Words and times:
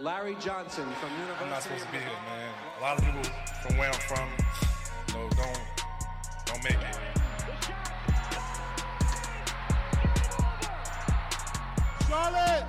Larry 0.00 0.36
Johnson 0.40 0.84
from 1.00 1.10
University. 1.10 1.44
I'm 1.44 1.50
not 1.50 1.60
supposed 1.60 1.84
to 1.84 1.90
be 1.90 1.98
here, 1.98 2.06
man. 2.26 2.54
A 2.78 2.82
lot 2.82 2.98
of 2.98 3.04
people 3.04 3.20
from 3.64 3.76
where 3.76 3.88
I'm 3.88 3.98
from, 3.98 4.28
you 5.08 5.14
know, 5.14 5.28
don't 5.30 5.58
don't 6.46 6.62
make 6.62 6.74
it. 6.74 6.96
Charlotte, 12.06 12.64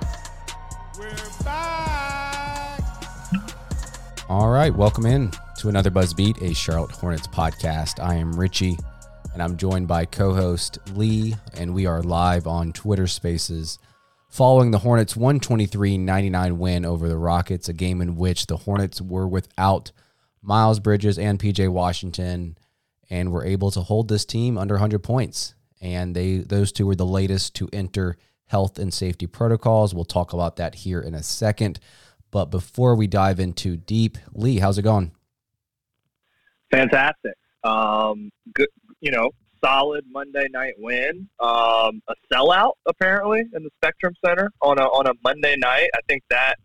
we're 0.98 1.44
back. 1.44 2.80
All 4.28 4.48
right, 4.50 4.74
welcome 4.74 5.06
in 5.06 5.30
to 5.58 5.68
another 5.68 5.90
Buzz 5.90 6.12
Beat, 6.12 6.42
a 6.42 6.52
Charlotte 6.52 6.90
Hornets 6.90 7.28
podcast. 7.28 8.02
I 8.02 8.16
am 8.16 8.32
Richie, 8.32 8.76
and 9.34 9.40
I'm 9.40 9.56
joined 9.56 9.86
by 9.86 10.04
co-host 10.04 10.80
Lee, 10.94 11.36
and 11.54 11.74
we 11.74 11.86
are 11.86 12.02
live 12.02 12.48
on 12.48 12.72
Twitter 12.72 13.06
Spaces 13.06 13.78
following 14.30 14.70
the 14.70 14.78
Hornets' 14.78 15.14
123-99 15.14 16.52
win 16.56 16.84
over 16.84 17.08
the 17.08 17.18
Rockets, 17.18 17.68
a 17.68 17.72
game 17.72 18.00
in 18.00 18.16
which 18.16 18.46
the 18.46 18.58
Hornets 18.58 19.02
were 19.02 19.28
without 19.28 19.90
Miles 20.40 20.78
Bridges 20.78 21.18
and 21.18 21.38
PJ 21.38 21.68
Washington 21.68 22.56
and 23.10 23.32
were 23.32 23.44
able 23.44 23.72
to 23.72 23.80
hold 23.80 24.08
this 24.08 24.24
team 24.24 24.56
under 24.56 24.74
100 24.74 25.00
points. 25.00 25.54
And 25.82 26.14
they 26.14 26.38
those 26.38 26.72
two 26.72 26.86
were 26.86 26.94
the 26.94 27.06
latest 27.06 27.54
to 27.56 27.68
enter 27.72 28.16
health 28.46 28.78
and 28.78 28.94
safety 28.94 29.26
protocols. 29.26 29.94
We'll 29.94 30.04
talk 30.04 30.32
about 30.32 30.56
that 30.56 30.76
here 30.76 31.00
in 31.00 31.14
a 31.14 31.22
second. 31.22 31.80
But 32.30 32.46
before 32.46 32.94
we 32.94 33.06
dive 33.06 33.40
into 33.40 33.76
deep, 33.76 34.16
Lee, 34.32 34.58
how's 34.58 34.78
it 34.78 34.82
going? 34.82 35.12
Fantastic. 36.70 37.34
Um, 37.64 38.30
good, 38.54 38.68
you 39.00 39.10
know, 39.10 39.30
solid 39.64 40.04
Monday 40.10 40.46
night 40.50 40.74
win. 40.78 41.28
Um, 41.38 42.02
a 42.08 42.14
sellout 42.32 42.72
apparently 42.86 43.40
in 43.54 43.62
the 43.62 43.70
Spectrum 43.76 44.14
Center 44.24 44.50
on 44.62 44.78
a 44.78 44.84
on 44.84 45.06
a 45.06 45.12
Monday 45.22 45.56
night. 45.56 45.90
I 45.94 46.00
think 46.08 46.22
that 46.30 46.56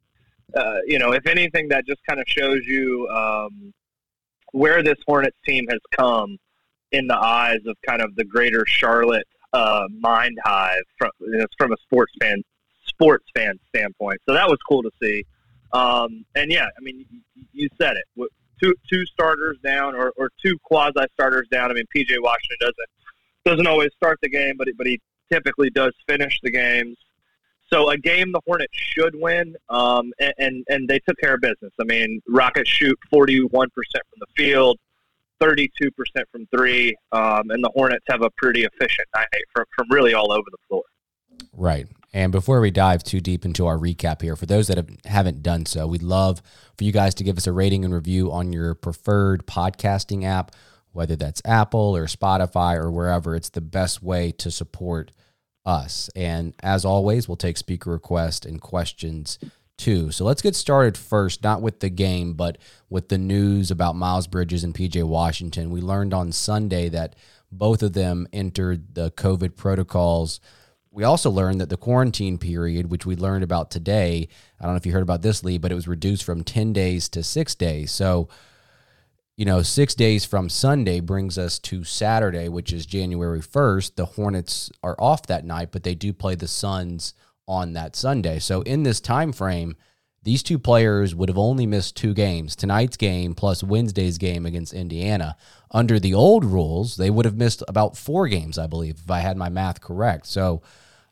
uh, 0.56 0.78
you 0.86 1.00
know, 1.00 1.12
if 1.12 1.28
anything, 1.28 1.68
that 1.70 1.86
just 1.86 2.02
kind 2.08 2.20
of 2.20 2.26
shows 2.28 2.66
you 2.66 3.08
um, 3.10 3.74
where 4.52 4.84
this 4.84 4.98
Hornets 5.06 5.38
team 5.46 5.66
has 5.70 5.80
come 5.92 6.38
in 6.92 7.08
the 7.08 7.18
eyes 7.18 7.60
of 7.66 7.76
kind 7.86 8.02
of 8.02 8.16
the 8.16 8.24
greater 8.24 8.66
Charlotte 8.66 9.28
uh, 9.54 9.86
mind 10.00 10.38
hive 10.44 10.84
from 10.98 11.12
from 11.58 11.74
a 11.74 11.78
sports 11.84 12.14
fan 12.22 12.42
sports 12.88 13.26
fan 13.36 13.60
standpoint. 13.70 14.22
So 14.28 14.34
that 14.34 14.48
was 14.48 14.58
cool 14.68 14.84
to 14.84 14.92
see. 15.02 15.26
Um, 15.74 16.26
and 16.36 16.52
yeah, 16.52 16.66
I 16.66 16.82
mean, 16.82 17.06
you 17.52 17.70
said 17.80 17.98
it. 17.98 18.06
Two 18.62 18.74
two 18.90 19.06
starters 19.06 19.58
down, 19.64 19.96
or, 19.96 20.12
or 20.18 20.30
two 20.44 20.58
quasi 20.64 21.06
starters 21.14 21.48
down. 21.52 21.72
I 21.72 21.74
mean, 21.74 21.86
PJ 21.96 22.16
Washington 22.22 22.58
doesn't 22.60 22.90
doesn't 23.46 23.68
always 23.68 23.92
start 23.96 24.20
the 24.22 24.30
game, 24.30 24.56
but 24.58 24.68
but 24.78 24.88
he 24.88 25.00
typically 25.32 25.70
does 25.70 25.94
finish 26.08 26.40
the 26.44 26.52
games. 26.52 26.98
So 27.72 27.90
a 27.90 27.98
game 27.98 28.32
the 28.32 28.42
Hornets 28.46 28.74
should 28.74 29.16
win, 29.16 29.56
um, 29.70 30.14
and, 30.20 30.34
and 30.38 30.66
and 30.70 30.88
they 30.88 31.00
took 31.00 31.18
care 31.20 31.36
of 31.36 31.42
business. 31.42 31.74
I 31.80 31.84
mean, 31.84 32.22
Rockets 32.30 32.70
shoot 32.70 32.98
forty 33.10 33.44
one 33.44 33.70
percent 33.72 34.04
from 34.10 34.20
the 34.20 34.28
field, 34.36 34.78
thirty 35.40 35.72
two 35.80 35.92
percent 35.92 36.28
from 36.32 36.48
three, 36.56 36.96
um, 37.12 37.50
and 37.50 37.64
the 37.64 37.72
Hornets 37.74 38.06
have 38.10 38.22
a 38.22 38.30
pretty 38.38 38.64
efficient 38.64 39.08
night 39.16 39.28
from 39.54 39.66
from 39.76 39.88
really 39.90 40.14
all 40.14 40.32
over 40.32 40.46
the 40.52 40.58
floor. 40.68 40.84
Right. 41.54 41.88
And 42.16 42.32
before 42.32 42.62
we 42.62 42.72
dive 42.72 43.04
too 43.04 43.20
deep 43.20 43.44
into 43.44 43.68
our 43.68 43.78
recap 43.78 44.22
here, 44.22 44.38
for 44.38 44.46
those 44.46 44.70
that 44.70 44.78
have, 44.78 44.90
haven't 45.04 45.44
done 45.44 45.66
so, 45.66 45.86
we'd 45.86 46.02
love 46.02 46.42
for 46.78 46.86
you 46.86 46.94
guys 46.94 47.14
to 47.16 47.26
give 47.26 47.36
us 47.36 47.46
a 47.46 47.52
rating 47.52 47.84
and 47.84 47.94
review 47.94 48.32
on 48.32 48.54
your 48.54 48.74
preferred 48.74 49.46
podcasting 49.46 50.24
app, 50.24 50.52
whether 50.94 51.18
that's 51.18 51.42
Apple 51.44 51.94
or 51.94 52.06
Spotify 52.06 52.78
or 52.78 52.90
wherever. 52.90 53.36
It's 53.36 53.50
the 53.50 53.60
best 53.60 54.02
way 54.02 54.32
to 54.32 54.50
support 54.50 55.12
us. 55.66 56.10
And 56.16 56.54
as 56.64 56.86
always, 56.86 57.28
we'll 57.28 57.36
take 57.36 57.58
speaker 57.58 57.92
requests 57.92 58.46
and 58.46 58.62
questions 58.62 59.38
too. 59.78 60.10
So 60.12 60.24
let's 60.24 60.42
get 60.42 60.56
started 60.56 60.98
first, 60.98 61.44
not 61.44 61.62
with 61.62 61.82
the 61.82 61.90
game, 61.90 62.36
but 62.36 62.58
with 62.90 63.10
the 63.10 63.18
news 63.18 63.72
about 63.72 63.98
Miles 63.98 64.28
Bridges 64.28 64.64
and 64.64 64.74
PJ 64.74 65.04
Washington. 65.04 65.70
We 65.70 65.82
learned 65.82 66.14
on 66.14 66.32
Sunday 66.32 66.88
that 66.88 67.18
both 67.52 67.84
of 67.84 67.92
them 67.92 68.26
entered 68.32 68.96
the 68.96 69.12
COVID 69.12 69.58
protocols 69.58 70.40
we 70.96 71.04
also 71.04 71.30
learned 71.30 71.60
that 71.60 71.68
the 71.68 71.76
quarantine 71.76 72.38
period, 72.38 72.90
which 72.90 73.06
we 73.06 73.18
learned 73.18 73.44
about 73.44 73.70
today, 73.70 74.30
I 74.62 74.64
don't 74.64 74.74
know 74.74 74.78
if 74.78 74.86
you 74.86 74.94
heard 74.94 75.04
about 75.04 75.22
this, 75.22 75.44
Lee, 75.44 75.58
but 75.58 75.70
it 75.70 75.76
was 75.76 75.90
reduced 75.90 76.24
from 76.24 76.42
10 76.42 76.72
days 76.72 77.10
to 77.10 77.22
six 77.22 77.54
days. 77.54 77.92
So, 77.92 78.30
you 79.36 79.44
know, 79.44 79.62
six 79.62 79.94
days 79.94 80.24
from 80.24 80.48
Sunday 80.48 81.02
brings 81.02 81.38
us 81.38 81.60
to 81.60 81.84
Saturday, 81.84 82.48
which 82.48 82.72
is 82.72 82.86
January 82.86 83.42
1st. 83.42 83.96
The 83.96 84.06
Hornets 84.06 84.72
are 84.82 84.96
off 84.98 85.28
that 85.28 85.44
night, 85.44 85.74
but 85.74 85.84
they 85.84 85.96
do 85.96 86.14
play 86.14 86.36
the 86.36 86.48
Suns 86.48 87.14
on 87.46 87.74
that 87.74 87.98
Sunday. 87.98 88.40
So, 88.40 88.62
in 88.62 88.84
this 88.84 89.02
time 89.02 89.34
frame, 89.34 89.76
these 90.24 90.44
two 90.44 90.58
players 90.58 91.14
would 91.14 91.28
have 91.28 91.38
only 91.38 91.68
missed 91.68 91.98
two 91.98 92.14
games 92.14 92.56
tonight's 92.56 92.96
game 92.96 93.36
plus 93.36 93.62
Wednesday's 93.62 94.18
game 94.18 94.46
against 94.46 94.74
Indiana. 94.74 95.36
Under 95.72 96.00
the 96.00 96.14
old 96.14 96.46
rules, 96.46 96.96
they 96.96 97.10
would 97.10 97.26
have 97.26 97.36
missed 97.36 97.64
about 97.68 97.98
four 97.98 98.30
games, 98.30 98.58
I 98.58 98.68
believe, 98.68 99.02
if 99.04 99.12
I 99.12 99.20
had 99.20 99.36
my 99.36 99.50
math 99.50 99.82
correct. 99.82 100.26
So, 100.28 100.62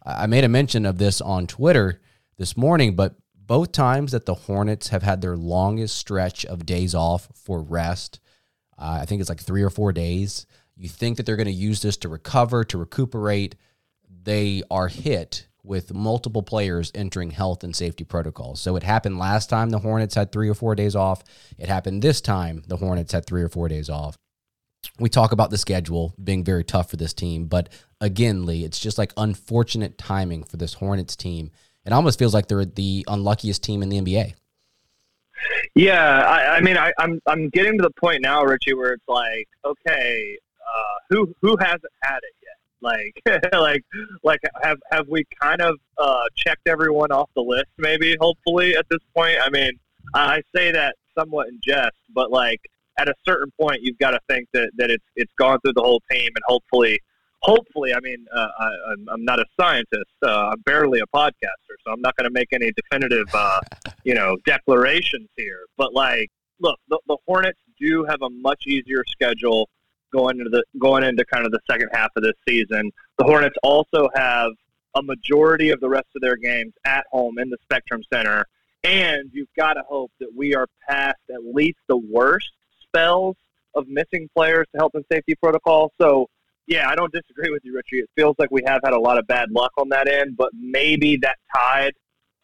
I 0.06 0.28
made 0.28 0.44
a 0.44 0.50
mention 0.50 0.86
of 0.86 0.98
this 0.98 1.22
on 1.22 1.48
Twitter 1.48 2.02
this 2.38 2.58
morning, 2.58 2.96
but 2.96 3.16
both 3.36 3.72
times 3.72 4.12
that 4.12 4.26
the 4.26 4.34
Hornets 4.34 4.90
have 4.90 5.04
had 5.04 5.22
their 5.22 5.38
longest 5.38 5.96
stretch 5.96 6.46
of 6.46 6.66
days 6.66 6.94
off 6.96 7.30
for 7.34 7.62
rest, 7.62 8.20
uh, 8.78 9.00
I 9.02 9.06
think 9.06 9.22
it's 9.22 9.30
like 9.30 9.40
three 9.40 9.64
or 9.64 9.70
four 9.70 9.92
days. 9.92 10.46
You 10.76 10.90
think 10.90 11.18
that 11.18 11.26
they're 11.26 11.36
going 11.36 11.46
to 11.46 11.54
use 11.54 11.82
this 11.82 11.98
to 11.98 12.10
recover, 12.10 12.64
to 12.66 12.78
recuperate. 12.78 13.56
They 14.24 14.64
are 14.72 14.88
hit 14.88 15.48
with 15.64 15.94
multiple 15.94 16.44
players 16.44 16.92
entering 16.94 17.32
health 17.32 17.64
and 17.64 17.76
safety 17.76 18.04
protocols. 18.04 18.60
So 18.60 18.76
it 18.76 18.84
happened 18.84 19.18
last 19.18 19.50
time 19.50 19.70
the 19.70 19.80
Hornets 19.80 20.16
had 20.16 20.32
three 20.32 20.50
or 20.50 20.54
four 20.54 20.76
days 20.76 20.96
off. 20.96 21.24
It 21.58 21.70
happened 21.70 22.02
this 22.02 22.20
time 22.20 22.64
the 22.68 22.78
Hornets 22.78 23.14
had 23.14 23.26
three 23.26 23.44
or 23.44 23.50
four 23.50 23.70
days 23.70 23.90
off 23.90 24.18
we 25.00 25.10
talk 25.10 25.32
about 25.32 25.50
the 25.50 25.58
schedule 25.58 26.14
being 26.24 26.44
very 26.44 26.64
tough 26.64 26.90
for 26.90 26.98
this 26.98 27.14
team, 27.14 27.46
but 27.46 27.70
again, 28.02 28.46
Lee, 28.46 28.64
it's 28.64 28.80
just 28.80 28.98
like 28.98 29.14
unfortunate 29.18 29.98
timing 29.98 30.44
for 30.44 30.58
this 30.58 30.76
Hornets 30.76 31.16
team. 31.16 31.52
It 31.86 31.94
almost 31.94 32.20
feels 32.20 32.34
like 32.34 32.48
they're 32.48 32.66
the 32.66 33.06
unluckiest 33.08 33.64
team 33.64 33.82
in 33.84 33.90
the 33.90 34.00
NBA. 34.00 34.34
Yeah, 35.76 36.24
I, 36.26 36.58
I 36.58 36.62
mean, 36.62 36.78
I, 36.78 36.88
am 36.88 36.94
I'm, 37.00 37.22
I'm 37.28 37.50
getting 37.50 37.78
to 37.78 37.84
the 37.84 37.92
point 38.00 38.22
now, 38.22 38.44
Richie, 38.44 38.74
where 38.74 38.94
it's 38.94 39.08
like, 39.08 39.48
okay, 39.66 40.38
uh, 40.62 41.00
who 41.10 41.34
who 41.42 41.58
hasn't 41.60 41.84
had 42.02 42.18
it 42.18 42.36
yet? 42.42 42.58
Like, 42.82 43.52
like, 43.54 43.84
like, 44.24 44.40
have 44.62 44.78
have 44.92 45.08
we 45.08 45.26
kind 45.42 45.62
of 45.62 45.76
uh, 45.98 46.26
checked 46.36 46.68
everyone 46.68 47.12
off 47.12 47.30
the 47.36 47.42
list? 47.42 47.70
Maybe, 47.78 48.16
hopefully, 48.20 48.76
at 48.76 48.86
this 48.90 49.00
point. 49.16 49.38
I 49.42 49.50
mean, 49.50 49.72
I 50.14 50.42
say 50.56 50.72
that 50.72 50.96
somewhat 51.18 51.48
in 51.48 51.60
jest, 51.64 51.98
but 52.14 52.32
like, 52.32 52.62
at 52.98 53.10
a 53.10 53.14
certain 53.26 53.52
point, 53.60 53.82
you've 53.82 53.98
got 53.98 54.12
to 54.12 54.20
think 54.30 54.48
that, 54.54 54.72
that 54.78 54.92
it's 54.92 55.04
it's 55.16 55.32
gone 55.38 55.60
through 55.62 55.74
the 55.74 55.82
whole 55.82 56.02
team, 56.12 56.30
and 56.36 56.44
hopefully, 56.48 57.00
hopefully, 57.42 57.94
I 57.94 58.00
mean, 58.02 58.26
uh, 58.34 58.48
I, 58.60 58.68
I'm, 58.92 59.08
I'm 59.12 59.26
not 59.26 59.40
a 59.40 59.46
scientist. 59.60 60.12
Uh, 60.24 60.50
I'm 60.52 60.62
barely 60.62 61.00
a 61.00 61.08
podcaster, 61.16 61.76
so 61.86 61.92
I'm 61.92 62.02
not 62.02 62.16
going 62.16 62.26
to 62.26 62.34
make 62.34 62.50
any 62.54 62.72
definitive, 62.72 63.28
uh, 63.34 63.60
you 64.04 64.14
know, 64.14 64.38
declarations 64.46 65.30
here. 65.36 65.66
But 65.78 65.94
like, 65.94 66.30
look, 66.60 66.80
the, 66.88 67.00
the 67.08 67.18
Hornets 67.26 67.60
do 67.80 68.06
have 68.06 68.22
a 68.22 68.30
much 68.30 68.64
easier 68.68 69.04
schedule 69.08 69.70
going 70.12 70.38
into 70.38 70.50
the 70.50 70.64
going 70.80 71.04
into 71.04 71.26
kind 71.26 71.46
of 71.46 71.52
the 71.52 71.60
second 71.70 71.90
half 71.92 72.12
of 72.16 72.24
this 72.24 72.36
season. 72.48 72.92
The 73.18 73.26
Hornets 73.26 73.56
also 73.64 74.10
have 74.16 74.52
a 74.96 75.02
majority 75.02 75.72
of 75.72 75.80
the 75.80 75.90
rest 75.90 76.08
of 76.16 76.22
their 76.22 76.36
games 76.36 76.74
at 76.86 77.06
home 77.12 77.40
in 77.40 77.50
the 77.50 77.58
Spectrum 77.64 78.04
Center, 78.14 78.46
and 78.84 79.30
you've 79.34 79.54
got 79.58 79.74
to 79.74 79.82
hope 79.90 80.12
that 80.20 80.30
we 80.36 80.56
are 80.56 80.68
past 80.88 81.18
at 81.34 81.44
least 81.44 81.80
the 81.88 81.98
worst 81.98 82.52
spells 82.94 83.36
of 83.76 83.88
missing 83.88 84.30
players 84.36 84.66
to 84.72 84.80
health 84.80 84.92
and 84.94 85.04
safety 85.12 85.36
protocol. 85.36 85.92
So 86.00 86.28
yeah, 86.68 86.90
I 86.90 86.96
don't 86.96 87.12
disagree 87.12 87.52
with 87.52 87.64
you, 87.66 87.76
Richie. 87.76 88.02
It 88.04 88.10
feels 88.16 88.36
like 88.40 88.50
we 88.52 88.62
have 88.66 88.82
had 88.84 88.94
a 88.94 89.00
lot 89.00 89.18
of 89.18 89.28
bad 89.28 89.52
luck 89.52 89.72
on 89.78 89.90
that 89.90 90.08
end, 90.08 90.38
but 90.38 90.50
maybe 90.54 91.18
that 91.22 91.38
tide 91.54 91.94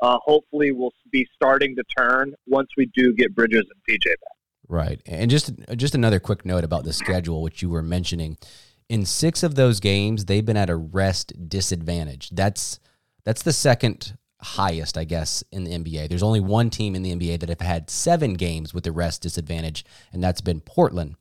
uh, 0.01 0.17
hopefully 0.23 0.71
will 0.71 0.93
be 1.11 1.27
starting 1.33 1.75
to 1.75 1.83
turn 1.97 2.33
once 2.47 2.69
we 2.77 2.89
do 2.93 3.13
get 3.13 3.35
Bridges 3.35 3.63
and 3.69 3.81
PJ 3.87 4.05
back. 4.05 4.35
Right, 4.67 5.01
and 5.05 5.31
just 5.31 5.51
just 5.75 5.95
another 5.95 6.19
quick 6.19 6.45
note 6.45 6.63
about 6.63 6.83
the 6.83 6.93
schedule, 6.93 7.41
which 7.41 7.61
you 7.61 7.69
were 7.69 7.81
mentioning. 7.81 8.37
In 8.87 9.05
six 9.05 9.41
of 9.43 9.55
those 9.55 9.79
games, 9.79 10.25
they've 10.25 10.45
been 10.45 10.57
at 10.57 10.69
a 10.69 10.75
rest 10.75 11.49
disadvantage. 11.49 12.29
That's 12.29 12.79
that's 13.23 13.41
the 13.41 13.53
second 13.53 14.15
highest, 14.41 14.97
I 14.97 15.03
guess, 15.03 15.43
in 15.51 15.63
the 15.63 15.71
NBA. 15.71 16.09
There's 16.09 16.23
only 16.23 16.39
one 16.39 16.69
team 16.69 16.95
in 16.95 17.03
the 17.03 17.15
NBA 17.15 17.39
that 17.41 17.49
have 17.49 17.61
had 17.61 17.89
seven 17.89 18.35
games 18.35 18.73
with 18.73 18.83
the 18.83 18.91
rest 18.91 19.21
disadvantage, 19.21 19.85
and 20.13 20.23
that's 20.23 20.41
been 20.41 20.61
Portland. 20.61 21.15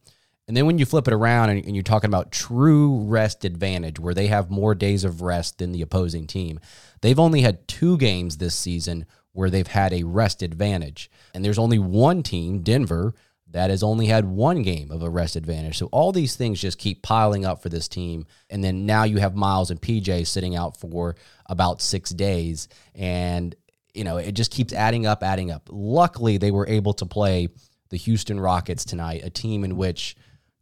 And 0.46 0.56
then 0.56 0.64
when 0.64 0.78
you 0.78 0.86
flip 0.86 1.06
it 1.06 1.12
around 1.12 1.50
and, 1.50 1.76
you're 1.76 1.82
talking 1.82 2.08
about 2.08 2.32
true 2.32 3.00
rest 3.02 3.44
advantage, 3.44 4.00
where 4.00 4.14
they 4.14 4.28
have 4.28 4.50
more 4.50 4.74
days 4.74 5.04
of 5.04 5.20
rest 5.20 5.58
than 5.58 5.72
the 5.72 5.82
opposing 5.82 6.26
team, 6.26 6.58
they've 7.02 7.18
only 7.18 7.42
had 7.42 7.68
two 7.68 7.98
games 7.98 8.38
this 8.38 8.54
season 8.54 9.04
where 9.32 9.50
they've 9.50 9.66
had 9.66 9.92
a 9.92 10.04
rest 10.04 10.42
advantage. 10.42 11.10
And 11.34 11.44
there's 11.44 11.58
only 11.58 11.78
one 11.78 12.22
team, 12.22 12.62
Denver, 12.62 13.14
that 13.50 13.70
has 13.70 13.82
only 13.82 14.06
had 14.06 14.24
one 14.24 14.62
game 14.62 14.90
of 14.90 15.02
a 15.02 15.08
rest 15.08 15.36
advantage. 15.36 15.78
So 15.78 15.86
all 15.86 16.12
these 16.12 16.36
things 16.36 16.60
just 16.60 16.78
keep 16.78 17.02
piling 17.02 17.46
up 17.46 17.62
for 17.62 17.68
this 17.68 17.88
team. 17.88 18.26
And 18.50 18.62
then 18.62 18.84
now 18.84 19.04
you 19.04 19.18
have 19.18 19.34
Miles 19.34 19.70
and 19.70 19.80
PJ 19.80 20.26
sitting 20.26 20.54
out 20.54 20.76
for 20.76 21.16
about 21.46 21.80
six 21.80 22.10
days. 22.10 22.68
And, 22.94 23.54
you 23.94 24.04
know, 24.04 24.18
it 24.18 24.32
just 24.32 24.52
keeps 24.52 24.72
adding 24.72 25.06
up, 25.06 25.22
adding 25.22 25.50
up. 25.50 25.68
Luckily, 25.70 26.36
they 26.36 26.50
were 26.50 26.66
able 26.66 26.92
to 26.94 27.06
play 27.06 27.48
the 27.88 27.96
Houston 27.96 28.38
Rockets 28.38 28.84
tonight, 28.84 29.22
a 29.24 29.30
team 29.30 29.64
in 29.64 29.76
which 29.76 30.14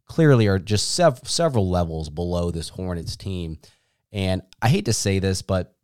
clearly 0.05 0.47
are 0.47 0.59
just 0.59 0.93
sev- 0.93 1.27
several 1.27 1.69
levels 1.69 2.09
below 2.09 2.51
this 2.51 2.69
Hornets 2.69 3.17
team. 3.17 3.59
And 4.13 4.41
I 4.61 4.69
hate 4.69 4.85
to 4.85 4.93
say 4.93 5.19
this, 5.19 5.41
but 5.41 5.75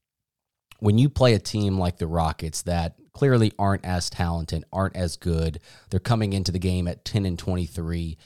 when 0.80 0.98
you 0.98 1.10
play 1.10 1.34
a 1.34 1.40
team 1.40 1.78
like 1.78 1.98
the 1.98 2.08
Rockets 2.08 2.62
that 2.64 2.96
clearly 3.14 3.52
aren't 3.58 3.86
as 3.86 4.10
talented, 4.10 4.66
aren't 4.74 4.96
as 4.96 5.16
good, 5.16 5.60
they're 5.90 6.00
coming 6.00 6.34
into 6.34 6.52
the 6.52 6.60
game 6.60 6.88
at 6.88 7.06
10 7.06 7.26
and 7.26 7.38
23. 7.38 8.18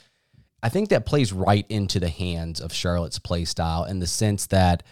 I 0.63 0.69
think 0.69 0.89
that 0.89 1.05
plays 1.05 1.31
right 1.31 1.65
into 1.69 1.99
the 1.99 2.09
hands 2.09 2.59
of 2.59 2.73
Charlotte's 2.73 3.19
play 3.19 3.45
style 3.45 3.83
in 3.83 3.99
the 3.99 4.07
sense 4.07 4.47
that 4.47 4.83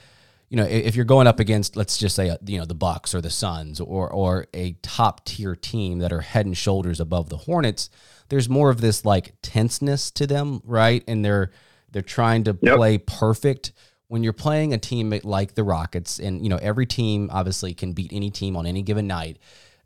you 0.50 0.58
know 0.58 0.64
if 0.64 0.96
you're 0.96 1.06
going 1.06 1.26
up 1.26 1.40
against 1.40 1.76
let's 1.76 1.98
just 1.98 2.16
say 2.16 2.30
uh, 2.30 2.38
you 2.46 2.60
know 2.60 2.66
the 2.66 2.76
Bucks 2.76 3.16
or 3.16 3.22
the 3.22 3.32
Suns 3.32 3.80
or 3.80 4.08
or 4.08 4.46
a 4.54 4.74
top 4.84 5.26
tier 5.26 5.56
team 5.56 6.00
that 6.00 6.14
are 6.14 6.22
head 6.22 6.46
and 6.46 6.56
shoulders 6.56 7.00
above 7.00 7.30
the 7.30 7.38
Hornets, 7.38 7.90
there's 8.30 8.48
more 8.48 8.70
of 8.70 8.80
this 8.80 9.06
like 9.06 9.34
tenseness 9.42 10.12
to 10.12 10.28
them, 10.28 10.62
right? 10.64 11.04
And 11.08 11.26
they're 11.26 11.52
they're 11.92 12.02
trying 12.02 12.44
to 12.44 12.58
yep. 12.62 12.78
play 12.78 12.98
perfect. 12.98 13.72
When 14.08 14.22
you're 14.22 14.34
playing 14.34 14.72
a 14.72 14.78
team 14.78 15.20
like 15.24 15.56
the 15.56 15.64
Rockets, 15.64 16.20
and 16.20 16.44
you 16.44 16.50
know 16.50 16.60
every 16.62 16.86
team 16.86 17.30
obviously 17.34 17.74
can 17.74 17.94
beat 17.94 18.14
any 18.14 18.30
team 18.30 18.56
on 18.56 18.68
any 18.68 18.84
given 18.84 19.08
night, 19.08 19.40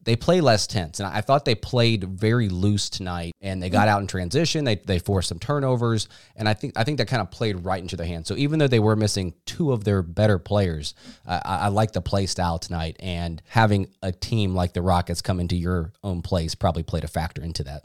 they 0.10 0.16
play 0.16 0.42
less 0.42 0.66
tense. 0.66 1.00
And 1.00 1.08
I 1.08 1.22
thought 1.22 1.46
they 1.46 1.54
played 1.54 2.04
very 2.04 2.50
loose 2.50 2.90
tonight 2.90 3.32
and 3.42 3.62
they 3.62 3.70
got 3.70 3.88
out 3.88 4.02
in 4.02 4.08
transition. 4.08 4.64
They, 4.64 4.78
they 4.78 4.98
forced 4.98 5.30
some 5.30 5.38
turnovers. 5.38 6.08
And 6.36 6.50
I 6.50 6.56
think 6.56 6.74
I 6.76 6.84
think 6.84 6.98
that 6.98 7.08
kind 7.08 7.22
of 7.22 7.30
played 7.30 7.64
right 7.64 7.80
into 7.80 7.96
their 7.96 8.08
hands. 8.08 8.28
So 8.28 8.36
even 8.36 8.58
though 8.58 8.68
they 8.68 8.80
were 8.80 8.96
missing 8.96 9.36
two 9.46 9.72
of 9.72 9.84
their 9.84 10.02
better 10.02 10.40
players, 10.40 10.96
I, 11.28 11.42
I 11.46 11.68
like 11.68 11.92
the 11.92 12.02
play 12.02 12.26
style 12.26 12.58
tonight. 12.58 12.96
And 13.00 13.40
having 13.50 13.94
a 14.02 14.12
team 14.12 14.56
like 14.56 14.74
the 14.74 14.82
Rockets 14.82 15.22
come 15.22 15.40
into 15.40 15.56
your 15.56 15.94
own 16.04 16.24
place 16.24 16.56
probably 16.56 16.82
played 16.82 17.04
a 17.04 17.08
factor 17.08 17.44
into 17.44 17.64
that. 17.66 17.84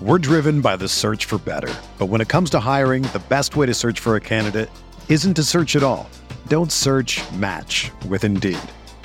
We're 0.00 0.18
driven 0.18 0.60
by 0.60 0.76
the 0.76 0.86
search 0.86 1.24
for 1.24 1.38
better. 1.38 1.74
But 1.98 2.06
when 2.06 2.20
it 2.20 2.28
comes 2.28 2.48
to 2.50 2.60
hiring, 2.60 3.02
the 3.02 3.22
best 3.28 3.56
way 3.56 3.66
to 3.66 3.74
search 3.74 3.98
for 3.98 4.14
a 4.14 4.20
candidate 4.20 4.70
isn't 5.08 5.34
to 5.34 5.42
search 5.42 5.74
at 5.74 5.82
all. 5.82 6.08
Don't 6.46 6.70
search 6.70 7.20
match 7.32 7.90
with 8.08 8.22
Indeed. 8.22 8.60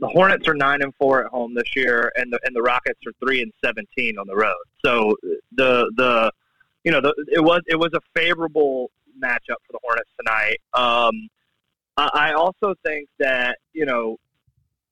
the 0.00 0.08
Hornets 0.08 0.48
are 0.48 0.54
nine 0.54 0.82
and 0.82 0.94
four 0.98 1.24
at 1.24 1.30
home 1.30 1.54
this 1.54 1.76
year, 1.76 2.10
and 2.16 2.32
the 2.32 2.40
and 2.44 2.56
the 2.56 2.62
Rockets 2.62 3.00
are 3.06 3.12
three 3.22 3.42
and 3.42 3.52
seventeen 3.64 4.18
on 4.18 4.26
the 4.26 4.34
road. 4.34 4.54
So 4.84 5.16
the 5.52 5.92
the 5.96 6.32
you 6.84 6.90
know 6.90 7.00
the, 7.00 7.14
it 7.30 7.40
was 7.40 7.60
it 7.66 7.76
was 7.76 7.90
a 7.94 8.00
favorable 8.14 8.90
matchup 9.22 9.60
for 9.66 9.72
the 9.72 9.78
Hornets 9.82 10.10
tonight. 10.18 10.58
Um, 10.74 11.28
I 11.96 12.32
also 12.32 12.74
think 12.84 13.08
that 13.18 13.58
you 13.74 13.84
know 13.84 14.16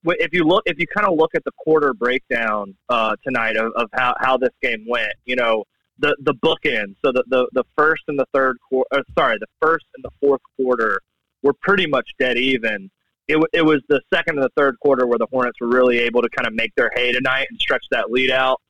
if 0.05 0.33
you 0.33 0.45
look 0.45 0.63
if 0.67 0.79
you 0.79 0.87
kind 0.87 1.07
of 1.09 1.17
look 1.17 1.35
at 1.35 1.45
the 1.45 1.53
quarter 1.57 1.95
breakdown 1.95 2.75
uh, 2.89 3.17
tonight 3.25 3.57
of, 3.57 3.73
of 3.73 3.89
how, 3.95 4.15
how 4.21 4.37
this 4.37 4.53
game 4.63 4.85
went, 4.87 5.15
you 5.25 5.37
know 5.37 5.65
the 5.99 6.17
the 6.21 6.35
bookend. 6.35 6.97
So 7.03 7.13
the, 7.13 7.25
the 7.29 7.49
the 7.53 7.65
first 7.77 8.03
and 8.09 8.19
the 8.19 8.27
third 8.35 8.59
quarter, 8.69 8.89
uh, 8.93 9.03
sorry, 9.19 9.39
the 9.39 9.47
first 9.61 9.87
and 9.97 10.05
the 10.05 10.11
fourth 10.21 10.43
quarter 10.57 11.01
were 11.43 11.55
pretty 11.55 11.87
much 11.87 12.11
dead 12.19 12.37
even 12.37 12.91
it, 13.29 13.39
it 13.53 13.63
was 13.63 13.83
the 13.89 14.01
second 14.13 14.37
and 14.37 14.45
the 14.45 14.51
third 14.57 14.79
quarter 14.81 15.07
where 15.07 15.19
the 15.19 15.27
Hornets 15.31 15.61
were 15.61 15.69
really 15.69 15.99
able 15.99 16.23
to 16.23 16.31
kind 16.31 16.47
of 16.47 16.55
make 16.55 16.75
their 16.75 16.91
hay 16.95 17.13
tonight 17.13 17.47
and 17.51 17.61
stretch 17.61 17.85
that 17.91 18.11
lead 18.11 18.31
out. 18.31 18.61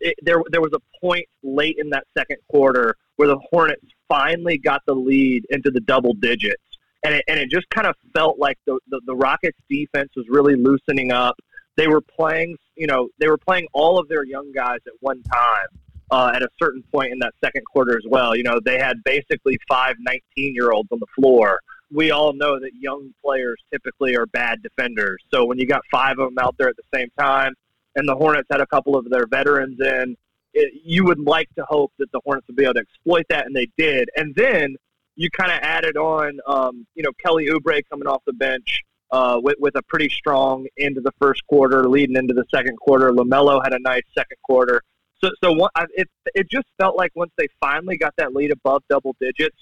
It, 0.00 0.14
there, 0.22 0.42
there 0.50 0.60
was 0.60 0.72
a 0.74 1.00
point 1.00 1.26
late 1.42 1.76
in 1.78 1.90
that 1.90 2.04
second 2.16 2.38
quarter 2.48 2.96
where 3.16 3.28
the 3.28 3.38
Hornets 3.50 3.84
finally 4.08 4.58
got 4.58 4.82
the 4.86 4.94
lead 4.94 5.44
into 5.50 5.70
the 5.70 5.80
double 5.80 6.14
digits, 6.14 6.62
and 7.04 7.14
it, 7.14 7.24
and 7.28 7.38
it 7.38 7.50
just 7.50 7.68
kind 7.70 7.86
of 7.86 7.94
felt 8.14 8.38
like 8.38 8.58
the, 8.66 8.78
the 8.88 9.00
the 9.06 9.14
Rockets' 9.14 9.58
defense 9.68 10.10
was 10.16 10.26
really 10.28 10.54
loosening 10.54 11.12
up. 11.12 11.36
They 11.76 11.88
were 11.88 12.00
playing, 12.00 12.56
you 12.76 12.86
know, 12.86 13.08
they 13.18 13.28
were 13.28 13.38
playing 13.38 13.66
all 13.72 13.98
of 13.98 14.08
their 14.08 14.24
young 14.24 14.52
guys 14.52 14.78
at 14.86 14.92
one 15.00 15.22
time, 15.22 15.66
uh, 16.10 16.32
at 16.34 16.42
a 16.42 16.48
certain 16.60 16.82
point 16.92 17.12
in 17.12 17.18
that 17.20 17.34
second 17.42 17.64
quarter 17.66 17.96
as 17.96 18.04
well. 18.08 18.36
You 18.36 18.42
know, 18.42 18.60
they 18.64 18.78
had 18.78 19.02
basically 19.04 19.58
five 19.68 19.96
19 20.00 20.54
year 20.54 20.72
olds 20.72 20.88
on 20.90 20.98
the 21.00 21.06
floor. 21.14 21.60
We 21.90 22.10
all 22.10 22.32
know 22.32 22.58
that 22.60 22.72
young 22.74 23.14
players 23.24 23.60
typically 23.72 24.16
are 24.16 24.26
bad 24.26 24.62
defenders. 24.62 25.22
So 25.32 25.44
when 25.44 25.58
you 25.58 25.66
got 25.66 25.82
five 25.90 26.18
of 26.18 26.28
them 26.28 26.38
out 26.38 26.56
there 26.58 26.68
at 26.68 26.76
the 26.76 26.82
same 26.98 27.08
time, 27.18 27.54
and 27.96 28.06
the 28.06 28.14
Hornets 28.14 28.48
had 28.50 28.60
a 28.60 28.66
couple 28.66 28.96
of 28.96 29.08
their 29.08 29.26
veterans 29.26 29.78
in, 29.80 30.16
it, 30.54 30.72
you 30.84 31.04
would 31.04 31.18
like 31.18 31.48
to 31.56 31.64
hope 31.64 31.92
that 31.98 32.10
the 32.12 32.20
Hornets 32.24 32.46
would 32.48 32.56
be 32.56 32.64
able 32.64 32.74
to 32.74 32.80
exploit 32.80 33.26
that, 33.28 33.46
and 33.46 33.56
they 33.56 33.68
did. 33.76 34.08
And 34.16 34.34
then 34.34 34.76
you 35.16 35.30
kind 35.30 35.50
of 35.50 35.58
added 35.62 35.96
on, 35.96 36.38
um, 36.46 36.86
you 36.94 37.02
know, 37.02 37.10
Kelly 37.24 37.48
Oubre 37.48 37.82
coming 37.90 38.06
off 38.06 38.22
the 38.26 38.32
bench 38.32 38.82
uh, 39.10 39.40
with, 39.42 39.56
with 39.58 39.74
a 39.76 39.82
pretty 39.82 40.08
strong 40.08 40.66
end 40.78 40.96
of 40.96 41.04
the 41.04 41.12
first 41.20 41.46
quarter, 41.46 41.88
leading 41.88 42.16
into 42.16 42.34
the 42.34 42.44
second 42.54 42.76
quarter. 42.78 43.10
LaMelo 43.10 43.60
had 43.62 43.72
a 43.72 43.78
nice 43.80 44.04
second 44.16 44.36
quarter. 44.42 44.82
So, 45.22 45.30
so 45.42 45.52
one, 45.52 45.70
it 45.94 46.08
it 46.34 46.48
just 46.48 46.68
felt 46.78 46.96
like 46.96 47.10
once 47.16 47.32
they 47.36 47.48
finally 47.60 47.96
got 47.96 48.14
that 48.18 48.34
lead 48.34 48.52
above 48.52 48.84
double 48.88 49.16
digits, 49.20 49.56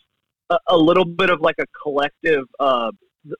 a, 0.50 0.58
a 0.68 0.76
little 0.76 1.04
bit 1.04 1.30
of 1.30 1.40
like 1.40 1.56
a 1.58 1.66
collective. 1.82 2.44
Uh, 2.58 2.90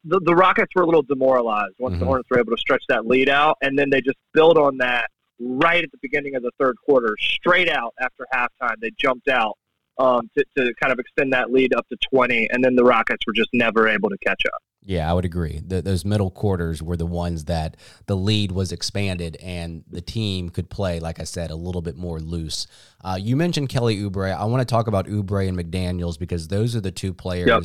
the, 0.04 0.20
the 0.25 0.34
Rockets 0.34 0.72
were 0.75 0.82
a 0.82 0.86
little 0.86 1.02
demoralized 1.02 1.75
once 1.78 1.92
mm-hmm. 1.92 2.00
the 2.00 2.06
Hornets 2.06 2.28
were 2.30 2.38
able 2.38 2.52
to 2.52 2.60
stretch 2.60 2.82
that 2.88 3.06
lead 3.06 3.28
out, 3.28 3.56
and 3.62 3.78
then 3.78 3.90
they 3.90 4.00
just 4.00 4.18
built 4.34 4.56
on 4.56 4.78
that 4.78 5.08
right 5.38 5.84
at 5.84 5.90
the 5.92 5.98
beginning 6.02 6.34
of 6.34 6.42
the 6.42 6.50
third 6.58 6.76
quarter, 6.84 7.14
straight 7.20 7.68
out 7.68 7.94
after 8.00 8.26
halftime. 8.34 8.75
They 8.80 8.90
jumped 8.98 9.28
out 9.28 9.56
um, 9.98 10.28
to, 10.36 10.44
to 10.56 10.72
kind 10.80 10.92
of 10.92 10.98
extend 10.98 11.32
that 11.32 11.52
lead 11.52 11.75
up 11.75 11.86
to 11.88 11.96
20, 12.12 12.48
and 12.50 12.64
then 12.64 12.75
the 12.75 12.84
Rockets 12.84 13.25
were 13.26 13.32
just 13.32 13.50
never 13.52 13.88
able 13.88 14.08
to 14.08 14.18
catch 14.18 14.42
up. 14.46 14.60
Yeah, 14.88 15.11
I 15.11 15.14
would 15.14 15.25
agree. 15.25 15.61
The, 15.66 15.83
those 15.83 16.05
middle 16.05 16.31
quarters 16.31 16.81
were 16.81 16.97
the 16.97 17.07
ones 17.07 17.47
that 17.47 17.76
the 18.07 18.16
lead 18.16 18.52
was 18.52 18.71
expanded 18.71 19.37
and 19.43 19.83
the 19.90 20.00
team 20.00 20.49
could 20.49 20.71
play, 20.71 21.00
like 21.00 21.19
I 21.19 21.25
said, 21.25 21.50
a 21.50 21.57
little 21.57 21.83
bit 21.83 21.97
more 21.97 22.21
loose. 22.21 22.69
Uh, 23.02 23.19
you 23.21 23.35
mentioned 23.35 23.69
Kelly 23.69 23.97
Oubre. 23.97 24.33
I 24.33 24.45
want 24.45 24.61
to 24.61 24.64
talk 24.64 24.87
about 24.87 25.09
Oubre 25.09 25.49
and 25.49 25.59
McDaniels 25.59 26.16
because 26.16 26.47
those 26.47 26.76
are 26.76 26.81
the 26.81 26.93
two 26.93 27.12
players 27.12 27.49
yep. 27.49 27.62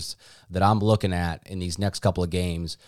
that 0.50 0.64
I'm 0.64 0.80
looking 0.80 1.14
at 1.14 1.46
in 1.46 1.60
these 1.60 1.78
next 1.78 2.00
couple 2.00 2.24
of 2.24 2.32
games 2.32 2.80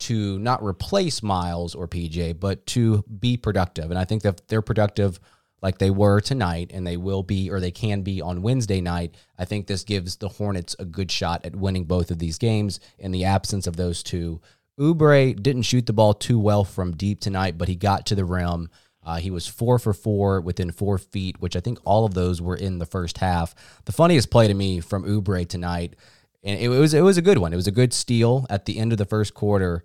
to 0.00 0.36
not 0.40 0.64
replace 0.64 1.22
Miles 1.22 1.76
or 1.76 1.86
PJ, 1.86 2.40
but 2.40 2.66
to 2.66 3.04
be 3.20 3.36
productive. 3.36 3.90
And 3.90 3.98
I 3.98 4.04
think 4.04 4.22
that 4.22 4.48
they're 4.48 4.62
productive– 4.62 5.20
like 5.62 5.78
they 5.78 5.90
were 5.90 6.20
tonight 6.20 6.70
and 6.72 6.86
they 6.86 6.96
will 6.96 7.22
be 7.22 7.50
or 7.50 7.60
they 7.60 7.70
can 7.70 8.02
be 8.02 8.20
on 8.20 8.42
Wednesday 8.42 8.80
night, 8.80 9.14
I 9.38 9.44
think 9.44 9.66
this 9.66 9.84
gives 9.84 10.16
the 10.16 10.28
Hornets 10.28 10.76
a 10.78 10.84
good 10.84 11.10
shot 11.10 11.44
at 11.44 11.56
winning 11.56 11.84
both 11.84 12.10
of 12.10 12.18
these 12.18 12.38
games 12.38 12.80
in 12.98 13.12
the 13.12 13.24
absence 13.24 13.66
of 13.66 13.76
those 13.76 14.02
two. 14.02 14.40
Oubre 14.78 15.40
didn't 15.40 15.62
shoot 15.62 15.86
the 15.86 15.92
ball 15.92 16.14
too 16.14 16.38
well 16.38 16.64
from 16.64 16.96
deep 16.96 17.20
tonight, 17.20 17.58
but 17.58 17.68
he 17.68 17.76
got 17.76 18.06
to 18.06 18.14
the 18.14 18.24
rim. 18.24 18.70
Uh, 19.04 19.16
he 19.16 19.30
was 19.30 19.46
four 19.46 19.78
for 19.78 19.92
four 19.92 20.40
within 20.40 20.70
four 20.70 20.98
feet, 20.98 21.40
which 21.40 21.56
I 21.56 21.60
think 21.60 21.78
all 21.84 22.04
of 22.04 22.14
those 22.14 22.40
were 22.40 22.56
in 22.56 22.78
the 22.78 22.86
first 22.86 23.18
half. 23.18 23.54
The 23.84 23.92
funniest 23.92 24.30
play 24.30 24.48
to 24.48 24.54
me 24.54 24.80
from 24.80 25.04
Oubre 25.04 25.46
tonight, 25.46 25.96
and 26.42 26.58
it 26.58 26.68
was 26.68 26.94
it 26.94 27.00
was 27.02 27.16
a 27.18 27.22
good 27.22 27.38
one. 27.38 27.52
It 27.52 27.56
was 27.56 27.66
a 27.66 27.72
good 27.72 27.92
steal 27.92 28.46
at 28.50 28.64
the 28.64 28.78
end 28.78 28.92
of 28.92 28.98
the 28.98 29.06
first 29.06 29.34
quarter 29.34 29.82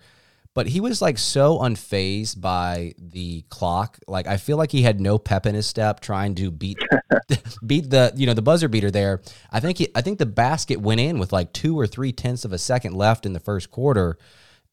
but 0.56 0.68
he 0.68 0.80
was 0.80 1.02
like 1.02 1.20
so 1.20 1.60
unfazed 1.60 2.42
by 2.42 2.96
the 2.98 3.44
clock. 3.50 4.00
Like 4.08 4.26
I 4.26 4.38
feel 4.38 4.58
like 4.58 4.72
he 4.72 4.82
had 4.82 5.00
no 5.00 5.20
pep 5.20 5.46
in 5.46 5.54
his 5.54 5.68
step 5.68 6.00
trying 6.00 6.34
to 6.36 6.50
beat 6.50 6.80
beat 7.66 7.90
the 7.90 8.12
you 8.16 8.26
know 8.26 8.34
the 8.34 8.42
buzzer 8.42 8.68
beater 8.68 8.90
there. 8.90 9.22
I 9.52 9.60
think 9.60 9.78
he, 9.78 9.90
I 9.94 10.02
think 10.02 10.18
the 10.18 10.26
basket 10.26 10.80
went 10.80 11.02
in 11.02 11.20
with 11.20 11.34
like 11.34 11.54
two 11.54 11.78
or 11.78 11.86
three 11.86 12.12
tenths 12.12 12.46
of 12.46 12.54
a 12.54 12.58
second 12.58 12.96
left 12.96 13.26
in 13.26 13.34
the 13.34 13.40
first 13.40 13.70
quarter, 13.70 14.18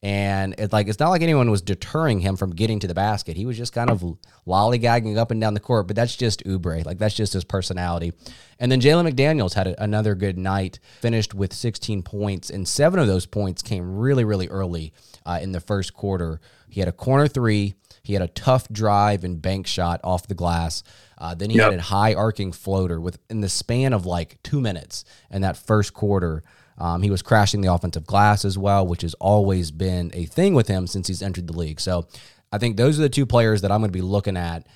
and 0.03 0.53
it's 0.57 0.73
like 0.73 0.89
it's 0.89 0.99
not 0.99 1.11
like 1.11 1.21
anyone 1.21 1.49
was 1.49 1.61
deterring 1.61 2.19
him 2.19 2.35
from 2.35 2.51
getting 2.51 2.77
to 2.79 2.87
the 2.87 2.93
basket. 2.93 3.37
He 3.37 3.45
was 3.45 3.55
just 3.55 3.71
kind 3.71 3.89
of 3.89 4.03
lollygagging 4.45 5.15
up 5.17 5.31
and 5.31 5.39
down 5.39 5.53
the 5.53 5.61
court. 5.61 5.87
But 5.87 5.95
that's 5.95 6.17
just 6.17 6.43
Oubre. 6.43 6.85
Like 6.85 6.97
that's 6.97 7.15
just 7.15 7.31
his 7.31 7.45
personality. 7.45 8.11
And 8.59 8.69
then 8.69 8.81
Jalen 8.81 9.09
McDaniels 9.09 9.53
had 9.53 9.67
a, 9.67 9.81
another 9.81 10.13
good 10.13 10.37
night. 10.37 10.79
Finished 10.99 11.33
with 11.33 11.53
16 11.53 12.03
points, 12.03 12.49
and 12.49 12.67
seven 12.67 12.99
of 12.99 13.07
those 13.07 13.25
points 13.25 13.61
came 13.61 13.97
really 13.97 14.25
really 14.25 14.49
early 14.49 14.91
uh, 15.25 15.39
in 15.41 15.53
the 15.53 15.61
first 15.61 15.93
quarter. 15.93 16.41
He 16.67 16.81
had 16.81 16.89
a 16.89 16.93
corner 16.93 17.29
three. 17.29 17.75
He 18.03 18.11
had 18.11 18.21
a 18.21 18.27
tough 18.27 18.67
drive 18.67 19.23
and 19.23 19.41
bank 19.41 19.67
shot 19.67 20.01
off 20.03 20.27
the 20.27 20.35
glass. 20.35 20.83
Uh, 21.17 21.33
then 21.33 21.49
he 21.49 21.55
yep. 21.55 21.71
had 21.71 21.79
a 21.79 21.83
high 21.83 22.13
arcing 22.13 22.51
floater 22.51 22.99
within 22.99 23.39
the 23.39 23.47
span 23.47 23.93
of 23.93 24.05
like 24.05 24.43
two 24.43 24.59
minutes 24.59 25.05
in 25.31 25.43
that 25.43 25.55
first 25.55 25.93
quarter. 25.93 26.43
Um, 26.77 27.01
he 27.01 27.11
was 27.11 27.21
crashing 27.21 27.61
the 27.61 27.73
offensive 27.73 28.05
glass 28.05 28.45
as 28.45 28.57
well, 28.57 28.85
which 28.85 29.01
has 29.01 29.13
always 29.15 29.71
been 29.71 30.11
a 30.13 30.25
thing 30.25 30.53
with 30.53 30.67
him 30.67 30.87
since 30.87 31.07
he's 31.07 31.21
entered 31.21 31.47
the 31.47 31.57
league. 31.57 31.79
So 31.79 32.07
I 32.51 32.57
think 32.57 32.77
those 32.77 32.99
are 32.99 33.03
the 33.03 33.09
two 33.09 33.25
players 33.25 33.61
that 33.61 33.71
I'm 33.71 33.81
going 33.81 33.89
to 33.89 33.97
be 33.97 34.01
looking 34.01 34.37
at, 34.37 34.67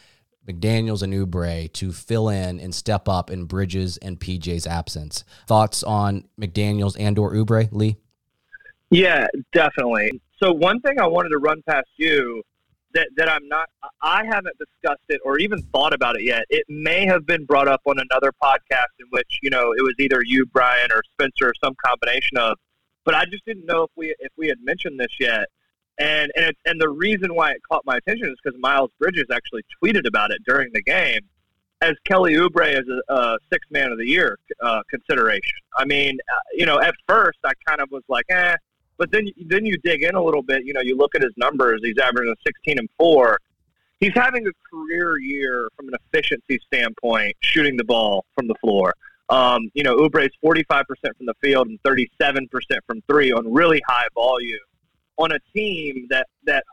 McDaniels 0.48 1.04
and 1.04 1.14
Oubre, 1.14 1.72
to 1.74 1.92
fill 1.92 2.30
in 2.30 2.60
and 2.60 2.74
step 2.74 3.10
up 3.10 3.30
in 3.30 3.46
Bridges 3.46 3.98
and 3.98 4.20
PJ's 4.20 4.66
absence. 4.66 5.24
Thoughts 5.48 5.84
on 5.84 6.26
McDaniels 6.40 6.96
and 7.00 7.18
or 7.20 7.34
Oubre, 7.34 7.70
Lee? 7.72 7.98
Yeah, 8.90 9.28
definitely. 9.54 10.22
So 10.42 10.54
one 10.54 10.80
thing 10.82 11.00
I 11.00 11.08
wanted 11.08 11.30
to 11.30 11.40
run 11.40 11.62
past 11.68 11.88
you 11.98 12.44
that, 12.94 13.10
that 13.18 13.30
I'm 13.30 13.48
not, 13.48 13.70
I 14.02 14.26
haven't 14.26 14.58
discussed 14.58 15.04
it 15.10 15.22
or 15.24 15.40
even 15.40 15.62
thought 15.74 15.94
about 15.94 16.16
it 16.16 16.24
yet. 16.24 16.46
It 16.50 16.66
may 16.70 17.06
have 17.06 17.26
been 17.26 17.46
brought 17.46 17.68
up 17.68 17.82
on 17.86 17.98
another 18.00 18.32
podcast 18.42 18.94
in 19.00 19.08
which, 19.10 19.40
you 19.42 19.50
know, 19.50 19.74
it 19.74 19.82
was 19.82 19.96
either 20.00 20.22
you, 20.24 20.46
Brian, 20.46 20.92
or 20.92 21.02
Spencer, 21.14 21.50
or 21.50 21.54
some 21.64 21.76
combination 21.86 22.38
of, 22.38 22.58
but 23.06 23.16
I 23.16 23.26
just 23.26 23.46
didn't 23.46 23.66
know 23.66 23.84
if 23.84 23.92
we, 23.96 24.16
if 24.20 24.32
we 24.38 24.48
had 24.48 24.58
mentioned 24.62 25.00
this 25.00 25.16
yet. 25.20 25.48
And, 26.00 26.32
and, 26.36 26.46
it, 26.46 26.58
and 26.66 26.80
the 26.80 26.90
reason 26.90 27.34
why 27.34 27.52
it 27.52 27.62
caught 27.70 27.84
my 27.86 27.98
attention 27.98 28.28
is 28.28 28.36
because 28.44 28.60
Miles 28.60 28.92
Bridges 29.00 29.26
actually 29.32 29.64
tweeted 29.84 30.08
about 30.08 30.32
it 30.32 30.42
during 30.46 30.70
the 30.74 30.84
game 30.84 31.22
as 31.82 31.94
Kelly 32.06 32.34
Oubre 32.34 32.74
as 32.74 32.86
a, 32.88 33.14
a 33.14 33.38
six 33.52 33.66
man 33.72 33.92
of 33.92 33.98
the 33.98 34.06
year 34.06 34.38
uh, 34.62 34.82
consideration. 34.90 35.60
I 35.78 35.86
mean, 35.86 36.18
uh, 36.32 36.40
you 36.54 36.66
know, 36.66 36.80
at 36.80 36.96
first 37.08 37.40
I 37.44 37.52
kind 37.68 37.82
of 37.82 37.90
was 37.92 38.04
like, 38.10 38.26
eh, 38.30 38.56
but 38.98 39.12
then 39.12 39.28
then 39.46 39.66
you 39.66 39.78
dig 39.78 40.04
in 40.04 40.16
a 40.16 40.24
little 40.24 40.44
bit. 40.44 40.66
You 40.66 40.74
know, 40.74 40.82
you 40.82 40.98
look 40.98 41.16
at 41.16 41.22
his 41.22 41.34
numbers. 41.38 41.82
He's 41.84 41.98
averaging 41.98 42.36
16 42.46 42.80
and 42.80 42.90
four. 42.98 43.40
He's 44.00 44.14
having 44.14 44.48
a 44.48 44.52
career 44.70 45.18
year 45.18 45.70
from 45.76 45.88
an 45.88 45.96
efficiency 45.96 46.60
standpoint, 46.68 47.36
shooting 47.40 47.78
the 47.78 47.84
ball 47.84 48.26
from 48.36 48.48
the 48.48 48.56
floor. 48.56 48.94
Um, 49.30 49.72
you 49.74 49.84
know, 49.84 49.98
Oubre's 49.98 50.30
45% 50.44 50.86
from 51.18 51.26
the 51.26 51.34
field 51.42 51.68
and 51.68 51.82
37% 51.84 52.48
from 52.86 53.02
three 53.08 53.32
on 53.32 53.52
really 53.52 53.82
high 53.88 54.08
volume 54.14 54.60
on 55.18 55.32
a 55.32 55.40
team 55.54 56.08
that, 56.10 56.28
that 56.46 56.64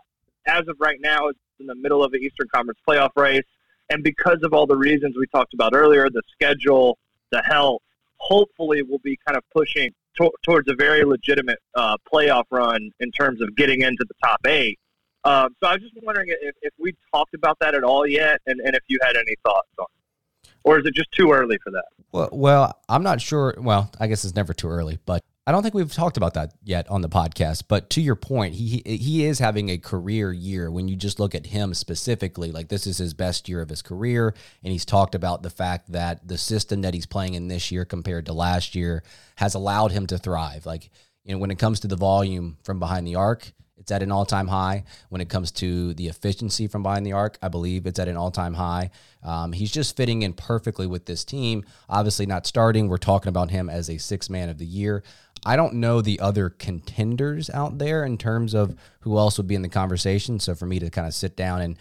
as 0.47 0.69
of 0.69 0.77
right 0.79 1.01
now 1.01 1.29
is 1.29 1.37
in 1.59 1.67
the 1.67 1.75
middle 1.75 2.05
of 2.05 2.13
the 2.13 2.19
Eastern 2.19 2.47
Conference 2.55 2.79
playoff 2.87 3.11
race. 3.17 3.45
And 3.91 4.05
because 4.05 4.39
of 4.43 4.53
all 4.53 4.67
the 4.67 4.77
reasons 4.77 5.17
we 5.17 5.27
talked 5.27 5.55
about 5.55 5.75
earlier, 5.75 6.09
the 6.11 6.23
schedule, 6.33 6.99
the 7.31 7.43
health, 7.43 7.83
hopefully 8.17 8.83
will 8.83 9.01
be 9.01 9.19
kind 9.27 9.37
of 9.37 9.43
pushing 9.53 9.93
to- 10.17 10.33
towards 10.43 10.71
a 10.71 10.75
very 10.75 11.05
legitimate 11.05 11.59
uh, 11.75 11.97
playoff 12.13 12.45
run 12.51 12.91
in 13.01 13.11
terms 13.11 13.41
of 13.41 13.55
getting 13.57 13.83
into 13.83 14.05
the 14.07 14.15
top 14.23 14.41
eight. 14.47 14.79
Um, 15.25 15.55
so 15.59 15.69
I 15.69 15.73
was 15.73 15.83
just 15.83 15.95
wondering 16.03 16.29
if, 16.29 16.55
if 16.61 16.73
we 16.79 16.95
talked 17.13 17.35
about 17.35 17.59
that 17.61 17.75
at 17.75 17.83
all 17.83 18.07
yet, 18.07 18.41
and, 18.47 18.61
and 18.61 18.75
if 18.75 18.83
you 18.89 18.99
had 19.03 19.17
any 19.17 19.35
thoughts 19.43 19.69
on 19.79 19.87
it, 19.87 20.51
or 20.65 20.79
is 20.79 20.87
it 20.87 20.95
just 20.95 21.11
too 21.13 21.33
early 21.33 21.59
for 21.65 21.71
that? 21.71 21.87
Well, 22.13 22.29
well, 22.33 22.79
I'm 22.89 23.03
not 23.03 23.21
sure. 23.21 23.55
Well, 23.59 23.91
I 23.99 24.07
guess 24.07 24.25
it's 24.25 24.35
never 24.35 24.53
too 24.53 24.69
early, 24.69 24.99
but 25.07 25.25
I 25.47 25.53
don't 25.53 25.63
think 25.63 25.75
we've 25.75 25.93
talked 25.93 26.17
about 26.17 26.35
that 26.35 26.55
yet 26.63 26.89
on 26.89 27.03
the 27.03 27.09
podcast, 27.09 27.65
but 27.69 27.91
to 27.91 28.01
your 28.01 28.17
point, 28.17 28.55
he 28.55 28.83
he 28.87 29.27
is 29.27 29.39
having 29.39 29.69
a 29.69 29.77
career 29.77 30.33
year. 30.33 30.71
When 30.71 30.89
you 30.89 30.97
just 30.97 31.21
look 31.21 31.35
at 31.35 31.47
him 31.47 31.75
specifically, 31.75 32.51
like 32.51 32.69
this 32.69 32.87
is 32.87 32.97
his 32.97 33.13
best 33.13 33.47
year 33.47 33.61
of 33.61 33.69
his 33.69 33.83
career, 33.83 34.35
and 34.63 34.73
he's 34.73 34.87
talked 34.87 35.15
about 35.15 35.43
the 35.43 35.51
fact 35.51 35.93
that 35.93 36.27
the 36.27 36.39
system 36.39 36.81
that 36.81 36.95
he's 36.95 37.05
playing 37.05 37.35
in 37.35 37.49
this 37.49 37.71
year 37.71 37.85
compared 37.85 38.25
to 38.27 38.33
last 38.33 38.75
year 38.75 39.03
has 39.37 39.55
allowed 39.55 39.93
him 39.93 40.07
to 40.07 40.17
thrive. 40.17 40.65
Like 40.65 40.89
you 41.25 41.35
know, 41.35 41.39
when 41.39 41.51
it 41.51 41.59
comes 41.59 41.81
to 41.81 41.89
the 41.89 41.97
volume 41.97 42.57
from 42.63 42.79
behind 42.79 43.07
the 43.07 43.17
arc, 43.17 43.53
it's 43.77 43.91
at 43.91 44.03
an 44.03 44.13
all-time 44.13 44.49
high. 44.49 44.85
When 45.09 45.21
it 45.21 45.29
comes 45.29 45.51
to 45.53 45.95
the 45.95 46.09
efficiency 46.09 46.67
from 46.67 46.83
behind 46.83 47.05
the 47.05 47.13
arc, 47.13 47.39
I 47.43 47.49
believe 47.49 47.87
it's 47.87 47.99
at 47.99 48.09
an 48.09 48.17
all-time 48.17 48.55
high. 48.55 48.91
Um, 49.23 49.53
he's 49.53 49.73
just 49.73 49.97
fitting 49.97 50.23
in 50.23 50.33
perfectly 50.33 50.87
with 50.87 51.07
this 51.07 51.25
team. 51.25 51.65
Obviously, 51.89 52.27
not 52.27 52.47
starting. 52.47 52.89
We're 52.89 52.99
talking 52.99 53.31
about 53.31 53.51
him 53.51 53.69
as 53.69 53.91
a 53.91 53.99
six 53.99 54.31
man 54.31 54.49
of 54.49 54.59
the 54.59 54.67
year. 54.67 55.03
I 55.45 55.57
don't 55.57 55.75
know 55.75 56.01
the 56.01 56.21
other 56.21 56.51
contenders 56.51 57.51
out 57.51 57.79
there 57.79 58.05
in 58.05 58.17
terms 58.17 58.55
of 58.55 58.75
who 59.01 59.19
else 59.19 59.37
would 59.37 59.49
be 59.49 59.55
in 59.55 59.63
the 59.63 59.69
conversation. 59.69 60.41
So 60.41 60.55
for 60.55 60.67
me 60.67 60.79
to 60.79 60.89
kind 60.89 61.07
of 61.07 61.13
sit 61.13 61.37
down 61.37 61.61
and 61.61 61.77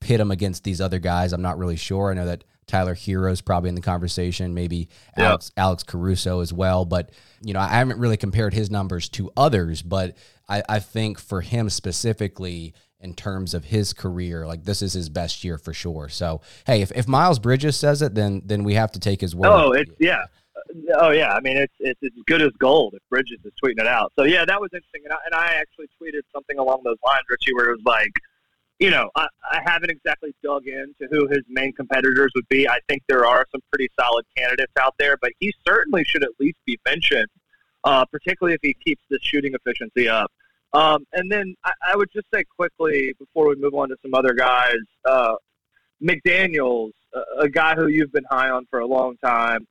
pit 0.00 0.20
him 0.20 0.30
against 0.30 0.64
these 0.64 0.80
other 0.80 0.98
guys, 0.98 1.32
I'm 1.32 1.42
not 1.42 1.56
really 1.56 1.76
sure. 1.76 2.10
I 2.10 2.14
know 2.14 2.26
that 2.26 2.44
Tyler 2.66 2.94
Herro's 2.94 3.40
probably 3.40 3.68
in 3.68 3.74
the 3.74 3.80
conversation, 3.80 4.52
maybe 4.52 4.88
yep. 5.16 5.28
Alex, 5.28 5.52
Alex 5.56 5.82
Caruso 5.84 6.40
as 6.40 6.52
well. 6.52 6.84
But, 6.84 7.10
you 7.40 7.54
know, 7.54 7.60
I 7.60 7.68
haven't 7.68 8.00
really 8.00 8.16
compared 8.16 8.52
his 8.52 8.70
numbers 8.70 9.08
to 9.10 9.30
others, 9.36 9.82
but 9.82 10.16
I, 10.48 10.62
I 10.68 10.78
think 10.78 11.18
for 11.18 11.40
him 11.40 11.70
specifically, 11.70 12.74
in 13.00 13.14
terms 13.14 13.54
of 13.54 13.66
his 13.66 13.92
career. 13.92 14.46
Like 14.46 14.64
this 14.64 14.82
is 14.82 14.92
his 14.92 15.08
best 15.08 15.44
year 15.44 15.58
for 15.58 15.72
sure. 15.72 16.08
So 16.08 16.40
hey, 16.66 16.82
if, 16.82 16.92
if 16.92 17.06
Miles 17.06 17.38
Bridges 17.38 17.76
says 17.76 18.02
it, 18.02 18.14
then 18.14 18.42
then 18.44 18.64
we 18.64 18.74
have 18.74 18.92
to 18.92 19.00
take 19.00 19.20
his 19.20 19.34
word. 19.34 19.48
Oh, 19.48 19.72
it's 19.72 19.90
yeah. 19.98 20.24
Oh 20.98 21.10
yeah, 21.10 21.32
I 21.32 21.40
mean 21.40 21.56
it's 21.56 21.74
it's 21.78 22.02
as 22.02 22.10
good 22.26 22.42
as 22.42 22.50
gold 22.58 22.94
if 22.94 23.02
Bridges 23.10 23.38
is 23.44 23.52
tweeting 23.62 23.80
it 23.80 23.86
out. 23.86 24.12
So 24.18 24.24
yeah, 24.24 24.44
that 24.44 24.60
was 24.60 24.70
interesting, 24.72 25.02
and 25.04 25.12
I, 25.12 25.16
and 25.26 25.34
I 25.34 25.54
actually 25.54 25.88
tweeted 26.00 26.22
something 26.32 26.58
along 26.58 26.82
those 26.84 26.96
lines, 27.04 27.22
Richie, 27.30 27.54
where 27.54 27.66
it 27.70 27.72
was 27.72 27.82
like, 27.84 28.12
you 28.78 28.90
know, 28.90 29.10
I, 29.14 29.28
I 29.50 29.60
haven't 29.64 29.90
exactly 29.90 30.34
dug 30.42 30.66
into 30.66 31.06
who 31.10 31.28
his 31.28 31.42
main 31.48 31.72
competitors 31.72 32.32
would 32.34 32.48
be. 32.48 32.68
I 32.68 32.78
think 32.88 33.02
there 33.08 33.26
are 33.26 33.46
some 33.52 33.60
pretty 33.70 33.88
solid 33.98 34.24
candidates 34.36 34.72
out 34.80 34.94
there, 34.98 35.16
but 35.20 35.32
he 35.38 35.52
certainly 35.66 36.02
should 36.04 36.24
at 36.24 36.30
least 36.40 36.58
be 36.66 36.78
mentioned, 36.86 37.28
uh, 37.86 38.04
particularly 38.04 38.54
if 38.54 38.60
he 38.62 38.74
keeps 38.74 39.02
the 39.08 39.18
shooting 39.22 39.54
efficiency 39.54 40.08
up. 40.08 40.30
Um, 40.72 41.06
and 41.12 41.30
then 41.30 41.54
I, 41.64 41.70
I 41.92 41.96
would 41.96 42.10
just 42.12 42.26
say 42.34 42.44
quickly 42.44 43.14
before 43.18 43.48
we 43.48 43.54
move 43.54 43.74
on 43.74 43.88
to 43.90 43.96
some 44.02 44.12
other 44.12 44.34
guys, 44.34 44.74
uh, 45.04 45.36
McDaniels, 46.02 46.90
a, 47.14 47.42
a 47.42 47.48
guy 47.48 47.76
who 47.76 47.86
you've 47.86 48.12
been 48.12 48.26
high 48.28 48.50
on 48.50 48.66
for 48.66 48.80
a 48.80 48.86
long 48.86 49.16
time, 49.24 49.66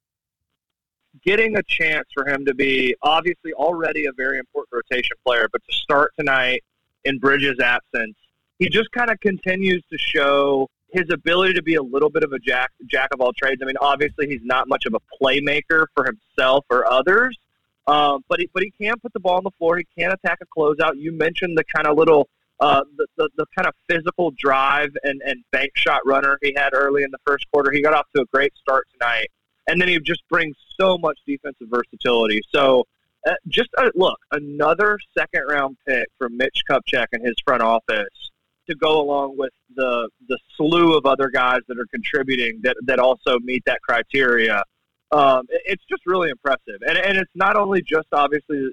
getting 1.25 1.57
a 1.57 1.63
chance 1.63 2.07
for 2.13 2.27
him 2.27 2.45
to 2.45 2.53
be 2.53 2.95
obviously 3.01 3.53
already 3.53 4.05
a 4.05 4.13
very 4.13 4.39
important 4.39 4.73
rotation 4.73 5.17
player, 5.25 5.47
but 5.51 5.61
to 5.69 5.75
start 5.75 6.13
tonight 6.17 6.63
in 7.03 7.19
Bridges' 7.19 7.59
absence, 7.59 8.15
he 8.59 8.69
just 8.69 8.89
kind 8.91 9.11
of 9.11 9.19
continues 9.19 9.83
to 9.91 9.97
show 9.97 10.69
his 10.91 11.05
ability 11.11 11.53
to 11.53 11.61
be 11.61 11.75
a 11.75 11.83
little 11.83 12.09
bit 12.09 12.23
of 12.23 12.31
a 12.31 12.39
jack 12.39 12.71
jack 12.89 13.09
of 13.13 13.19
all 13.19 13.33
trades. 13.33 13.61
I 13.61 13.65
mean, 13.65 13.75
obviously 13.81 14.27
he's 14.27 14.43
not 14.43 14.69
much 14.69 14.85
of 14.85 14.93
a 14.93 14.99
playmaker 15.21 15.87
for 15.93 16.05
himself 16.05 16.63
or 16.69 16.89
others, 16.89 17.37
um, 17.87 18.23
but 18.27 18.39
he 18.39 18.49
but 18.53 18.63
he 18.63 18.71
can 18.71 18.95
put 18.99 19.13
the 19.13 19.19
ball 19.19 19.37
on 19.37 19.43
the 19.43 19.51
floor. 19.57 19.77
He 19.77 19.85
can 19.97 20.11
attack 20.11 20.39
a 20.41 20.45
closeout. 20.45 20.93
You 20.95 21.11
mentioned 21.11 21.57
the 21.57 21.63
kind 21.63 21.87
of 21.87 21.97
little 21.97 22.27
uh, 22.59 22.81
the, 22.97 23.07
the 23.17 23.29
the 23.37 23.45
kind 23.55 23.67
of 23.67 23.73
physical 23.89 24.31
drive 24.37 24.95
and 25.03 25.21
and 25.25 25.43
bank 25.51 25.71
shot 25.75 26.01
runner 26.05 26.37
he 26.41 26.53
had 26.55 26.73
early 26.73 27.03
in 27.03 27.11
the 27.11 27.19
first 27.25 27.45
quarter. 27.51 27.71
He 27.71 27.81
got 27.81 27.93
off 27.93 28.07
to 28.15 28.21
a 28.21 28.25
great 28.33 28.53
start 28.57 28.87
tonight, 28.99 29.29
and 29.67 29.79
then 29.79 29.87
he 29.87 29.99
just 29.99 30.23
brings 30.29 30.55
so 30.79 30.97
much 30.97 31.19
defensive 31.25 31.67
versatility. 31.69 32.41
So. 32.53 32.85
Uh, 33.27 33.33
just 33.47 33.69
uh, 33.79 33.89
look, 33.95 34.19
another 34.33 34.99
second 35.17 35.41
round 35.49 35.75
pick 35.87 36.05
from 36.19 36.37
Mitch 36.37 36.61
Kupchak 36.69 37.07
and 37.11 37.25
his 37.25 37.33
front 37.43 37.63
office 37.63 38.29
to 38.67 38.75
go 38.75 39.01
along 39.01 39.37
with 39.37 39.51
the 39.75 40.09
the 40.27 40.37
slew 40.55 40.95
of 40.95 41.05
other 41.05 41.29
guys 41.29 41.59
that 41.67 41.77
are 41.77 41.87
contributing 41.91 42.59
that 42.63 42.75
that 42.83 42.99
also 42.99 43.39
meet 43.39 43.63
that 43.65 43.81
criteria. 43.81 44.63
Um, 45.11 45.45
it's 45.49 45.83
just 45.89 46.05
really 46.05 46.29
impressive, 46.29 46.81
and 46.87 46.97
and 46.97 47.17
it's 47.17 47.31
not 47.35 47.55
only 47.55 47.81
just 47.81 48.07
obviously 48.11 48.69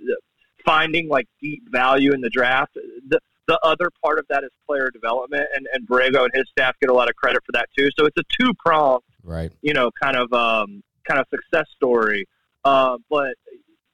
finding 0.64 1.08
like 1.08 1.26
deep 1.40 1.62
value 1.70 2.12
in 2.12 2.20
the 2.20 2.30
draft. 2.30 2.74
The 3.08 3.20
the 3.48 3.58
other 3.62 3.90
part 4.02 4.18
of 4.18 4.26
that 4.30 4.44
is 4.44 4.50
player 4.66 4.90
development, 4.90 5.46
and 5.54 5.66
and 5.72 5.86
Borrego 5.86 6.24
and 6.24 6.30
his 6.34 6.44
staff 6.50 6.74
get 6.80 6.90
a 6.90 6.94
lot 6.94 7.08
of 7.08 7.16
credit 7.16 7.42
for 7.44 7.52
that 7.52 7.68
too. 7.76 7.88
So 7.98 8.06
it's 8.06 8.16
a 8.16 8.24
two 8.40 8.52
prong, 8.64 9.00
right? 9.22 9.52
You 9.62 9.74
know, 9.74 9.90
kind 10.02 10.16
of 10.16 10.32
um, 10.32 10.82
kind 11.06 11.20
of 11.20 11.26
success 11.30 11.66
story. 11.74 12.26
Uh, 12.64 12.96
but 13.10 13.34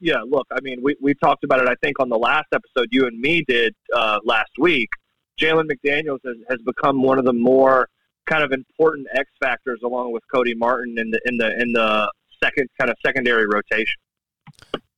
yeah, 0.00 0.23
look, 0.25 0.47
I 0.52 0.61
mean, 0.61 0.80
we 0.83 0.97
we 1.00 1.14
talked 1.14 1.45
about 1.45 1.61
it. 1.61 1.68
I 1.68 1.75
think 1.83 1.99
on 1.99 2.09
the 2.09 2.18
last 2.18 2.47
episode 2.52 2.88
you 2.92 3.07
and 3.07 3.18
me 3.18 3.45
did 3.47 3.75
uh, 3.95 4.21
last 4.25 4.52
week 4.59 4.90
Jalen 5.38 5.71
McDaniels 5.71 6.21
has, 6.25 6.37
has 6.49 6.59
become 6.64 7.02
one 7.02 7.18
of 7.18 7.25
the 7.25 7.33
more 7.33 7.88
kind 8.26 8.42
of 8.42 8.52
important 8.52 9.07
X 9.14 9.30
factors 9.40 9.80
along 9.85 10.12
with 10.12 10.23
Cody 10.33 10.54
Martin 10.54 10.99
in 10.99 11.11
the 11.11 11.21
in 11.25 11.37
the 11.38 11.61
in 11.61 11.73
the 11.73 12.12
second 12.42 12.68
kind 12.78 12.90
of 12.90 12.97
secondary 13.04 13.47
rotation. 13.47 13.97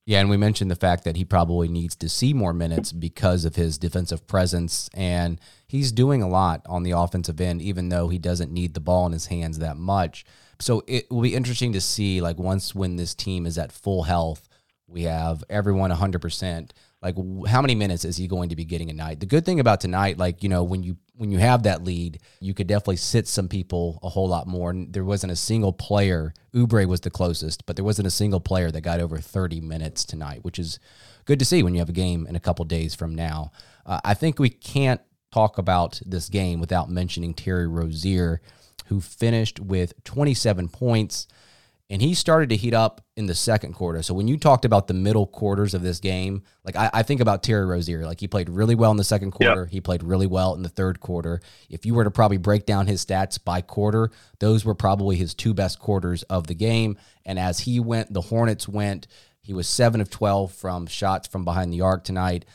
Yeah, 0.05 0.19
and 0.19 0.29
we 0.29 0.37
mentioned 0.37 0.71
the 0.71 0.75
fact 0.75 1.03
that 1.03 1.15
he 1.15 1.23
probably 1.23 1.67
needs 1.67 1.95
to 1.97 2.09
see 2.09 2.33
more 2.33 2.53
minutes 2.53 2.91
because 2.91 3.45
of 3.45 3.55
his 3.55 3.77
defensive 3.77 4.25
presence, 4.25 4.89
and 4.95 5.39
he's 5.67 5.91
doing 5.91 6.23
a 6.23 6.27
lot 6.27 6.65
on 6.67 6.83
the 6.83 6.91
offensive 6.91 7.39
end, 7.39 7.61
even 7.61 7.89
though 7.89 8.09
he 8.09 8.17
doesn't 8.17 8.51
need 8.51 8.73
the 8.73 8.79
ball 8.79 9.05
in 9.05 9.11
his 9.11 9.27
hands 9.27 9.59
that 9.59 9.77
much. 9.77 10.25
So 10.59 10.83
it 10.87 11.09
will 11.11 11.21
be 11.21 11.35
interesting 11.35 11.71
to 11.73 11.81
see, 11.81 12.19
like, 12.19 12.39
once 12.39 12.73
when 12.73 12.95
this 12.95 13.13
team 13.13 13.45
is 13.45 13.57
at 13.57 13.71
full 13.71 14.03
health, 14.03 14.49
we 14.87 15.03
have 15.03 15.43
everyone 15.49 15.91
100% 15.91 16.71
like 17.01 17.15
how 17.47 17.61
many 17.61 17.73
minutes 17.73 18.05
is 18.05 18.17
he 18.17 18.27
going 18.27 18.49
to 18.49 18.55
be 18.55 18.65
getting 18.65 18.89
a 18.89 18.93
night? 18.93 19.19
The 19.19 19.25
good 19.25 19.45
thing 19.45 19.59
about 19.59 19.81
tonight 19.81 20.17
like 20.17 20.43
you 20.43 20.49
know 20.49 20.63
when 20.63 20.83
you 20.83 20.97
when 21.15 21.31
you 21.31 21.39
have 21.39 21.63
that 21.63 21.83
lead 21.83 22.19
you 22.39 22.53
could 22.53 22.67
definitely 22.67 22.97
sit 22.97 23.27
some 23.27 23.47
people 23.47 23.99
a 24.03 24.09
whole 24.09 24.27
lot 24.27 24.47
more. 24.47 24.69
And 24.69 24.93
there 24.93 25.03
wasn't 25.03 25.31
a 25.31 25.35
single 25.35 25.73
player 25.73 26.33
Oubre 26.53 26.85
was 26.85 27.01
the 27.01 27.09
closest 27.09 27.65
but 27.65 27.75
there 27.75 27.85
wasn't 27.85 28.07
a 28.07 28.11
single 28.11 28.39
player 28.39 28.71
that 28.71 28.81
got 28.81 28.99
over 28.99 29.17
30 29.17 29.61
minutes 29.61 30.05
tonight 30.05 30.43
which 30.43 30.59
is 30.59 30.79
good 31.25 31.39
to 31.39 31.45
see 31.45 31.63
when 31.63 31.73
you 31.73 31.79
have 31.79 31.89
a 31.89 31.93
game 31.93 32.27
in 32.27 32.35
a 32.35 32.39
couple 32.39 32.65
days 32.65 32.93
from 32.95 33.15
now. 33.15 33.51
Uh, 33.85 33.99
i 34.03 34.13
think 34.13 34.37
we 34.37 34.49
can't 34.49 35.01
talk 35.31 35.57
about 35.57 36.01
this 36.05 36.29
game 36.29 36.59
without 36.59 36.89
mentioning 36.89 37.33
terry 37.33 37.67
rozier 37.67 38.41
who 38.87 38.99
finished 38.99 39.59
with 39.59 39.93
27 40.03 40.67
points 40.67 41.25
and 41.91 42.01
he 42.01 42.13
started 42.13 42.47
to 42.49 42.55
heat 42.55 42.73
up 42.73 43.01
in 43.17 43.25
the 43.25 43.35
second 43.35 43.73
quarter. 43.73 44.01
So 44.01 44.13
when 44.13 44.29
you 44.29 44.37
talked 44.37 44.63
about 44.63 44.87
the 44.87 44.93
middle 44.93 45.27
quarters 45.27 45.73
of 45.73 45.81
this 45.81 45.99
game, 45.99 46.43
like 46.63 46.77
I, 46.77 46.89
I 46.93 47.03
think 47.03 47.19
about 47.19 47.43
Terry 47.43 47.65
Rozier, 47.65 48.05
like 48.05 48.21
he 48.21 48.29
played 48.29 48.49
really 48.49 48.75
well 48.75 48.91
in 48.91 48.97
the 48.97 49.03
second 49.03 49.31
quarter. 49.31 49.63
Yep. 49.63 49.71
He 49.71 49.81
played 49.81 50.01
really 50.01 50.25
well 50.25 50.55
in 50.55 50.63
the 50.63 50.69
third 50.69 51.01
quarter. 51.01 51.41
If 51.69 51.85
you 51.85 51.93
were 51.93 52.05
to 52.05 52.09
probably 52.09 52.37
break 52.37 52.65
down 52.65 52.87
his 52.87 53.05
stats 53.05 53.37
by 53.43 53.59
quarter, 53.59 54.09
those 54.39 54.63
were 54.63 54.73
probably 54.73 55.17
his 55.17 55.33
two 55.33 55.53
best 55.53 55.79
quarters 55.79 56.23
of 56.23 56.47
the 56.47 56.55
game. 56.55 56.97
And 57.25 57.37
as 57.37 57.59
he 57.59 57.81
went, 57.81 58.13
the 58.13 58.21
Hornets 58.21 58.69
went. 58.69 59.07
He 59.41 59.53
was 59.53 59.67
seven 59.67 59.99
of 59.99 60.09
twelve 60.09 60.53
from 60.53 60.87
shots 60.87 61.27
from 61.27 61.43
behind 61.43 61.73
the 61.73 61.81
arc 61.81 62.05
tonight. 62.05 62.45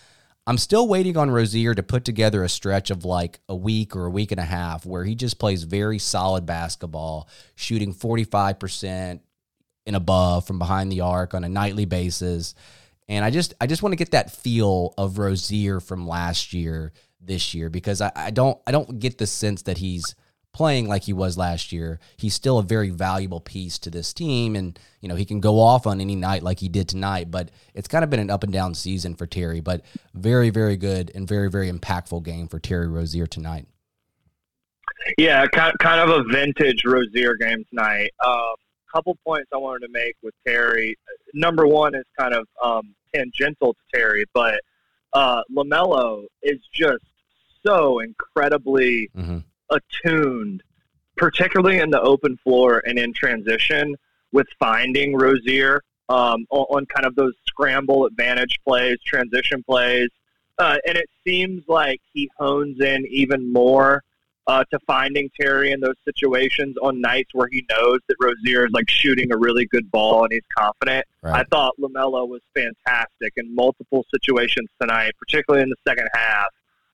I'm 0.47 0.59
still 0.59 0.87
waiting 0.87 1.17
on 1.17 1.31
Rozier 1.31 1.75
to 1.75 1.83
put 1.83 2.05
together 2.05 2.45
a 2.45 2.49
stretch 2.49 2.91
of 2.91 3.05
like 3.05 3.41
a 3.49 3.57
week 3.57 3.97
or 3.97 4.07
a 4.07 4.11
week 4.11 4.31
and 4.31 4.39
a 4.41 4.45
half 4.45 4.87
where 4.87 5.03
he 5.03 5.17
just 5.17 5.41
plays 5.41 5.65
very 5.65 5.99
solid 5.99 6.47
basketball, 6.47 7.29
shooting 7.57 7.93
45%, 7.93 9.21
and 9.87 9.97
above 9.97 10.47
from 10.47 10.59
behind 10.59 10.93
the 10.93 11.01
arc 11.01 11.35
on 11.35 11.43
a 11.43 11.49
nightly 11.49 11.85
basis. 11.85 12.55
And 13.09 13.25
I 13.25 13.31
just 13.31 13.55
I 13.61 13.67
just 13.67 13.83
want 13.83 13.93
to 13.93 13.97
get 13.97 14.13
that 14.13 14.33
feel 14.33 14.95
of 14.99 15.19
Rozier 15.19 15.81
from 15.81 16.07
last 16.07 16.53
year 16.53 16.93
this 17.21 17.55
year 17.55 17.69
because 17.69 18.01
I, 18.01 18.13
I 18.15 18.31
don't 18.31 18.59
I 18.67 18.73
don't 18.73 18.99
get 18.99 19.19
the 19.19 19.27
sense 19.27 19.63
that 19.63 19.79
he's 19.79 20.15
playing 20.57 20.89
like 20.89 21.03
he 21.03 21.13
was 21.13 21.37
last 21.37 21.71
year. 21.71 22.01
He's 22.17 22.33
still 22.33 22.59
a 22.59 22.63
very 22.63 22.89
valuable 22.89 23.41
piece 23.41 23.79
to 23.81 23.91
this 23.91 24.15
team 24.15 24.57
and 24.57 24.79
you 25.03 25.09
know 25.09 25.15
he 25.15 25.27
can 25.27 25.39
go 25.39 25.61
off 25.61 25.87
on 25.87 26.01
any 26.01 26.17
night 26.17 26.43
like 26.43 26.61
he 26.61 26.69
did 26.71 26.89
tonight, 26.89 27.31
but 27.31 27.51
it's 27.75 27.89
kind 27.89 28.03
of 28.03 28.09
been 28.09 28.21
an 28.21 28.31
up 28.31 28.43
and 28.43 28.53
down 28.53 28.75
season 28.75 29.15
for 29.15 29.27
Terry, 29.27 29.61
but 29.61 29.83
very 30.15 30.49
very 30.49 30.79
good 30.79 31.13
and 31.15 31.29
very 31.29 31.51
very 31.51 31.71
impactful 31.71 32.23
game 32.23 32.49
for 32.49 32.59
Terry 32.59 32.89
Rozier 32.89 33.27
tonight. 33.27 33.67
Yeah, 35.19 35.47
kind 35.47 36.01
of 36.01 36.09
a 36.09 36.25
vintage 36.25 36.85
Rozier 36.87 37.35
game 37.37 37.63
tonight. 37.69 38.11
Um, 38.27 38.55
couple 38.91 39.15
points 39.27 39.51
I 39.53 39.59
wanted 39.59 39.87
to 39.87 39.93
make 39.93 40.17
with 40.23 40.35
Terry. 40.47 40.97
Number 41.35 41.67
one 41.67 41.95
is 41.95 42.05
kind 42.19 42.33
of 42.33 42.49
um, 42.65 42.95
tangential 43.15 43.75
to 43.75 43.81
Terry, 43.95 44.25
but 44.33 44.59
uh, 45.13 45.43
LaMelo 45.55 46.25
is 46.43 46.61
just 46.73 47.05
so 47.67 47.99
incredibly 47.99 49.11
mm-hmm. 49.15 49.39
Attuned, 49.71 50.63
particularly 51.17 51.79
in 51.79 51.91
the 51.91 52.01
open 52.01 52.37
floor 52.39 52.83
and 52.87 52.99
in 52.99 53.13
transition, 53.13 53.97
with 54.33 54.47
finding 54.59 55.17
Rozier 55.17 55.83
um, 56.09 56.47
on, 56.51 56.67
on, 56.71 56.87
kind 56.87 57.07
of 57.07 57.15
those 57.17 57.35
scramble 57.47 58.07
advantage 58.07 58.59
plays, 58.67 58.99
transition 59.05 59.63
plays. 59.63 60.09
Uh, 60.59 60.77
and 60.87 60.97
it 60.97 61.09
seems 61.27 61.63
like 61.69 62.01
he 62.13 62.31
hones 62.39 62.81
in 62.81 63.07
even 63.09 63.53
more 63.53 64.03
uh, 64.47 64.65
to 64.71 64.79
finding 64.87 65.29
Terry 65.39 65.73
in 65.73 65.81
those 65.81 65.97
situations 66.05 66.77
on 66.81 67.01
nights 67.01 67.31
where 67.33 67.49
he 67.51 67.65
knows 67.69 68.01
that 68.09 68.17
Rozier 68.21 68.67
is 68.67 68.73
like 68.73 68.89
shooting 68.89 69.33
a 69.33 69.37
really 69.37 69.67
good 69.67 69.91
ball 69.91 70.23
and 70.23 70.33
he's 70.33 70.43
confident. 70.57 71.05
Right. 71.23 71.41
I 71.41 71.45
thought 71.51 71.75
LaMelo 71.81 72.29
was 72.29 72.43
fantastic 72.55 73.33
in 73.37 73.55
multiple 73.55 74.05
situations 74.15 74.69
tonight, 74.81 75.13
particularly 75.19 75.65
in 75.65 75.71
the 75.71 75.77
second 75.87 76.09
half, 76.15 76.47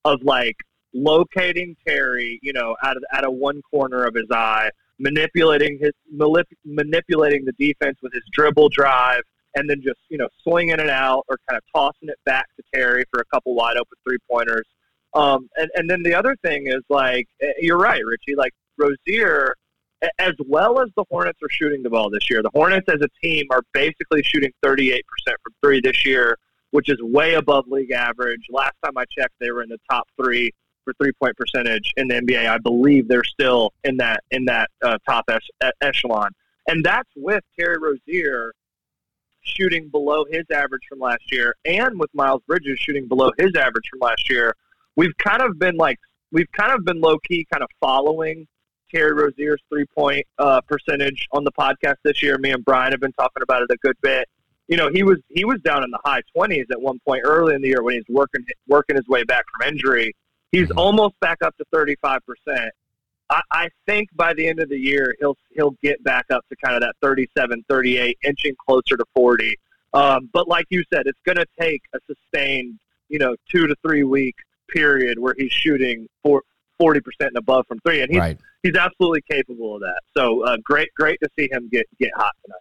of 0.04 0.22
like 0.22 0.56
locating 0.94 1.76
Terry, 1.86 2.38
you 2.42 2.52
know, 2.52 2.76
out 2.82 2.96
of 2.96 3.04
out 3.12 3.24
of 3.24 3.34
one 3.34 3.62
corner 3.70 4.04
of 4.04 4.14
his 4.14 4.26
eye, 4.30 4.70
manipulating 4.98 5.78
his 5.80 5.92
manip, 6.14 6.44
manipulating 6.64 7.44
the 7.44 7.52
defense 7.52 7.98
with 8.02 8.12
his 8.12 8.22
dribble 8.32 8.68
drive, 8.68 9.22
and 9.54 9.68
then 9.68 9.80
just 9.82 10.00
you 10.08 10.18
know 10.18 10.28
swinging 10.42 10.78
it 10.78 10.90
out 10.90 11.24
or 11.28 11.38
kind 11.48 11.58
of 11.58 11.62
tossing 11.74 12.08
it 12.08 12.18
back 12.24 12.46
to 12.56 12.62
Terry 12.74 13.04
for 13.10 13.20
a 13.20 13.24
couple 13.26 13.54
wide 13.54 13.76
open 13.76 13.96
three 14.04 14.18
pointers. 14.30 14.66
Um, 15.14 15.48
and, 15.56 15.70
and 15.74 15.90
then 15.90 16.02
the 16.02 16.14
other 16.14 16.36
thing 16.36 16.68
is 16.68 16.80
like, 16.88 17.28
eh, 17.42 17.52
you're 17.60 17.78
right, 17.78 18.00
Richie, 18.04 18.34
like 18.34 18.52
Rozier, 18.78 19.54
as 20.18 20.32
well 20.48 20.80
as 20.80 20.88
the 20.96 21.04
Hornets 21.10 21.38
are 21.42 21.50
shooting 21.50 21.82
the 21.82 21.90
ball 21.90 22.10
this 22.10 22.30
year, 22.30 22.42
the 22.42 22.50
Hornets 22.54 22.88
as 22.88 23.00
a 23.02 23.08
team 23.22 23.46
are 23.50 23.62
basically 23.72 24.22
shooting 24.22 24.50
38% 24.64 25.00
from 25.26 25.52
three 25.62 25.80
this 25.80 26.04
year, 26.06 26.38
which 26.70 26.88
is 26.88 27.00
way 27.02 27.34
above 27.34 27.66
league 27.68 27.90
average. 27.90 28.46
Last 28.50 28.72
time 28.84 28.96
I 28.96 29.04
checked, 29.10 29.34
they 29.38 29.50
were 29.50 29.62
in 29.62 29.68
the 29.68 29.78
top 29.90 30.08
three 30.20 30.52
for 30.84 30.92
three 30.94 31.12
point 31.12 31.36
percentage 31.36 31.92
in 31.96 32.08
the 32.08 32.14
NBA. 32.14 32.48
I 32.48 32.58
believe 32.58 33.08
they're 33.08 33.24
still 33.24 33.72
in 33.84 33.96
that 33.98 34.22
in 34.30 34.44
that 34.46 34.70
uh, 34.82 34.98
top 35.08 35.28
echelon, 35.80 36.30
and 36.68 36.84
that's 36.84 37.10
with 37.16 37.42
Terry 37.58 37.76
Rozier 37.78 38.52
shooting 39.44 39.88
below 39.88 40.24
his 40.30 40.44
average 40.52 40.82
from 40.88 41.00
last 41.00 41.32
year, 41.32 41.54
and 41.64 41.98
with 41.98 42.10
Miles 42.14 42.42
Bridges 42.46 42.78
shooting 42.78 43.08
below 43.08 43.32
his 43.38 43.50
average 43.56 43.84
from 43.90 44.00
last 44.00 44.30
year 44.30 44.54
we've 44.96 45.16
kind 45.18 45.42
of 45.42 45.58
been 45.58 45.76
like 45.76 45.98
we've 46.30 46.50
kind 46.52 46.72
of 46.72 46.84
been 46.84 47.00
low 47.00 47.18
key, 47.18 47.46
kind 47.52 47.62
of 47.62 47.68
following 47.80 48.46
Terry 48.92 49.12
Rozier's 49.12 49.62
three 49.68 49.86
point 49.96 50.26
uh, 50.38 50.60
percentage 50.62 51.26
on 51.32 51.44
the 51.44 51.52
podcast 51.52 51.96
this 52.04 52.22
year. 52.22 52.38
Me 52.38 52.50
and 52.50 52.64
Brian 52.64 52.92
have 52.92 53.00
been 53.00 53.12
talking 53.12 53.42
about 53.42 53.62
it 53.62 53.70
a 53.70 53.76
good 53.78 53.96
bit. 54.02 54.28
You 54.68 54.76
know, 54.76 54.90
he 54.92 55.02
was 55.02 55.18
he 55.28 55.44
was 55.44 55.60
down 55.64 55.84
in 55.84 55.90
the 55.90 55.98
high 56.04 56.22
twenties 56.34 56.66
at 56.70 56.80
one 56.80 56.98
point 57.06 57.22
early 57.24 57.54
in 57.54 57.62
the 57.62 57.68
year 57.68 57.82
when 57.82 57.94
he 57.94 58.00
was 58.00 58.06
working 58.08 58.44
working 58.68 58.96
his 58.96 59.06
way 59.08 59.24
back 59.24 59.44
from 59.52 59.68
injury. 59.68 60.14
He's 60.52 60.68
Mhm. 60.68 60.76
almost 60.76 61.18
back 61.20 61.38
up 61.42 61.56
to 61.56 61.64
35%. 61.72 62.70
I, 63.30 63.40
I 63.50 63.68
think 63.86 64.10
by 64.14 64.34
the 64.34 64.46
end 64.46 64.60
of 64.60 64.68
the 64.68 64.78
year, 64.78 65.14
he'll 65.18 65.36
he'll 65.54 65.76
get 65.82 66.02
back 66.04 66.26
up 66.30 66.46
to 66.50 66.56
kind 66.56 66.76
of 66.76 66.82
that 66.82 66.94
37, 67.00 67.64
38, 67.68 68.18
inching 68.22 68.54
closer 68.64 68.96
to 68.96 69.04
40. 69.14 69.56
Um, 69.94 70.28
but 70.32 70.48
like 70.48 70.66
you 70.70 70.84
said, 70.92 71.06
it's 71.06 71.20
going 71.24 71.36
to 71.36 71.46
take 71.58 71.82
a 71.94 71.98
sustained, 72.06 72.78
you 73.08 73.18
know, 73.18 73.34
two 73.50 73.66
to 73.66 73.74
three 73.82 74.04
week 74.04 74.34
period 74.68 75.18
where 75.18 75.34
he's 75.36 75.52
shooting 75.52 76.08
for 76.22 76.42
40% 76.80 77.02
and 77.20 77.36
above 77.36 77.66
from 77.66 77.78
three. 77.80 78.00
And 78.02 78.10
he's, 78.10 78.18
right. 78.20 78.38
he's 78.62 78.74
absolutely 78.76 79.22
capable 79.30 79.74
of 79.76 79.82
that. 79.82 80.00
So 80.16 80.44
uh, 80.44 80.56
great, 80.64 80.88
great 80.94 81.18
to 81.22 81.28
see 81.38 81.48
him 81.50 81.68
get, 81.70 81.86
get 81.98 82.10
hot 82.16 82.32
tonight. 82.44 82.58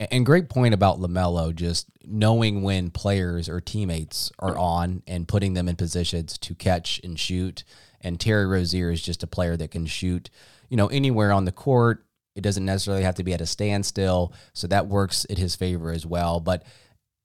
And 0.00 0.26
great 0.26 0.48
point 0.48 0.74
about 0.74 0.98
LaMelo, 1.00 1.54
just 1.54 1.86
knowing 2.04 2.62
when 2.62 2.90
players 2.90 3.48
or 3.48 3.60
teammates 3.60 4.32
are 4.40 4.58
on 4.58 5.02
and 5.06 5.28
putting 5.28 5.54
them 5.54 5.68
in 5.68 5.76
positions 5.76 6.36
to 6.38 6.54
catch 6.54 7.00
and 7.04 7.18
shoot. 7.18 7.62
And 8.00 8.18
Terry 8.18 8.44
Rozier 8.46 8.90
is 8.90 9.00
just 9.00 9.22
a 9.22 9.28
player 9.28 9.56
that 9.56 9.70
can 9.70 9.86
shoot, 9.86 10.30
you 10.68 10.76
know, 10.76 10.88
anywhere 10.88 11.32
on 11.32 11.44
the 11.44 11.52
court. 11.52 12.04
It 12.34 12.42
doesn't 12.42 12.64
necessarily 12.64 13.04
have 13.04 13.14
to 13.14 13.24
be 13.24 13.32
at 13.32 13.40
a 13.40 13.46
standstill, 13.46 14.32
so 14.52 14.66
that 14.66 14.88
works 14.88 15.24
in 15.26 15.36
his 15.36 15.54
favor 15.54 15.92
as 15.92 16.04
well. 16.04 16.40
But 16.40 16.64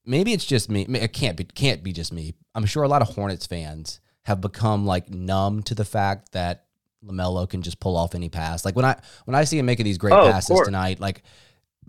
maybe 0.06 0.34
it's 0.34 0.46
just 0.46 0.70
me. 0.70 0.84
It 0.84 1.12
can't 1.14 1.36
be 1.36 1.46
can't 1.46 1.84
be 1.84 1.92
just 1.92 2.14
me. 2.14 2.36
I'm 2.54 2.66
sure 2.66 2.84
a 2.84 2.88
lot 2.88 3.02
of 3.02 3.10
Hornets 3.10 3.48
fans 3.48 4.00
have 4.24 4.42
become 4.42 4.86
like 4.86 5.10
numb 5.10 5.64
to 5.64 5.74
the 5.74 5.86
fact 5.86 6.34
that 6.34 6.66
Lamelo 7.04 7.50
can 7.50 7.64
just 7.64 7.80
pull 7.80 7.98
off 7.98 8.14
any 8.14 8.30
pass. 8.30 8.64
Like 8.64 8.76
when 8.76 8.86
I 8.86 9.00
when 9.26 9.34
I 9.34 9.44
see 9.46 9.58
him 9.58 9.66
making 9.66 9.86
these 9.86 9.98
great 9.98 10.14
Oh, 10.14 10.32
passes 10.32 10.62
tonight, 10.62 11.00
like 11.00 11.24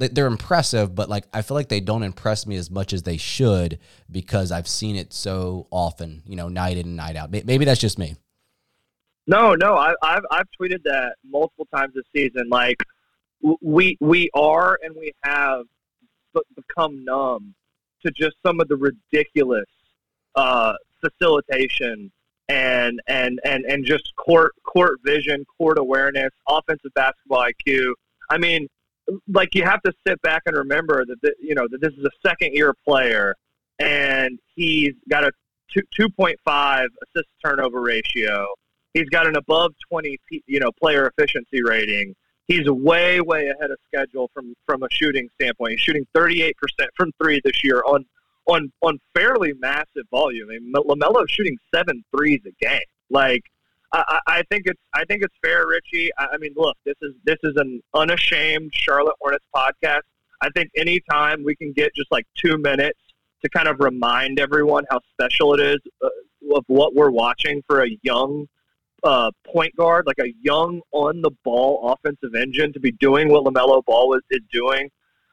they're 0.00 0.26
impressive, 0.26 0.94
but 0.94 1.08
like 1.08 1.24
I 1.32 1.42
feel 1.42 1.54
like 1.54 1.68
they 1.68 1.80
don't 1.80 2.02
impress 2.02 2.46
me 2.46 2.56
as 2.56 2.70
much 2.70 2.92
as 2.92 3.02
they 3.02 3.16
should 3.16 3.78
because 4.10 4.50
I've 4.50 4.68
seen 4.68 4.96
it 4.96 5.12
so 5.12 5.66
often, 5.70 6.22
you 6.26 6.36
know, 6.36 6.48
night 6.48 6.76
in 6.76 6.86
and 6.86 6.96
night 6.96 7.16
out. 7.16 7.30
Maybe 7.30 7.64
that's 7.64 7.80
just 7.80 7.98
me. 7.98 8.16
No, 9.26 9.54
no, 9.54 9.76
I, 9.76 9.94
I've 10.02 10.24
I've 10.30 10.48
tweeted 10.60 10.82
that 10.84 11.16
multiple 11.24 11.68
times 11.74 11.94
this 11.94 12.04
season. 12.14 12.48
Like 12.48 12.82
we 13.60 13.96
we 14.00 14.30
are 14.34 14.78
and 14.82 14.94
we 14.96 15.12
have 15.22 15.66
become 16.56 17.04
numb 17.04 17.54
to 18.04 18.10
just 18.12 18.36
some 18.44 18.60
of 18.60 18.68
the 18.68 18.76
ridiculous 18.76 19.66
uh, 20.34 20.74
facilitation 21.00 22.10
and 22.48 23.00
and 23.06 23.40
and 23.44 23.64
and 23.64 23.84
just 23.84 24.14
court 24.16 24.52
court 24.64 24.98
vision, 25.04 25.44
court 25.58 25.78
awareness, 25.78 26.30
offensive 26.48 26.92
basketball 26.94 27.44
IQ. 27.44 27.92
I 28.30 28.38
mean, 28.38 28.68
like 29.28 29.54
you 29.54 29.64
have 29.64 29.82
to 29.82 29.92
sit 30.06 30.20
back 30.22 30.42
and 30.46 30.56
remember 30.56 31.04
that 31.04 31.20
th- 31.22 31.36
you 31.40 31.54
know 31.54 31.66
that 31.70 31.80
this 31.80 31.92
is 31.94 32.04
a 32.04 32.28
second 32.28 32.54
year 32.54 32.74
player 32.84 33.34
and 33.78 34.38
he's 34.54 34.94
got 35.08 35.24
a 35.24 35.32
two 35.72 35.82
two 35.94 36.08
point 36.08 36.38
five 36.44 36.88
assist 37.02 37.28
turnover 37.44 37.80
ratio. 37.80 38.46
He's 38.94 39.08
got 39.08 39.26
an 39.26 39.36
above 39.36 39.72
twenty 39.88 40.18
P- 40.28 40.44
you 40.46 40.60
know 40.60 40.70
player 40.72 41.06
efficiency 41.06 41.62
rating. 41.62 42.14
He's 42.46 42.68
way 42.68 43.20
way 43.20 43.48
ahead 43.48 43.70
of 43.70 43.78
schedule 43.86 44.30
from 44.34 44.54
from 44.66 44.82
a 44.82 44.88
shooting 44.90 45.28
standpoint. 45.34 45.72
He's 45.72 45.80
shooting 45.80 46.06
thirty 46.14 46.42
eight 46.42 46.56
percent 46.56 46.90
from 46.96 47.12
three 47.22 47.40
this 47.44 47.64
year 47.64 47.82
on 47.86 48.04
on 48.46 48.72
on 48.82 48.98
fairly 49.14 49.52
massive 49.54 50.04
volume. 50.10 50.48
I 50.50 50.58
mean, 50.58 50.72
Lamelo's 50.72 51.30
shooting 51.30 51.56
seven 51.74 52.04
threes 52.14 52.40
a 52.46 52.64
game. 52.64 52.80
Like 53.08 53.42
I, 53.92 54.20
I 54.26 54.42
think 54.50 54.62
it's 54.66 54.80
I 54.94 55.04
think 55.04 55.22
it's 55.22 55.34
fair, 55.42 55.66
Richie. 55.66 56.10
I, 56.18 56.28
I 56.32 56.38
mean, 56.38 56.52
look, 56.56 56.76
this 56.84 56.94
is 57.02 57.12
this 57.24 57.38
is 57.42 57.54
an 57.56 57.82
unashamed 57.94 58.72
Charlotte 58.74 59.16
Hornets 59.20 59.44
podcast. 59.54 60.02
I 60.40 60.48
think 60.50 60.70
anytime 60.76 61.42
we 61.44 61.56
can 61.56 61.72
get 61.72 61.94
just 61.94 62.10
like 62.10 62.26
two 62.36 62.56
minutes 62.56 62.98
to 63.42 63.48
kind 63.48 63.68
of 63.68 63.80
remind 63.80 64.38
everyone 64.38 64.84
how 64.90 65.00
special 65.12 65.54
it 65.54 65.60
is 65.60 65.78
uh, 66.02 66.08
of 66.54 66.64
what 66.68 66.94
we're 66.94 67.10
watching 67.10 67.62
for 67.66 67.84
a 67.84 67.88
young 68.02 68.46
uh, 69.02 69.30
point 69.46 69.74
guard, 69.76 70.06
like 70.06 70.18
a 70.18 70.32
young 70.40 70.80
on 70.92 71.20
the 71.22 71.30
ball 71.44 71.92
offensive 71.92 72.34
engine 72.34 72.72
to 72.72 72.80
be 72.80 72.92
doing 72.92 73.28
what 73.28 73.44
Lamelo 73.44 73.84
Ball 73.84 74.14
is, 74.14 74.22
is 74.30 74.40
doing. 74.52 74.90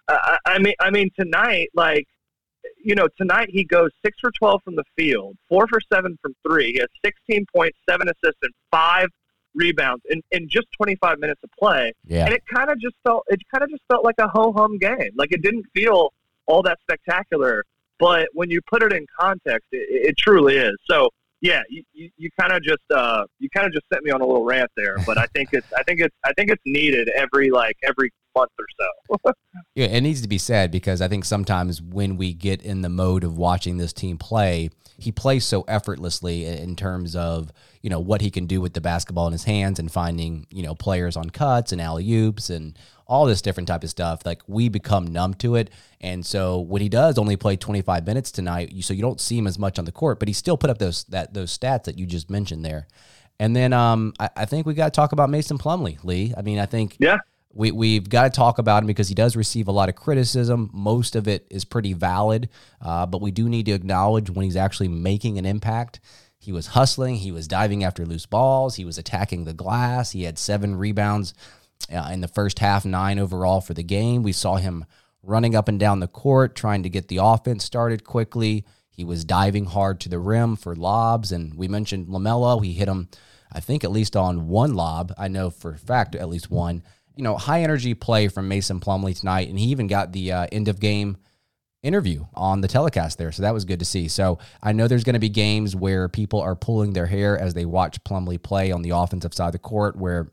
I, 0.08 0.38
I 0.46 0.54
I 0.54 0.60
mean, 0.60 0.74
I 0.80 0.90
mean 0.90 1.10
tonight, 1.20 1.70
like 1.74 2.08
you 2.84 2.96
know, 2.96 3.08
tonight 3.18 3.50
he 3.52 3.64
goes 3.64 3.92
six 4.04 4.18
for 4.20 4.32
twelve 4.32 4.62
from 4.64 4.76
the 4.76 4.84
field, 4.96 5.38
four 5.50 5.68
for 5.68 5.80
seven 5.92 6.18
from 6.22 6.36
three. 6.48 6.74
He 6.74 6.80
has 6.80 6.90
sixteen 7.04 7.46
points, 7.56 7.78
seven 7.90 8.08
assists, 8.08 8.40
and 8.42 8.54
five 8.72 9.10
rebounds 9.56 10.04
in, 10.10 10.22
in 10.32 10.48
just 10.50 10.68
twenty 10.76 10.96
five 10.96 11.20
minutes 11.20 11.42
of 11.44 11.50
play. 11.58 11.94
Yeah. 12.06 12.26
And 12.26 12.34
it 12.34 12.44
kind 12.54 12.70
of 12.70 12.80
just 12.80 12.96
felt 13.04 13.24
it 13.28 13.42
kind 13.54 13.64
of 13.64 13.70
just 13.70 13.84
felt 13.90 14.04
like 14.04 14.16
a 14.20 14.28
ho 14.28 14.54
hum 14.54 14.78
game. 14.78 15.12
Like 15.16 15.32
it 15.32 15.42
didn't 15.42 15.66
feel 15.74 16.14
all 16.46 16.62
that 16.64 16.80
spectacular, 16.82 17.64
but 18.00 18.30
when 18.34 18.50
you 18.50 18.62
put 18.62 18.84
it 18.84 18.94
in 18.94 19.06
context, 19.20 19.68
it, 19.72 20.10
it 20.10 20.18
truly 20.18 20.58
is. 20.58 20.76
So 20.90 21.10
yeah, 21.42 21.62
you, 21.70 21.84
you, 21.94 22.10
you 22.18 22.30
kind 22.40 22.52
of 22.52 22.64
just 22.64 22.82
uh, 22.94 23.26
you 23.40 23.50
kind 23.50 23.68
of 23.68 23.74
just 23.74 23.86
sent 23.92 24.04
me 24.04 24.12
on 24.12 24.22
a 24.22 24.26
little 24.26 24.44
rant 24.44 24.72
there, 24.76 24.98
but 25.06 25.18
I 25.18 25.26
think 25.28 25.50
it's 25.52 25.68
I 25.78 25.84
think 25.84 26.00
it's 26.00 26.16
I 26.24 26.34
think 26.34 26.50
it's 26.50 26.64
needed 26.66 27.10
every 27.10 27.52
like 27.52 27.78
every 27.84 28.12
month 28.38 28.52
or 28.60 28.66
so. 28.80 29.34
Yeah, 29.76 29.88
it 29.88 30.02
needs 30.02 30.22
to 30.22 30.28
be 30.28 30.40
said 30.40 30.72
because 30.72 31.02
I 31.02 31.08
think 31.08 31.24
sometimes 31.24 31.82
when 31.82 32.18
we 32.18 32.34
get 32.34 32.64
in 32.64 32.82
the 32.82 32.90
mode 32.90 33.24
of 33.24 33.38
watching 33.38 33.78
this 33.78 33.94
team 33.94 34.18
play, 34.18 34.70
he 34.98 35.12
plays 35.12 35.46
so 35.46 35.62
effortlessly 35.68 36.46
in 36.46 36.76
terms 36.76 37.16
of 37.16 37.52
you 37.82 37.90
know 37.90 38.00
what 38.00 38.22
he 38.22 38.32
can 38.32 38.48
do 38.48 38.60
with 38.60 38.74
the 38.74 38.82
basketball 38.82 39.28
in 39.28 39.34
his 39.34 39.44
hands 39.44 39.78
and 39.78 39.92
finding 39.92 40.48
you 40.50 40.64
know 40.64 40.74
players 40.74 41.16
on 41.16 41.30
cuts 41.30 41.72
and 41.72 41.80
alley 41.80 42.12
oops 42.12 42.50
and 42.50 42.78
all 43.06 43.26
this 43.26 43.42
different 43.42 43.68
type 43.68 43.84
of 43.84 43.90
stuff. 43.90 44.26
Like 44.26 44.42
we 44.48 44.68
become 44.68 45.06
numb 45.06 45.36
to 45.36 45.56
it, 45.56 45.70
and 46.02 46.26
so 46.26 46.60
when 46.60 46.82
he 46.82 46.90
does 46.90 47.18
only 47.18 47.38
play 47.38 47.56
25 47.56 48.06
minutes 48.06 48.32
tonight, 48.32 48.72
you, 48.72 48.82
so 48.82 48.94
you 48.94 49.02
don't 49.02 49.22
see 49.22 49.38
him 49.38 49.48
as 49.48 49.60
much 49.60 49.78
on 49.78 49.86
the 49.86 49.92
court, 49.92 50.20
but 50.20 50.28
he 50.28 50.34
still 50.34 50.58
put 50.58 50.70
up 50.70 50.80
those 50.80 51.04
that 51.06 51.34
those 51.34 51.56
stats 51.56 51.84
that 51.84 51.98
you 51.98 52.06
just 52.06 52.30
mentioned 52.30 52.66
there. 52.66 52.88
And 53.40 53.56
then 53.56 53.74
um, 53.74 54.14
I, 54.20 54.30
I 54.36 54.46
think 54.46 54.66
we 54.66 54.74
got 54.74 54.86
to 54.86 54.92
talk 54.92 55.12
about 55.12 55.30
Mason 55.30 55.58
Plumlee, 55.58 56.04
Lee. 56.04 56.34
I 56.36 56.42
mean, 56.42 56.60
I 56.60 56.66
think 56.66 56.98
yeah, 57.00 57.18
we, 57.54 57.72
we've 57.72 58.10
got 58.10 58.24
to 58.24 58.30
talk 58.30 58.60
about 58.60 58.84
him 58.84 58.88
because 58.88 59.08
he 59.08 59.16
does 59.16 59.36
receive 59.36 59.68
a 59.68 59.72
lot 59.72 59.90
of 59.90 59.96
criticism. 59.96 60.70
Most 60.74 61.16
of 61.16 61.28
it 61.28 61.48
is 61.50 61.66
pretty 61.66 61.94
valid, 61.94 62.50
uh, 62.82 63.06
but 63.06 63.22
we 63.22 63.32
do 63.32 63.50
need 63.50 63.66
to 63.66 63.72
acknowledge 63.72 64.30
when 64.30 64.44
he's 64.44 64.56
actually 64.56 64.90
making 64.90 65.38
an 65.38 65.46
impact. 65.46 66.00
He 66.38 66.52
was 66.52 66.68
hustling, 66.68 67.16
he 67.16 67.32
was 67.32 67.48
diving 67.48 67.84
after 67.84 68.06
loose 68.06 68.26
balls, 68.26 68.76
he 68.76 68.86
was 68.86 68.98
attacking 68.98 69.46
the 69.46 69.54
glass. 69.54 70.12
He 70.12 70.24
had 70.24 70.38
seven 70.38 70.76
rebounds 70.76 71.34
uh, 71.92 72.10
in 72.12 72.22
the 72.22 72.28
first 72.28 72.60
half, 72.60 72.86
nine 72.86 73.20
overall 73.20 73.60
for 73.60 73.74
the 73.74 73.84
game. 73.84 74.24
We 74.24 74.34
saw 74.34 74.58
him 74.58 74.86
running 75.24 75.56
up 75.56 75.68
and 75.68 75.80
down 75.80 76.00
the 76.00 76.08
court, 76.08 76.56
trying 76.56 76.84
to 76.84 76.90
get 76.90 77.08
the 77.08 77.18
offense 77.18 77.64
started 77.64 78.04
quickly. 78.04 78.66
He 78.90 79.04
was 79.04 79.26
diving 79.26 79.66
hard 79.66 80.00
to 80.02 80.10
the 80.10 80.20
rim 80.20 80.56
for 80.56 80.76
lobs, 80.76 81.32
and 81.32 81.56
we 81.56 81.68
mentioned 81.68 82.08
Lamelo. 82.08 82.64
He 82.64 82.74
hit 82.74 82.88
him, 82.88 83.10
I 83.52 83.60
think, 83.60 83.84
at 83.84 83.92
least 83.92 84.16
on 84.16 84.48
one 84.48 84.74
lob. 84.74 85.14
I 85.18 85.28
know 85.28 85.50
for 85.50 85.72
a 85.72 85.78
fact 85.78 86.16
at 86.16 86.30
least 86.30 86.50
one 86.50 86.84
you 87.18 87.24
know, 87.24 87.36
high 87.36 87.62
energy 87.62 87.94
play 87.94 88.28
from 88.28 88.48
Mason 88.48 88.80
Plumlee 88.80 89.18
tonight, 89.20 89.50
and 89.50 89.60
he 89.60 89.66
even 89.68 89.88
got 89.88 90.12
the 90.12 90.32
uh, 90.32 90.48
end 90.52 90.68
of 90.68 90.80
game 90.80 91.18
interview 91.84 92.26
on 92.34 92.62
the 92.62 92.68
telecast 92.68 93.18
there, 93.18 93.32
so 93.32 93.42
that 93.42 93.54
was 93.54 93.66
good 93.66 93.80
to 93.80 93.86
see. 93.86 94.08
So 94.08 94.40
I 94.62 94.72
know 94.72 94.88
there's 94.88 95.04
going 95.04 95.14
to 95.14 95.20
be 95.20 95.30
games 95.30 95.76
where 95.76 96.10
people 96.10 96.42
are 96.42 96.56
pulling 96.56 96.94
their 96.94 97.06
hair 97.06 97.38
as 97.38 97.54
they 97.54 97.66
watch 97.66 98.04
Plumlee 98.04 98.42
play 98.42 98.72
on 98.72 98.82
the 98.82 98.92
offensive 98.92 99.34
side 99.34 99.48
of 99.48 99.52
the 99.54 99.60
court, 99.60 99.96
where 99.96 100.32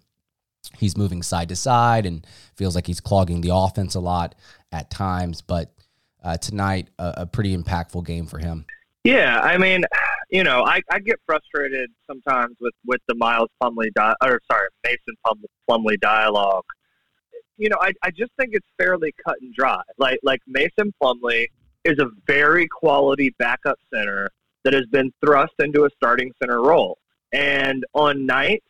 he's 0.79 0.97
moving 0.97 1.23
side 1.23 1.49
to 1.51 1.57
side 1.57 2.07
and 2.07 2.27
feels 2.57 2.75
like 2.75 2.87
he's 2.87 3.01
clogging 3.01 3.40
the 3.40 3.55
offense 3.55 3.94
a 3.94 4.01
lot 4.01 4.35
at 4.73 4.90
times. 4.90 5.42
But 5.42 5.73
uh, 6.23 6.37
tonight, 6.38 6.88
a, 6.99 7.14
a 7.18 7.27
pretty 7.27 7.57
impactful 7.57 8.05
game 8.07 8.27
for 8.27 8.38
him. 8.38 8.64
Yeah, 9.05 9.38
I 9.40 9.59
mean, 9.59 9.85
you 10.31 10.45
know, 10.45 10.65
I, 10.65 10.81
I 10.91 10.99
get 10.99 11.21
frustrated 11.27 11.91
sometimes 12.07 12.57
with, 12.61 12.75
with 12.85 13.01
the 13.09 13.15
Miles 13.15 13.49
Plumlee 13.63 13.93
di- 13.95 14.15
or 14.23 14.41
sorry 14.51 14.69
Mason 14.85 15.15
Plum- 15.25 15.45
Plumlee 15.69 16.01
dialogue. 16.01 16.65
You 17.57 17.69
know, 17.69 17.77
I, 17.81 17.93
I 18.03 18.11
just 18.11 18.33
think 18.39 18.51
it's 18.53 18.67
fairly 18.79 19.15
cut 19.25 19.37
and 19.41 19.55
dry. 19.55 19.81
Like 19.99 20.19
like 20.23 20.41
Mason 20.47 20.93
Plumlee 21.01 21.47
is 21.85 21.99
a 21.99 22.09
very 22.27 22.67
quality 22.67 23.35
backup 23.39 23.79
center 23.93 24.31
that 24.65 24.73
has 24.73 24.87
been 24.87 25.13
thrust 25.25 25.53
into 25.59 25.85
a 25.85 25.91
starting 25.97 26.33
center 26.41 26.63
role. 26.63 26.99
And 27.33 27.85
on 27.95 28.27
nights 28.27 28.67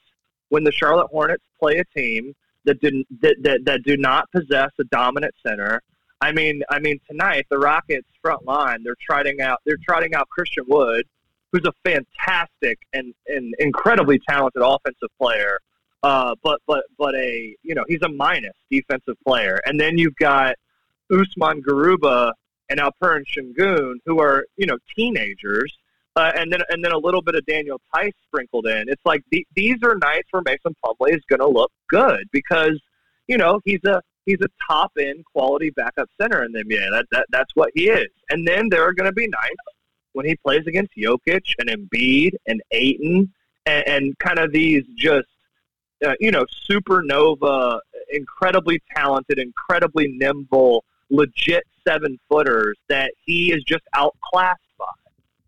when 0.49 0.64
the 0.64 0.73
Charlotte 0.73 1.09
Hornets 1.11 1.45
play 1.59 1.79
a 1.79 1.85
team 1.99 2.35
that 2.64 2.81
didn't 2.81 3.07
that, 3.23 3.37
that, 3.43 3.64
that 3.64 3.83
do 3.85 3.97
not 3.97 4.31
possess 4.33 4.71
a 4.79 4.85
dominant 4.85 5.35
center, 5.47 5.81
I 6.21 6.33
mean, 6.33 6.62
I 6.71 6.79
mean 6.79 6.99
tonight 7.09 7.47
the 7.51 7.59
Rockets 7.59 8.09
front 8.21 8.45
line 8.45 8.83
they're 8.83 8.97
trotting 9.01 9.40
out 9.40 9.61
they're 9.64 9.77
trotting 9.87 10.14
out 10.14 10.29
Christian 10.29 10.64
Wood, 10.69 11.07
who's 11.55 11.64
a 11.67 11.73
fantastic 11.88 12.79
and, 12.93 13.14
and 13.29 13.55
incredibly 13.61 14.19
talented 14.29 14.61
offensive 14.61 15.09
player, 15.21 15.61
uh, 16.03 16.35
but 16.43 16.61
but 16.67 16.85
but 16.99 17.14
a 17.14 17.55
you 17.62 17.75
know 17.75 17.85
he's 17.87 18.03
a 18.03 18.09
minus 18.09 18.57
defensive 18.71 19.17
player, 19.27 19.61
and 19.64 19.79
then 19.81 19.97
you've 19.97 20.17
got 20.17 20.57
Usman 21.12 21.62
Garuba 21.62 22.33
and 22.69 22.81
Alperen 22.81 23.23
Sengun, 23.37 23.95
who 24.05 24.21
are 24.21 24.45
you 24.57 24.67
know 24.67 24.79
teenagers. 24.97 25.73
Uh, 26.17 26.31
and 26.37 26.53
then, 26.53 26.61
and 26.69 26.85
then 26.85 26.93
a 26.93 26.97
little 26.97 27.21
bit 27.21 27.35
of 27.35 27.45
Daniel 27.45 27.81
Theis 27.93 28.12
sprinkled 28.29 28.69
in. 28.69 28.85
It's 28.88 29.03
like 29.05 29.25
the, 29.33 29.45
these 29.57 29.79
are 29.83 29.97
nights 29.97 30.29
where 30.31 30.45
Mason 30.47 30.73
Plumlee 30.81 31.12
is 31.12 31.23
going 31.29 31.40
to 31.40 31.49
look 31.49 31.73
good 31.88 32.29
because, 32.31 32.81
you 33.27 33.37
know, 33.37 33.61
he's 33.64 33.81
a 33.85 34.01
he's 34.25 34.38
a 34.40 34.47
top 34.71 34.93
end 34.97 35.25
quality 35.25 35.71
backup 35.71 36.09
center 36.23 36.45
in 36.45 36.53
the 36.53 36.62
NBA. 36.62 36.88
That, 36.93 37.07
that 37.11 37.27
that's 37.31 37.51
what 37.55 37.73
he 37.75 37.88
is. 37.88 38.07
And 38.31 38.47
then 38.47 38.69
there 38.69 38.87
are 38.87 38.93
going 38.93 39.11
to 39.11 39.12
be 39.12 39.27
nights 39.27 39.73
when 40.14 40.27
he 40.27 40.35
plays 40.37 40.66
against 40.66 40.92
Jokic 40.96 41.44
and 41.59 41.68
Embiid 41.68 42.33
and 42.46 42.62
Ayton 42.70 43.33
and, 43.66 43.87
and 43.87 44.18
kind 44.18 44.38
of 44.38 44.53
these 44.53 44.85
just 44.96 45.29
uh, 46.05 46.14
you 46.18 46.31
know 46.31 46.46
supernova, 46.70 47.79
incredibly 48.11 48.81
talented, 48.94 49.38
incredibly 49.38 50.09
nimble, 50.09 50.85
legit 51.11 51.64
seven 51.87 52.18
footers 52.29 52.77
that 52.88 53.12
he 53.24 53.53
is 53.53 53.62
just 53.64 53.85
outclassed 53.94 54.61
by. 54.79 54.87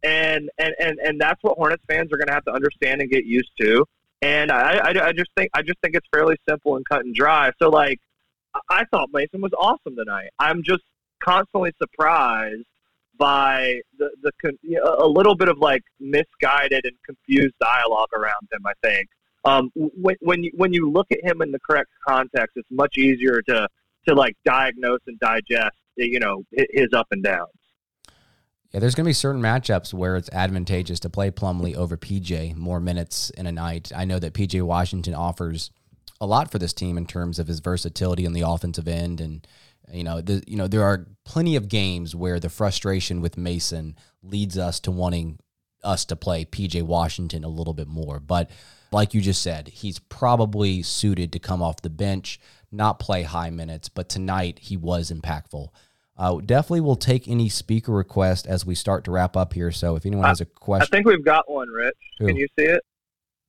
And, 0.03 0.51
and, 0.59 0.75
and, 0.79 0.99
and 0.99 1.21
that's 1.21 1.43
what 1.43 1.57
Hornets 1.57 1.83
fans 1.89 2.13
are 2.13 2.17
going 2.17 2.29
to 2.29 2.35
have 2.35 2.45
to 2.45 2.53
understand 2.53 3.01
and 3.01 3.11
get 3.11 3.25
used 3.25 3.51
to. 3.61 3.85
And 4.23 4.53
I, 4.53 4.77
I, 4.77 5.09
I 5.09 5.13
just 5.13 5.31
think 5.37 5.51
I 5.53 5.63
just 5.63 5.79
think 5.81 5.95
it's 5.95 6.07
fairly 6.13 6.37
simple 6.49 6.77
and 6.77 6.87
cut 6.89 7.05
and 7.05 7.15
dry. 7.15 7.53
So 7.59 7.69
like 7.69 8.01
I 8.71 8.85
thought 8.91 9.11
Mason 9.13 9.41
was 9.41 9.53
awesome 9.59 9.97
tonight. 9.97 10.31
I'm 10.39 10.63
just 10.63 10.83
constantly 11.23 11.73
surprised 11.79 12.65
by 13.19 13.81
the 13.99 14.11
the 14.23 14.79
a 15.01 15.07
little 15.07 15.35
bit 15.35 15.49
of 15.49 15.59
like 15.59 15.83
misguided 16.01 16.85
and 16.85 16.95
confused 17.05 17.55
dialogue 17.61 18.09
around 18.15 18.49
him. 18.53 18.61
I 18.67 18.73
think 18.83 19.09
um, 19.45 19.71
when 19.75 20.17
when 20.21 20.43
you 20.43 20.51
when 20.55 20.73
you 20.73 20.91
look 20.91 21.07
at 21.13 21.23
him 21.23 21.43
in 21.43 21.53
the 21.53 21.61
correct 21.61 21.91
context, 22.07 22.57
it's 22.57 22.69
much 22.71 22.99
easier 22.99 23.43
to 23.49 23.69
to 24.09 24.15
like 24.15 24.37
diagnose 24.45 25.01
and 25.07 25.19
digest 25.19 25.77
you 25.97 26.21
know 26.21 26.45
his 26.53 26.89
up 26.93 27.07
and 27.11 27.23
downs. 27.23 27.51
Yeah, 28.73 28.81
there's 28.81 28.95
going 28.95 29.05
to 29.05 29.09
be 29.09 29.15
certain 29.15 29.41
matchups 29.41 29.95
where 29.95 30.17
it's 30.17 30.29
advantageous 30.33 31.01
to 31.01 31.11
play 31.11 31.31
Plumlee 31.31 31.77
over 31.77 31.97
PJ 31.97 32.57
more 32.57 32.81
minutes 32.81 33.31
in 33.31 33.47
a 33.47 33.53
night. 33.53 33.93
I 33.95 34.05
know 34.05 34.19
that 34.19 34.35
PJ 34.35 34.61
Washington 34.63 35.15
offers 35.15 35.71
a 36.21 36.27
lot 36.27 36.51
for 36.51 36.59
this 36.59 36.73
team 36.73 36.99
in 36.99 37.07
terms 37.07 37.39
of 37.39 37.47
his 37.47 37.61
versatility 37.61 38.27
on 38.27 38.33
the 38.33 38.43
offensive 38.43 38.89
end 38.89 39.21
and 39.21 39.47
you 39.93 40.05
know, 40.05 40.21
the, 40.21 40.43
you 40.47 40.57
know, 40.57 40.69
there 40.69 40.83
are 40.83 41.07
plenty 41.25 41.57
of 41.57 41.69
games 41.69 42.15
where 42.15 42.41
the 42.41 42.49
frustration 42.49 43.21
with 43.21 43.37
Mason 43.37 43.97
leads 44.23 44.59
us 44.59 44.81
to 44.81 44.91
wanting 44.91 45.39
us 45.85 46.05
to 46.07 46.17
play 46.17 46.45
PJ 46.45 46.83
Washington 46.83 47.45
a 47.45 47.49
little 47.49 47.75
bit 47.75 47.89
more. 47.89 48.21
But 48.21 48.51
like 48.93 49.15
you 49.15 49.21
just 49.21 49.43
said, 49.43 49.69
he's 49.69 49.99
probably 49.99 50.83
suited 50.83 51.33
to 51.33 51.39
come 51.39 51.63
off 51.63 51.83
the 51.83 51.91
bench, 51.91 52.41
not 52.73 52.99
play 52.99 53.23
high 53.23 53.51
minutes. 53.51 53.89
But 53.89 54.09
tonight 54.09 54.59
he 54.61 54.77
was 54.77 55.11
impactful. 55.11 55.69
Uh, 56.19 56.41
definitely 56.45 56.81
will 56.81 56.97
take 56.97 57.29
any 57.29 57.49
speaker 57.49 57.93
request 57.93 58.47
as 58.47 58.65
we 58.65 58.75
start 58.75 59.05
to 59.05 59.11
wrap 59.11 59.37
up 59.37 59.53
here. 59.53 59.71
So 59.71 59.97
if 59.97 60.07
anyone 60.07 60.25
has 60.25 60.41
a 60.41 60.47
question, 60.47 60.89
I 60.91 60.97
think 60.97 61.07
we've 61.07 61.25
got 61.25 61.51
one, 61.51 61.69
Rich. 61.69 61.95
Who? 62.19 62.27
Can 62.27 62.37
you 62.37 62.47
see 62.59 62.65
it? 62.65 62.83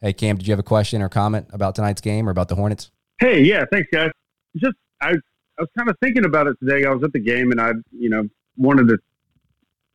Hey 0.02 0.14
Cam, 0.14 0.38
did 0.38 0.46
you 0.46 0.52
have 0.52 0.60
a 0.60 0.64
question 0.64 1.02
or 1.02 1.10
comment 1.10 1.48
about 1.52 1.76
tonight's 1.76 2.02
game 2.02 2.28
or 2.28 2.32
about 2.32 2.50
the 2.50 2.56
Hornets? 2.56 2.92
Hey, 3.20 3.42
yeah, 3.42 3.64
thanks 3.72 3.88
guys. 3.92 4.12
Just 4.56 4.76
I 5.02 5.14
I 5.58 5.64
was 5.64 5.70
kind 5.76 5.90
of 5.90 5.98
thinking 6.00 6.26
about 6.26 6.48
it 6.48 6.58
today. 6.60 6.86
I 6.86 6.92
was 6.92 7.04
at 7.04 7.14
the 7.14 7.20
game 7.20 7.52
and 7.52 7.60
I, 7.60 7.72
you 7.92 8.10
know, 8.10 8.28
wanted 8.58 8.88
to 8.90 8.98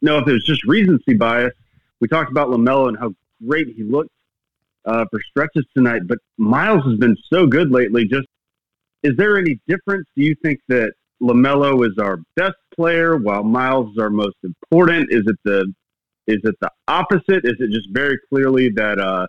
know 0.01 0.19
if 0.19 0.27
it 0.27 0.33
was 0.33 0.45
just 0.45 0.65
recency 0.65 1.15
bias. 1.15 1.53
We 2.01 2.09
talked 2.09 2.31
about 2.31 2.49
LaMelo 2.49 2.89
and 2.89 2.99
how 2.99 3.15
great 3.47 3.69
he 3.69 3.85
looked 3.85 4.11
uh, 4.85 5.05
for 5.11 5.21
stretches 5.31 5.65
tonight, 5.77 6.03
but 6.07 6.19
Miles 6.37 6.85
has 6.85 6.99
been 6.99 7.17
so 7.33 7.47
good 7.47 7.71
lately. 7.71 8.07
Just 8.07 8.27
is 9.05 9.17
there 9.17 9.39
any 9.39 9.61
difference? 9.69 10.07
Do 10.17 10.25
you 10.25 10.35
think 10.43 10.61
that 10.69 10.95
LaMelo 11.21 11.87
is 11.87 11.97
our 11.99 12.19
best 12.35 12.57
player 12.75 13.17
while 13.17 13.45
Miles 13.45 13.93
is 13.93 13.99
our 13.99 14.11
most 14.11 14.37
important? 14.43 15.13
Is 15.13 15.23
it 15.27 15.37
the 15.45 15.73
is 16.27 16.39
it 16.45 16.55
the 16.61 16.71
opposite? 16.89 17.45
Is 17.45 17.57
it 17.59 17.71
just 17.71 17.89
very 17.91 18.19
clearly 18.29 18.71
that 18.71 18.99
uh, 18.99 19.27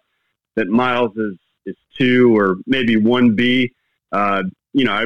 that 0.56 0.68
Miles 0.68 1.16
is 1.16 1.38
is 1.68 1.76
two 1.96 2.36
or 2.36 2.56
maybe 2.66 2.98
one 2.98 3.36
B? 3.36 3.72
Uh, 4.12 4.44
you 4.74 4.86
know, 4.86 4.94
I 4.94 5.06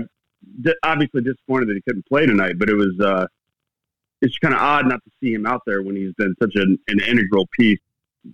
obviously 0.84 1.22
disappointed 1.22 1.70
that 1.70 1.76
he 1.76 1.82
couldn't 1.82 2.06
play 2.08 2.26
tonight, 2.26 2.58
but 2.58 2.70
it 2.70 2.76
was 2.76 3.00
uh, 3.00 3.28
it's 4.22 4.38
kind 4.40 4.54
of 4.54 4.62
odd 4.62 4.88
not 4.88 5.04
to 5.04 5.12
see 5.22 5.34
him 5.34 5.46
out 5.46 5.62
there 5.66 5.82
when 5.82 5.96
he's 5.96 6.14
been 6.14 6.36
such 6.42 6.56
an, 6.56 6.78
an 6.88 7.00
integral 7.02 7.48
piece 7.58 7.80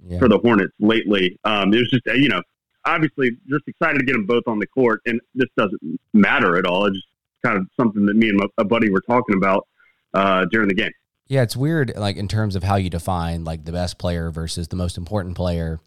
yeah. 0.08 0.20
for 0.20 0.28
the 0.28 0.38
Hornets 0.38 0.74
lately. 0.80 1.38
Um, 1.44 1.74
it 1.74 1.78
was 1.78 1.90
just 1.90 2.06
you 2.18 2.30
know 2.30 2.42
obviously 2.86 3.32
just 3.50 3.68
excited 3.68 4.00
to 4.00 4.06
get 4.06 4.14
them 4.14 4.26
both 4.26 4.44
on 4.48 4.60
the 4.60 4.68
court, 4.68 5.02
and 5.06 5.20
this 5.36 5.50
doesn't 5.58 6.00
matter 6.14 6.58
at 6.58 6.66
all. 6.66 6.86
It's 6.86 6.96
just 6.98 7.08
kind 7.44 7.58
of 7.58 7.68
something 7.80 8.06
that 8.06 8.16
me 8.16 8.30
and 8.30 8.42
a 8.58 8.64
buddy 8.64 8.90
were 8.90 9.02
talking 9.02 9.36
about 9.36 9.68
uh, 10.14 10.46
during 10.52 10.68
the 10.68 10.76
game. 10.76 10.92
Yeah, 11.28 11.42
it's 11.42 11.56
weird, 11.56 11.94
like 11.96 12.18
in 12.18 12.28
terms 12.28 12.56
of 12.56 12.64
how 12.64 12.76
you 12.76 12.90
define 12.90 13.44
like 13.44 13.66
the 13.66 13.72
best 13.72 13.98
player 13.98 14.30
versus 14.30 14.68
the 14.68 14.76
most 14.76 14.98
important 14.98 15.36
player. 15.36 15.80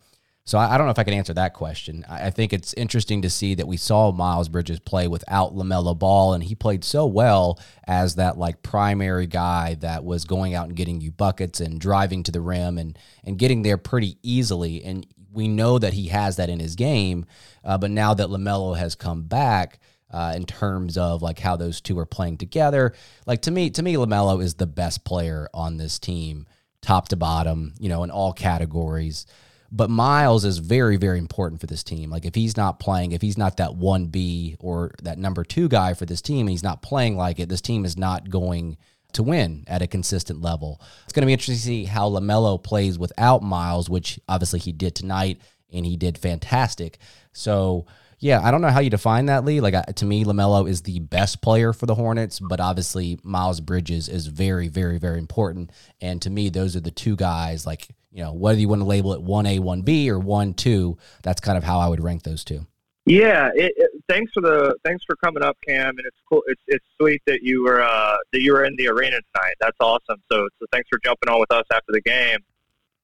So 0.47 0.59
I, 0.59 0.75
I, 0.75 0.79
don't 0.79 0.87
know 0.87 0.93
if 0.93 0.99
I 0.99 1.05
can 1.05 1.15
answer 1.15 1.35
that 1.35 1.55
question. 1.55 2.07
I, 2.09 2.27
I, 2.27 2.31
think 2.31 2.53
it's 2.53 2.73
interesting 2.75 3.23
to 3.23 3.31
see 3.31 3.57
that 3.57 3.67
we 3.67 3.77
saw 3.77 4.13
Miles 4.13 4.49
Bridges 4.49 4.79
play 4.79 5.09
without 5.09 5.57
LaMelo 5.57 5.99
Ball, 5.99 6.35
and 6.35 6.45
he 6.45 6.55
played 6.55 6.85
so 6.85 7.05
well 7.05 7.59
as 7.85 8.15
that 8.15 8.39
like 8.39 8.63
primary 8.63 9.27
guy 9.27 9.75
that 9.81 10.05
was 10.05 10.25
going 10.25 10.55
out 10.55 10.69
and 10.69 10.77
getting 10.77 11.01
you 11.01 11.11
buckets 11.11 11.61
and 11.61 11.81
driving 11.81 12.23
to 12.23 12.31
the 12.31 12.41
rim 12.41 12.79
and 12.79 12.97
and 13.25 13.39
getting 13.39 13.63
there 13.63 13.77
pretty 13.77 14.19
easily. 14.23 14.85
And 14.85 15.05
we 15.33 15.49
know 15.49 15.81
that 15.81 15.95
he 15.95 16.09
has 16.09 16.37
that 16.37 16.49
in 16.49 16.61
his 16.61 16.77
game, 16.77 17.27
uh, 17.65 17.77
but 17.77 17.91
now 17.91 18.15
that 18.15 18.29
LaMelo 18.29 18.79
has 18.79 18.95
come 18.95 19.23
back. 19.25 19.81
Uh, 20.09 20.35
in 20.37 20.45
terms 20.45 20.97
of 20.97 21.21
like 21.21 21.41
how 21.41 21.57
those 21.57 21.81
two 21.81 21.99
are 21.99 22.07
playing 22.07 22.39
together, 22.39 22.95
like 23.27 23.43
to 23.43 23.51
me, 23.51 23.69
to 23.69 23.83
me, 23.83 23.95
LaMelo 23.97 24.41
is 24.41 24.55
the 24.55 24.67
best 24.67 25.05
player 25.05 25.49
on 25.53 25.79
this 25.79 25.99
team, 25.99 26.47
top 26.81 27.09
to 27.09 27.17
bottom, 27.17 27.75
you 27.81 27.89
know, 27.89 28.05
in 28.05 28.11
all 28.13 28.33
categories. 28.33 29.27
But 29.71 29.91
Miles 29.91 30.45
is 30.45 30.59
very, 30.59 30.97
very 30.97 31.19
important 31.19 31.61
for 31.61 31.67
this 31.67 31.83
team. 31.83 32.11
Like 32.11 32.25
if 32.25 32.35
he's 32.35 32.57
not 32.57 32.79
playing, 32.81 33.13
if 33.13 33.23
he's 33.23 33.39
not 33.39 33.57
that 33.57 33.75
one 33.75 34.07
B 34.07 34.57
or 34.61 34.93
that 35.03 35.19
number 35.19 35.45
two 35.45 35.69
guy 35.69 35.95
for 35.95 36.07
this 36.07 36.23
team, 36.23 36.41
and 36.41 36.51
he's 36.51 36.63
not 36.63 36.83
playing 36.83 37.17
like 37.17 37.39
it, 37.39 37.49
this 37.49 37.61
team 37.61 37.85
is 37.85 37.97
not 37.97 38.31
going 38.31 38.77
to 39.13 39.23
win 39.23 39.65
at 39.67 39.83
a 39.83 39.87
consistent 39.87 40.43
level. 40.43 40.81
It's 41.05 41.13
going 41.13 41.23
to 41.23 41.27
be 41.27 41.33
interesting 41.33 41.55
to 41.57 41.61
see 41.61 41.85
how 41.85 42.11
LaMelo 42.11 42.63
plays 42.63 42.99
without 42.99 43.43
Miles, 43.43 43.89
which 43.89 44.21
obviously 44.29 44.61
he 44.61 44.73
did 44.73 44.95
tonight, 44.95 45.41
and 45.73 45.87
he 45.87 45.97
did 45.97 46.19
fantastic. 46.19 46.99
So 47.33 47.87
yeah, 48.19 48.41
I 48.43 48.51
don't 48.51 48.63
know 48.63 48.71
how 48.71 48.81
you 48.81 48.91
define 48.91 49.27
that, 49.27 49.45
Lee. 49.45 49.61
Like 49.61 49.95
to 49.97 50.05
me, 50.07 50.25
LaMelo 50.25 50.69
is 50.69 50.83
the 50.83 51.01
best 51.01 51.43
player 51.43 51.73
for 51.73 51.87
the 51.87 51.95
Hornets, 51.95 52.41
but 52.41 52.61
obviously 52.61 53.19
Miles 53.23 53.61
Bridges 53.61 54.09
is 54.09 54.27
very, 54.27 54.69
very, 54.69 54.99
very 54.99 55.19
important. 55.19 55.71
And 56.01 56.21
to 56.23 56.31
me, 56.31 56.49
those 56.49 56.77
are 56.77 56.81
the 56.81 56.91
two 56.91 57.17
guys. 57.17 57.67
Like 57.67 57.89
you 58.17 58.23
know, 58.23 58.33
whether 58.33 58.59
you 58.59 58.67
want 58.67 58.81
to 58.81 58.87
label 58.87 59.13
it 59.13 59.21
one 59.21 59.45
A, 59.45 59.59
one 59.59 59.83
B, 59.83 60.11
or 60.11 60.19
one 60.19 60.55
two, 60.55 60.97
that's 61.23 61.39
kind 61.39 61.59
of 61.59 61.65
how 61.65 61.79
I 61.79 61.89
would 61.89 62.03
rank 62.03 62.23
those 62.23 62.45
two. 62.45 62.67
Yeah, 63.05 63.51
it, 63.55 63.75
it, 63.77 63.91
thanks 64.09 64.33
for 64.33 64.41
the 64.41 64.75
thanks 64.83 65.05
for 65.05 65.17
coming 65.17 65.43
up, 65.43 65.59
Cam, 65.69 65.91
and 65.99 66.07
it's 66.07 66.17
cool. 66.27 66.43
It's 66.47 66.63
it's 66.67 66.85
sweet 66.99 67.21
that 67.27 67.43
you 67.43 67.65
were 67.65 67.83
uh, 67.83 68.17
that 68.33 68.41
you 68.41 68.55
were 68.55 68.65
in 68.65 68.75
the 68.77 68.89
arena 68.89 69.19
tonight. 69.35 69.55
That's 69.61 69.77
awesome. 69.81 70.23
So 70.33 70.49
so 70.59 70.67
thanks 70.73 70.89
for 70.89 70.99
jumping 71.05 71.29
on 71.29 71.39
with 71.39 71.53
us 71.53 71.67
after 71.71 71.93
the 71.93 72.01
game. 72.01 72.39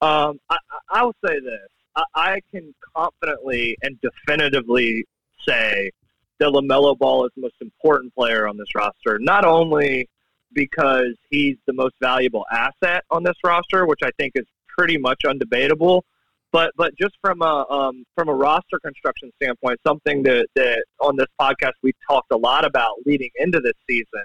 Um, 0.00 0.40
I, 0.48 0.56
I 0.88 1.04
will 1.04 1.14
say 1.24 1.38
this: 1.40 1.68
I, 1.94 2.04
I 2.14 2.40
can 2.50 2.74
confidently 2.96 3.76
and 3.82 4.00
definitively 4.00 5.04
say 5.46 5.90
that 6.38 6.48
LaMelo 6.48 6.96
Ball 6.96 7.26
is 7.26 7.32
the 7.36 7.42
most 7.42 7.56
important 7.60 8.14
player 8.14 8.48
on 8.48 8.56
this 8.56 8.74
roster. 8.74 9.18
Not 9.18 9.44
only 9.44 10.08
because 10.54 11.14
he's 11.28 11.56
the 11.66 11.74
most 11.74 11.94
valuable 12.00 12.46
asset 12.50 13.04
on 13.10 13.22
this 13.22 13.36
roster, 13.44 13.86
which 13.86 14.00
I 14.02 14.10
think 14.18 14.32
is 14.36 14.46
pretty 14.82 14.98
much 14.98 15.20
undebatable. 15.24 16.02
But 16.50 16.72
but 16.76 16.94
just 16.96 17.14
from 17.20 17.40
a 17.40 17.64
um, 17.70 18.04
from 18.16 18.28
a 18.28 18.34
roster 18.34 18.80
construction 18.84 19.30
standpoint, 19.36 19.78
something 19.86 20.24
that, 20.24 20.48
that 20.56 20.84
on 21.00 21.16
this 21.16 21.28
podcast 21.40 21.72
we 21.82 21.92
talked 22.06 22.32
a 22.32 22.36
lot 22.36 22.64
about 22.64 22.96
leading 23.06 23.30
into 23.36 23.60
this 23.60 23.74
season, 23.88 24.24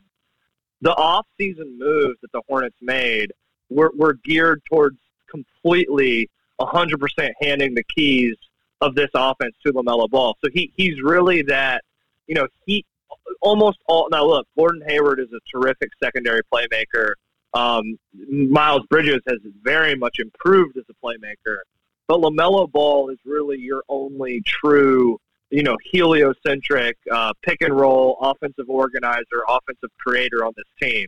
the 0.82 0.93
off 0.96 1.28
season 1.38 1.78
moves 1.78 2.15
that 2.22 2.32
the 2.34 2.41
Hornets 2.50 2.76
made 2.82 3.32
were, 3.70 3.91
were 3.96 4.15
geared 4.26 4.62
towards 4.70 4.98
completely 5.30 6.30
100% 6.60 7.32
handing 7.39 7.76
the 7.76 7.84
keys 7.84 8.36
of 8.82 8.96
this 8.96 9.10
offense 9.13 9.56
to 9.65 9.72
LaMelo 9.72 10.10
Ball. 10.10 10.36
So 10.43 10.50
he 10.52 10.74
he's 10.76 11.00
really 11.02 11.43
that, 11.43 11.84
you 12.26 12.34
know, 12.34 12.48
he 12.65 12.84
almost 13.41 13.78
all 13.88 14.10
now 14.12 14.26
look, 14.26 14.48
Gordon 14.58 14.82
Hayward 14.88 15.20
is 15.20 15.30
a 15.32 15.39
terrific 15.56 15.91
secondary 16.04 16.41
playmaker. 16.52 17.13
Um, 17.58 17.98
Miles 18.13 18.84
Bridges 18.89 19.22
has 19.28 19.39
very 19.63 19.96
much 19.96 20.20
improved 20.20 20.78
as 20.78 20.84
a 20.89 21.06
playmaker, 21.06 21.58
but 22.08 22.20
LaMelo 22.20 22.72
Ball 22.72 23.10
is 23.10 23.17
really 23.26 23.58
your 23.58 23.84
only 23.89 24.41
true, 24.41 25.20
you 25.50 25.63
know, 25.63 25.76
heliocentric 25.84 26.98
uh, 27.12 27.34
pick 27.41 27.62
and 27.62 27.76
roll 27.76 28.17
offensive 28.22 28.70
organizer, 28.70 29.43
offensive 29.48 29.89
creator 29.98 30.46
on 30.46 30.54
this 30.56 30.67
team. 30.82 31.08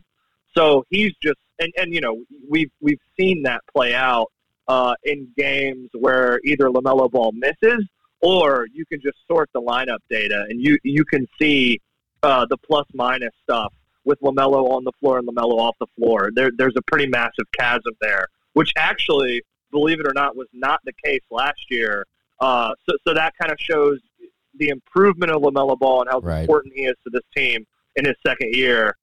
So 0.56 0.84
he's 0.90 1.12
just, 1.22 1.38
and, 1.60 1.72
and 1.76 1.94
you 1.94 2.00
know, 2.00 2.24
we've 2.48 2.72
we've 2.80 3.00
seen 3.16 3.44
that 3.44 3.60
play 3.72 3.94
out 3.94 4.32
uh, 4.66 4.94
in 5.04 5.28
games 5.36 5.90
where 5.92 6.40
either 6.44 6.68
LaMelo 6.68 7.08
Ball 7.10 7.30
misses 7.32 7.86
or 8.22 8.66
you 8.72 8.84
can 8.86 9.00
just 9.00 9.18
sort 9.28 9.48
the 9.54 9.62
lineup 9.62 10.00
data 10.10 10.46
and 10.48 10.60
you 10.60 10.78
you 10.82 11.04
can 11.04 11.28
see 11.40 11.80
uh, 12.24 12.44
the 12.46 12.56
plus 12.56 12.86
minus 12.92 13.32
stuff 13.44 13.72
with 14.04 14.20
LaMelo 14.20 14.70
on 14.70 14.84
the 14.84 14.92
floor 15.00 15.18
and 15.18 15.28
LaMelo 15.28 15.58
off 15.58 15.76
the 15.80 15.86
floor. 15.96 16.30
There, 16.34 16.50
there's 16.56 16.76
a 16.76 16.82
pretty 16.82 17.06
massive 17.06 17.46
chasm 17.58 17.92
there, 18.00 18.26
which 18.54 18.72
actually, 18.76 19.42
believe 19.70 20.00
it 20.00 20.06
or 20.06 20.12
not, 20.14 20.36
was 20.36 20.48
not 20.52 20.80
the 20.84 20.92
case 21.04 21.22
last 21.30 21.60
year. 21.70 22.06
Uh, 22.40 22.72
so, 22.88 22.96
so 23.06 23.14
that 23.14 23.34
kind 23.40 23.52
of 23.52 23.58
shows 23.60 23.98
the 24.56 24.68
improvement 24.68 25.30
of 25.30 25.42
LaMelo 25.42 25.78
Ball 25.78 26.02
and 26.02 26.10
how 26.10 26.20
right. 26.20 26.40
important 26.40 26.74
he 26.74 26.84
is 26.84 26.94
to 27.04 27.10
this 27.10 27.22
team 27.36 27.66
in 27.96 28.04
his 28.04 28.16
second 28.26 28.54
year. 28.54 28.96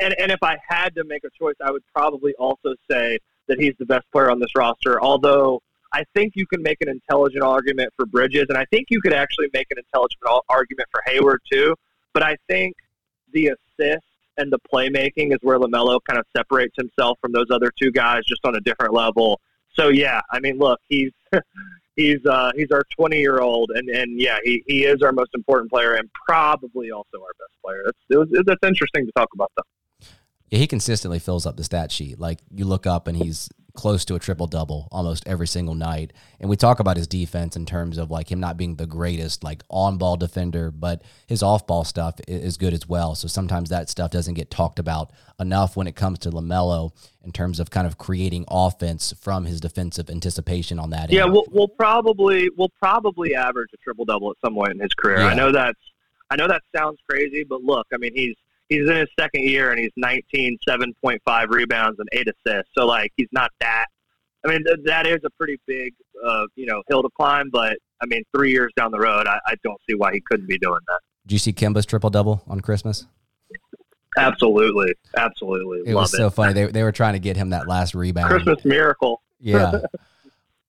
And, 0.00 0.14
and 0.18 0.32
if 0.32 0.42
I 0.42 0.56
had 0.66 0.94
to 0.96 1.04
make 1.04 1.24
a 1.24 1.30
choice, 1.38 1.54
I 1.62 1.70
would 1.70 1.84
probably 1.94 2.34
also 2.38 2.74
say 2.90 3.18
that 3.48 3.60
he's 3.60 3.74
the 3.78 3.86
best 3.86 4.04
player 4.12 4.30
on 4.30 4.40
this 4.40 4.50
roster. 4.56 5.00
Although 5.00 5.60
I 5.92 6.04
think 6.14 6.32
you 6.34 6.46
can 6.46 6.62
make 6.62 6.78
an 6.80 6.88
intelligent 6.88 7.42
argument 7.42 7.92
for 7.96 8.06
Bridges, 8.06 8.46
and 8.48 8.56
I 8.56 8.64
think 8.66 8.86
you 8.90 9.00
could 9.00 9.12
actually 9.12 9.48
make 9.52 9.66
an 9.70 9.78
intelligent 9.78 10.20
argument 10.48 10.88
for 10.90 11.02
Hayward 11.06 11.40
too. 11.50 11.74
But 12.14 12.22
I 12.22 12.36
think 12.48 12.74
the 13.32 13.48
assist 13.48 14.04
and 14.38 14.52
the 14.52 14.58
playmaking 14.72 15.32
is 15.32 15.38
where 15.42 15.58
Lamelo 15.58 15.98
kind 16.08 16.18
of 16.18 16.26
separates 16.36 16.74
himself 16.76 17.18
from 17.20 17.32
those 17.32 17.46
other 17.50 17.70
two 17.80 17.90
guys, 17.90 18.24
just 18.26 18.40
on 18.44 18.56
a 18.56 18.60
different 18.60 18.94
level. 18.94 19.40
So 19.74 19.88
yeah, 19.88 20.20
I 20.30 20.40
mean, 20.40 20.58
look, 20.58 20.80
he's 20.88 21.12
he's 21.96 22.24
uh, 22.26 22.52
he's 22.54 22.70
our 22.70 22.82
20 22.96 23.18
year 23.18 23.40
old, 23.40 23.70
and 23.70 23.88
and 23.88 24.20
yeah, 24.20 24.38
he, 24.44 24.62
he 24.66 24.84
is 24.84 25.02
our 25.02 25.12
most 25.12 25.30
important 25.34 25.70
player, 25.70 25.94
and 25.94 26.10
probably 26.26 26.90
also 26.90 27.18
our 27.18 27.32
best 27.38 27.52
player. 27.64 27.82
That's 27.84 27.98
it 28.10 28.16
was, 28.16 28.28
that's 28.46 28.66
interesting 28.66 29.06
to 29.06 29.12
talk 29.12 29.28
about 29.34 29.50
though. 29.56 30.06
Yeah, 30.50 30.58
he 30.58 30.66
consistently 30.66 31.18
fills 31.18 31.46
up 31.46 31.56
the 31.56 31.64
stat 31.64 31.90
sheet. 31.90 32.18
Like 32.18 32.40
you 32.50 32.66
look 32.66 32.86
up 32.86 33.08
and 33.08 33.16
he's 33.16 33.48
close 33.74 34.04
to 34.04 34.14
a 34.14 34.18
triple 34.18 34.46
double 34.46 34.88
almost 34.92 35.26
every 35.26 35.46
single 35.46 35.74
night. 35.74 36.12
And 36.40 36.50
we 36.50 36.56
talk 36.56 36.80
about 36.80 36.96
his 36.96 37.06
defense 37.06 37.56
in 37.56 37.64
terms 37.64 37.98
of 37.98 38.10
like 38.10 38.30
him 38.30 38.40
not 38.40 38.56
being 38.56 38.76
the 38.76 38.86
greatest 38.86 39.42
like 39.42 39.62
on 39.68 39.98
ball 39.98 40.16
defender, 40.16 40.70
but 40.70 41.02
his 41.26 41.42
off 41.42 41.66
ball 41.66 41.84
stuff 41.84 42.16
is 42.28 42.56
good 42.56 42.74
as 42.74 42.88
well. 42.88 43.14
So 43.14 43.28
sometimes 43.28 43.70
that 43.70 43.88
stuff 43.88 44.10
doesn't 44.10 44.34
get 44.34 44.50
talked 44.50 44.78
about 44.78 45.10
enough 45.40 45.76
when 45.76 45.86
it 45.86 45.96
comes 45.96 46.18
to 46.20 46.30
LaMelo 46.30 46.92
in 47.24 47.32
terms 47.32 47.60
of 47.60 47.70
kind 47.70 47.86
of 47.86 47.98
creating 47.98 48.44
offense 48.48 49.14
from 49.18 49.44
his 49.44 49.60
defensive 49.60 50.10
anticipation 50.10 50.78
on 50.78 50.90
that. 50.90 51.10
Yeah, 51.10 51.24
we'll, 51.24 51.46
we'll 51.50 51.68
probably 51.68 52.50
we'll 52.56 52.72
probably 52.78 53.34
average 53.34 53.70
a 53.72 53.78
triple 53.78 54.04
double 54.04 54.30
at 54.30 54.36
some 54.44 54.54
point 54.54 54.72
in 54.72 54.80
his 54.80 54.92
career. 54.94 55.20
Yeah. 55.20 55.28
I 55.28 55.34
know 55.34 55.52
that's 55.52 55.78
I 56.30 56.36
know 56.36 56.48
that 56.48 56.62
sounds 56.76 56.98
crazy, 57.08 57.44
but 57.44 57.62
look, 57.62 57.86
I 57.92 57.96
mean 57.96 58.12
he's 58.14 58.36
he's 58.72 58.88
in 58.88 58.96
his 58.96 59.08
second 59.18 59.42
year 59.44 59.70
and 59.70 59.78
he's 59.78 59.90
19, 59.96 60.58
7.5 60.68 61.48
rebounds 61.48 61.98
and 61.98 62.08
eight 62.12 62.26
assists. 62.28 62.70
So 62.76 62.86
like 62.86 63.12
he's 63.16 63.28
not 63.32 63.50
that. 63.60 63.86
I 64.44 64.48
mean 64.48 64.64
th- 64.64 64.78
that 64.86 65.06
is 65.06 65.20
a 65.24 65.30
pretty 65.38 65.58
big 65.66 65.92
uh, 66.24 66.46
you 66.56 66.66
know 66.66 66.82
hill 66.88 67.02
to 67.02 67.08
climb, 67.16 67.50
but 67.50 67.76
I 68.02 68.06
mean 68.06 68.22
three 68.34 68.50
years 68.50 68.72
down 68.76 68.90
the 68.90 68.98
road, 68.98 69.26
I, 69.26 69.38
I 69.46 69.54
don't 69.62 69.80
see 69.88 69.94
why 69.94 70.12
he 70.12 70.20
couldn't 70.28 70.48
be 70.48 70.58
doing 70.58 70.80
that. 70.88 71.00
Did 71.26 71.32
you 71.34 71.38
see 71.38 71.52
Kemba's 71.52 71.86
triple 71.86 72.10
double 72.10 72.42
on 72.48 72.60
Christmas? 72.60 73.06
Absolutely, 74.18 74.92
absolutely, 75.16 75.78
It 75.90 75.94
love 75.94 76.02
was 76.02 76.14
it. 76.14 76.18
so 76.18 76.28
funny. 76.30 76.52
They, 76.52 76.66
they 76.66 76.82
were 76.82 76.92
trying 76.92 77.14
to 77.14 77.18
get 77.18 77.36
him 77.36 77.50
that 77.50 77.66
last 77.66 77.94
rebound. 77.94 78.28
Christmas 78.30 78.62
miracle. 78.64 79.22
Yeah. 79.40 79.72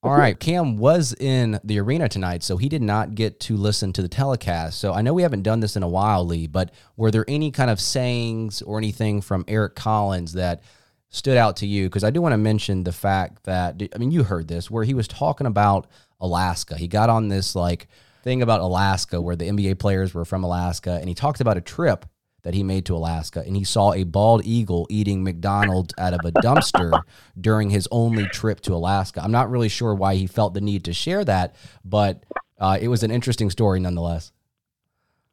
All 0.04 0.18
right. 0.18 0.38
Cam 0.38 0.78
was 0.78 1.14
in 1.14 1.62
the 1.64 1.80
arena 1.80 2.10
tonight, 2.10 2.44
so 2.44 2.58
he 2.58 2.68
did 2.68 2.82
not 2.82 3.16
get 3.16 3.40
to 3.42 3.56
listen 3.56 3.94
to 3.94 4.02
the 4.02 4.10
telecast. 4.10 4.78
So 4.78 4.94
I 4.94 5.02
know 5.02 5.14
we 5.14 5.22
haven't 5.22 5.44
done 5.44 5.62
this 5.62 5.78
in 5.78 5.84
a 5.84 5.88
while, 5.88 6.26
Lee, 6.26 6.46
but 6.46 6.72
were 6.98 7.10
there 7.10 7.24
any 7.28 7.52
kind 7.52 7.72
of 7.72 7.80
sayings 7.80 8.62
or 8.62 8.78
anything 8.78 9.22
from 9.22 9.46
Eric 9.48 9.76
Collins 9.76 10.34
that 10.34 10.62
stood 11.10 11.38
out 11.38 11.56
to 11.58 11.68
you? 11.68 11.86
Because 11.86 12.04
I 12.04 12.10
do 12.10 12.22
want 12.22 12.34
to 12.34 12.38
mention 12.38 12.84
the 12.84 12.92
fact 12.92 13.46
that, 13.46 13.82
I 13.96 13.98
mean, 13.98 14.12
you 14.12 14.24
heard 14.24 14.50
this, 14.50 14.70
where 14.70 14.84
he 14.84 14.94
was 14.94 15.08
talking 15.08 15.48
about 15.48 15.88
Alaska. 16.20 16.76
He 16.76 16.90
got 16.90 17.10
on 17.10 17.30
this 17.30 17.56
like 17.56 17.88
thing 18.24 18.42
about 18.42 18.60
Alaska 18.60 19.22
where 19.22 19.38
the 19.38 19.48
NBA 19.48 19.80
players 19.80 20.14
were 20.14 20.26
from 20.26 20.44
Alaska, 20.44 20.98
and 21.00 21.08
he 21.08 21.16
talked 21.16 21.40
about 21.40 21.56
a 21.56 21.62
trip 21.62 22.06
that 22.44 22.54
he 22.54 22.64
made 22.64 22.86
to 22.86 22.96
Alaska, 22.96 23.42
and 23.46 23.56
he 23.56 23.64
saw 23.64 23.94
a 23.94 24.04
bald 24.04 24.46
eagle 24.46 24.86
eating 24.90 25.24
McDonald's 25.24 25.94
out 25.98 26.14
of 26.14 26.20
a 26.26 26.32
dumpster 26.32 27.02
during 27.40 27.70
his 27.70 27.88
only 27.90 28.26
trip 28.28 28.60
to 28.62 28.74
Alaska. 28.74 29.22
I'm 29.24 29.32
not 29.32 29.50
really 29.50 29.70
sure 29.70 29.96
why 29.96 30.16
he 30.16 30.28
felt 30.28 30.54
the 30.54 30.62
need 30.62 30.84
to 30.86 30.94
share 30.94 31.24
that, 31.26 31.56
but 31.86 32.24
uh, 32.60 32.78
it 32.80 32.90
was 32.90 33.04
an 33.04 33.12
interesting 33.12 33.50
story 33.50 33.80
nonetheless. 33.80 34.32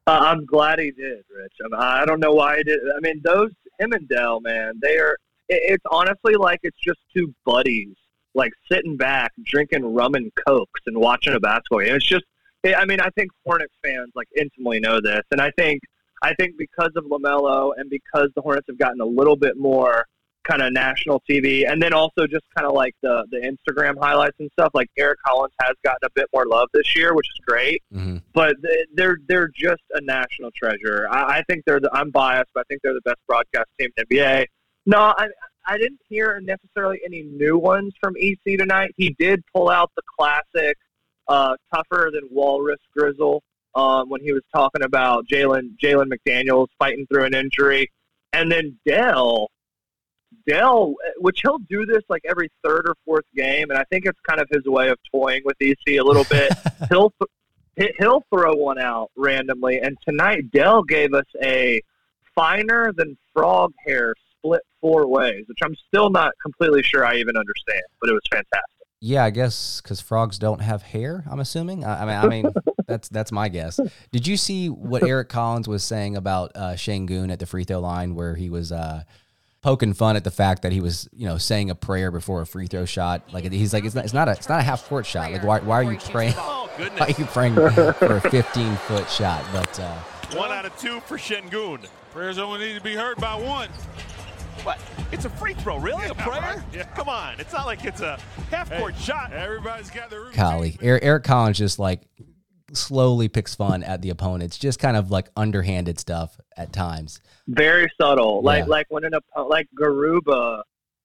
Uh, 0.07 0.19
I'm 0.21 0.45
glad 0.45 0.79
he 0.79 0.91
did, 0.91 1.23
Rich. 1.35 1.53
I, 1.63 1.67
mean, 1.67 1.79
I 1.79 2.05
don't 2.05 2.19
know 2.19 2.33
why 2.33 2.57
he 2.57 2.63
did. 2.63 2.79
I 2.95 2.99
mean, 3.01 3.21
those 3.23 3.51
him 3.79 3.91
and 3.93 4.07
Dell, 4.07 4.39
man, 4.39 4.79
they 4.81 4.97
are. 4.97 5.17
It, 5.49 5.61
it's 5.73 5.85
honestly 5.91 6.35
like 6.35 6.59
it's 6.63 6.79
just 6.79 6.99
two 7.15 7.33
buddies, 7.45 7.95
like 8.33 8.53
sitting 8.71 8.95
back, 8.95 9.31
drinking 9.43 9.93
rum 9.93 10.15
and 10.15 10.31
cokes 10.47 10.81
and 10.87 10.97
watching 10.97 11.33
a 11.33 11.39
basketball 11.39 11.81
game. 11.81 11.95
It's 11.95 12.05
just. 12.05 12.25
I 12.63 12.85
mean, 12.85 12.99
I 12.99 13.09
think 13.15 13.31
Hornets 13.43 13.73
fans 13.83 14.11
like 14.13 14.27
intimately 14.37 14.79
know 14.79 15.01
this, 15.01 15.23
and 15.31 15.41
I 15.41 15.49
think 15.57 15.81
I 16.21 16.33
think 16.35 16.57
because 16.57 16.91
of 16.95 17.05
LaMelo 17.05 17.71
and 17.77 17.89
because 17.89 18.29
the 18.35 18.41
Hornets 18.41 18.67
have 18.67 18.77
gotten 18.77 19.01
a 19.01 19.05
little 19.05 19.35
bit 19.35 19.57
more 19.57 20.05
kind 20.43 20.61
of 20.63 20.73
national 20.73 21.21
TV, 21.29 21.71
and 21.71 21.81
then 21.81 21.93
also 21.93 22.25
just 22.25 22.43
kind 22.57 22.67
of 22.67 22.73
like 22.73 22.95
the 23.01 23.25
the 23.31 23.37
Instagram 23.37 23.95
highlights 24.01 24.35
and 24.39 24.49
stuff. 24.53 24.71
Like 24.73 24.89
Eric 24.97 25.19
Collins 25.25 25.53
has 25.61 25.75
gotten 25.83 25.99
a 26.05 26.09
bit 26.15 26.27
more 26.33 26.45
love 26.47 26.67
this 26.73 26.95
year, 26.95 27.13
which 27.13 27.27
is 27.27 27.39
great. 27.45 27.83
Mm-hmm. 27.93 28.17
But 28.33 28.55
they- 28.61 28.85
they're 28.93 29.17
they're 29.27 29.49
just 29.55 29.83
a 29.93 30.01
national 30.01 30.49
treasure. 30.55 31.07
I, 31.11 31.37
I 31.39 31.43
think 31.47 31.63
they're 31.65 31.79
the. 31.79 31.89
I'm 31.93 32.09
biased, 32.11 32.49
but 32.53 32.61
I 32.61 32.63
think 32.69 32.81
they're 32.81 32.93
the 32.93 33.01
best 33.01 33.19
broadcast 33.27 33.67
team 33.79 33.89
in 33.97 34.03
the 34.09 34.15
NBA. 34.17 34.45
No, 34.87 34.97
I 35.17 35.27
I 35.67 35.77
didn't 35.77 36.01
hear 36.09 36.39
necessarily 36.41 36.99
any 37.05 37.21
new 37.21 37.57
ones 37.57 37.93
from 38.01 38.15
EC 38.17 38.57
tonight. 38.57 38.93
He 38.97 39.15
did 39.19 39.43
pull 39.53 39.69
out 39.69 39.91
the 39.95 40.01
classic, 40.17 40.75
uh, 41.27 41.55
tougher 41.73 42.09
than 42.11 42.27
walrus 42.31 42.79
grizzle 42.97 43.43
um, 43.75 44.09
when 44.09 44.21
he 44.21 44.31
was 44.31 44.43
talking 44.53 44.83
about 44.83 45.27
Jalen 45.27 45.75
Jalen 45.83 46.11
McDaniels 46.11 46.67
fighting 46.77 47.05
through 47.07 47.25
an 47.25 47.33
injury, 47.33 47.91
and 48.33 48.51
then 48.51 48.77
Dell. 48.85 49.49
Dell, 50.47 50.95
which 51.17 51.41
he'll 51.43 51.59
do 51.69 51.85
this 51.85 52.01
like 52.09 52.21
every 52.27 52.49
third 52.63 52.87
or 52.87 52.95
fourth 53.05 53.25
game, 53.35 53.69
and 53.69 53.77
I 53.77 53.83
think 53.91 54.05
it's 54.05 54.19
kind 54.27 54.41
of 54.41 54.47
his 54.49 54.63
way 54.65 54.89
of 54.89 54.97
toying 55.13 55.41
with 55.43 55.55
EC 55.61 55.99
a 55.99 56.01
little 56.01 56.23
bit. 56.23 56.51
he'll 56.89 57.13
he- 57.75 57.93
he'll 57.99 58.23
throw 58.33 58.55
one 58.55 58.79
out 58.79 59.11
randomly, 59.15 59.79
and 59.79 59.97
tonight 60.07 60.49
Dell 60.51 60.83
gave 60.83 61.13
us 61.13 61.25
a 61.43 61.81
finer 62.33 62.91
than 62.95 63.17
frog 63.33 63.73
hair 63.85 64.15
split 64.37 64.61
four 64.79 65.07
ways, 65.07 65.45
which 65.47 65.59
I'm 65.63 65.75
still 65.87 66.09
not 66.09 66.33
completely 66.41 66.81
sure 66.81 67.05
I 67.05 67.17
even 67.17 67.37
understand, 67.37 67.83
but 67.99 68.09
it 68.09 68.13
was 68.13 68.23
fantastic. 68.31 68.87
Yeah, 68.99 69.23
I 69.23 69.31
guess 69.31 69.81
because 69.81 69.99
frogs 69.99 70.37
don't 70.37 70.61
have 70.61 70.83
hair. 70.83 71.23
I'm 71.29 71.39
assuming. 71.39 71.83
I, 71.83 72.03
I 72.03 72.05
mean, 72.05 72.15
I 72.15 72.27
mean, 72.27 72.53
that's 72.91 73.09
that's 73.09 73.31
my 73.31 73.49
guess. 73.49 73.79
Did 74.11 74.27
you 74.27 74.37
see 74.37 74.69
what 74.69 75.03
Eric 75.03 75.29
Collins 75.29 75.67
was 75.67 75.83
saying 75.83 76.15
about 76.15 76.51
uh, 76.55 76.73
Sengun 76.73 77.31
at 77.31 77.39
the 77.39 77.45
free 77.45 77.63
throw 77.63 77.79
line, 77.79 78.15
where 78.15 78.35
he 78.35 78.49
was 78.49 78.71
uh, 78.71 79.03
poking 79.61 79.93
fun 79.93 80.15
at 80.15 80.23
the 80.23 80.31
fact 80.31 80.61
that 80.63 80.71
he 80.71 80.81
was, 80.81 81.07
you 81.13 81.25
know, 81.27 81.37
saying 81.37 81.69
a 81.69 81.75
prayer 81.75 82.11
before 82.11 82.41
a 82.41 82.45
free 82.45 82.67
throw 82.67 82.85
shot? 82.85 83.21
Like 83.31 83.51
he's 83.51 83.73
like, 83.73 83.85
it's 83.85 83.95
not, 83.95 84.05
it's 84.05 84.13
not 84.13 84.27
a, 84.27 84.31
it's 84.31 84.49
not 84.49 84.59
a 84.59 84.63
half 84.63 84.87
court 84.87 85.05
shot. 85.05 85.31
Like, 85.31 85.43
why, 85.43 85.59
why 85.59 85.83
are 85.83 85.91
you 85.91 85.97
praying? 85.97 86.33
Why 86.81 87.07
are 87.07 87.09
you 87.11 87.25
praying 87.25 87.55
for 87.55 87.67
a 87.69 88.21
15 88.31 88.75
foot 88.77 89.07
shot? 89.09 89.45
But 89.51 89.79
uh, 89.79 89.95
One 90.35 90.51
out 90.51 90.65
of 90.65 90.75
two 90.77 90.99
for 91.01 91.17
Sengun. 91.17 91.85
Prayers 92.11 92.39
only 92.39 92.59
need 92.59 92.75
to 92.75 92.81
be 92.81 92.95
heard 92.95 93.17
by 93.17 93.35
one. 93.35 93.69
What? 94.63 94.79
It's 95.11 95.25
a 95.25 95.29
free 95.29 95.53
throw, 95.53 95.77
really? 95.77 96.05
A 96.07 96.15
prayer? 96.15 96.39
right. 96.41 96.59
Yeah. 96.73 96.83
Come 96.95 97.09
on. 97.09 97.39
It's 97.39 97.51
not 97.53 97.65
like 97.65 97.83
it's 97.83 98.01
a 98.01 98.19
half-court 98.49 98.95
shot. 98.95 99.33
Everybody's 99.33 99.89
got 99.91 100.09
their 100.09 100.21
routine. 100.21 100.37
Golly, 100.37 100.77
Eric, 100.81 101.03
Eric 101.03 101.23
Collins 101.23 101.57
just 101.57 101.77
like 101.77 102.01
slowly 102.73 103.27
picks 103.27 103.55
fun 103.55 103.83
at 103.83 104.01
the 104.01 104.09
opponents, 104.09 104.57
just 104.57 104.79
kind 104.79 104.95
of 104.97 105.11
like 105.11 105.29
underhanded 105.35 105.99
stuff 105.99 106.39
at 106.57 106.71
times. 106.73 107.21
Very 107.47 107.89
subtle, 107.99 108.41
like 108.41 108.65
Yeah. 108.65 108.69
like 108.69 108.85
when 108.89 109.03
an 109.03 109.13
oppo- 109.13 109.49
like 109.49 109.67
Garuba, 109.79 110.63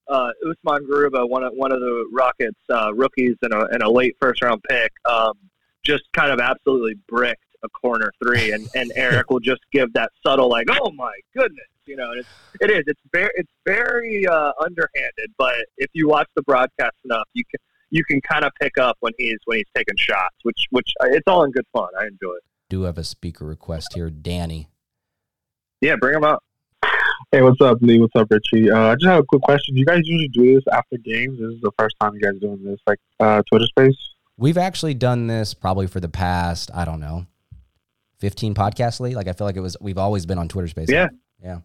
uh, 0.08 0.30
Usman 0.48 0.86
Garuba, 0.88 1.28
one 1.28 1.42
of 1.42 1.52
one 1.54 1.72
of 1.72 1.80
the 1.80 2.08
Rockets' 2.12 2.54
uh, 2.70 2.92
rookies 2.94 3.36
and 3.42 3.52
a, 3.52 3.66
and 3.72 3.82
a 3.82 3.90
late 3.90 4.16
first 4.20 4.42
round 4.42 4.62
pick, 4.68 4.92
um, 5.08 5.32
just 5.84 6.04
kind 6.12 6.30
of 6.32 6.40
absolutely 6.40 6.94
bricked 7.08 7.42
a 7.62 7.68
corner 7.68 8.12
three, 8.22 8.52
and, 8.52 8.68
and 8.74 8.92
Eric 8.96 9.30
will 9.30 9.40
just 9.40 9.62
give 9.72 9.92
that 9.94 10.10
subtle 10.24 10.48
like, 10.48 10.66
oh 10.80 10.90
my 10.92 11.12
goodness, 11.36 11.66
you 11.86 11.96
know, 11.96 12.12
it's 12.12 12.28
it 12.60 12.70
is 12.70 12.84
it's 12.86 13.00
very 13.12 13.30
it's 13.34 13.50
very 13.64 14.26
uh, 14.26 14.52
underhanded, 14.60 15.32
but 15.38 15.54
if 15.78 15.90
you 15.94 16.08
watch 16.08 16.28
the 16.36 16.42
broadcast 16.42 16.94
enough, 17.04 17.26
you 17.34 17.42
can 17.50 17.58
you 17.90 18.04
can 18.04 18.20
kind 18.20 18.44
of 18.44 18.52
pick 18.60 18.78
up 18.78 18.96
when 19.00 19.12
he's 19.18 19.38
when 19.44 19.58
he's 19.58 19.66
taking 19.74 19.96
shots, 19.96 20.36
which 20.42 20.66
which 20.70 20.88
uh, 21.00 21.06
it's 21.10 21.24
all 21.26 21.44
in 21.44 21.50
good 21.50 21.66
fun. 21.72 21.88
I 21.98 22.04
enjoy 22.04 22.34
it. 22.34 22.44
Do 22.68 22.82
have 22.82 22.98
a 22.98 23.04
speaker 23.04 23.44
request 23.44 23.92
here, 23.94 24.10
Danny. 24.10 24.68
Yeah, 25.80 25.96
bring 25.96 26.16
him 26.16 26.24
up. 26.24 26.42
Hey, 27.32 27.42
what's 27.42 27.60
up, 27.60 27.78
Lee? 27.80 27.98
What's 27.98 28.14
up, 28.16 28.28
Richie? 28.30 28.70
Uh, 28.70 28.92
I 28.92 28.94
just 28.94 29.06
have 29.06 29.20
a 29.20 29.24
quick 29.24 29.42
question. 29.42 29.74
Do 29.74 29.80
You 29.80 29.86
guys 29.86 30.00
usually 30.04 30.28
do 30.28 30.54
this 30.54 30.64
after 30.72 30.96
games? 30.96 31.38
This 31.38 31.54
is 31.54 31.60
the 31.60 31.72
first 31.78 31.96
time 32.00 32.14
you 32.14 32.20
guys 32.20 32.38
doing 32.40 32.62
this, 32.64 32.78
like 32.86 32.98
uh, 33.20 33.42
Twitter 33.48 33.66
Space. 33.66 33.96
We've 34.36 34.58
actually 34.58 34.94
done 34.94 35.26
this 35.26 35.54
probably 35.54 35.86
for 35.86 35.98
the 35.98 36.08
past, 36.08 36.70
I 36.74 36.84
don't 36.84 37.00
know, 37.00 37.26
15 38.18 38.54
podcasts, 38.54 39.00
Lee. 39.00 39.14
Like 39.14 39.28
I 39.28 39.32
feel 39.32 39.46
like 39.46 39.56
it 39.56 39.60
was, 39.60 39.76
we've 39.80 39.98
always 39.98 40.24
been 40.26 40.38
on 40.38 40.48
Twitter 40.48 40.68
Space. 40.68 40.90
Yeah. 40.90 41.08
Yeah. 41.42 41.60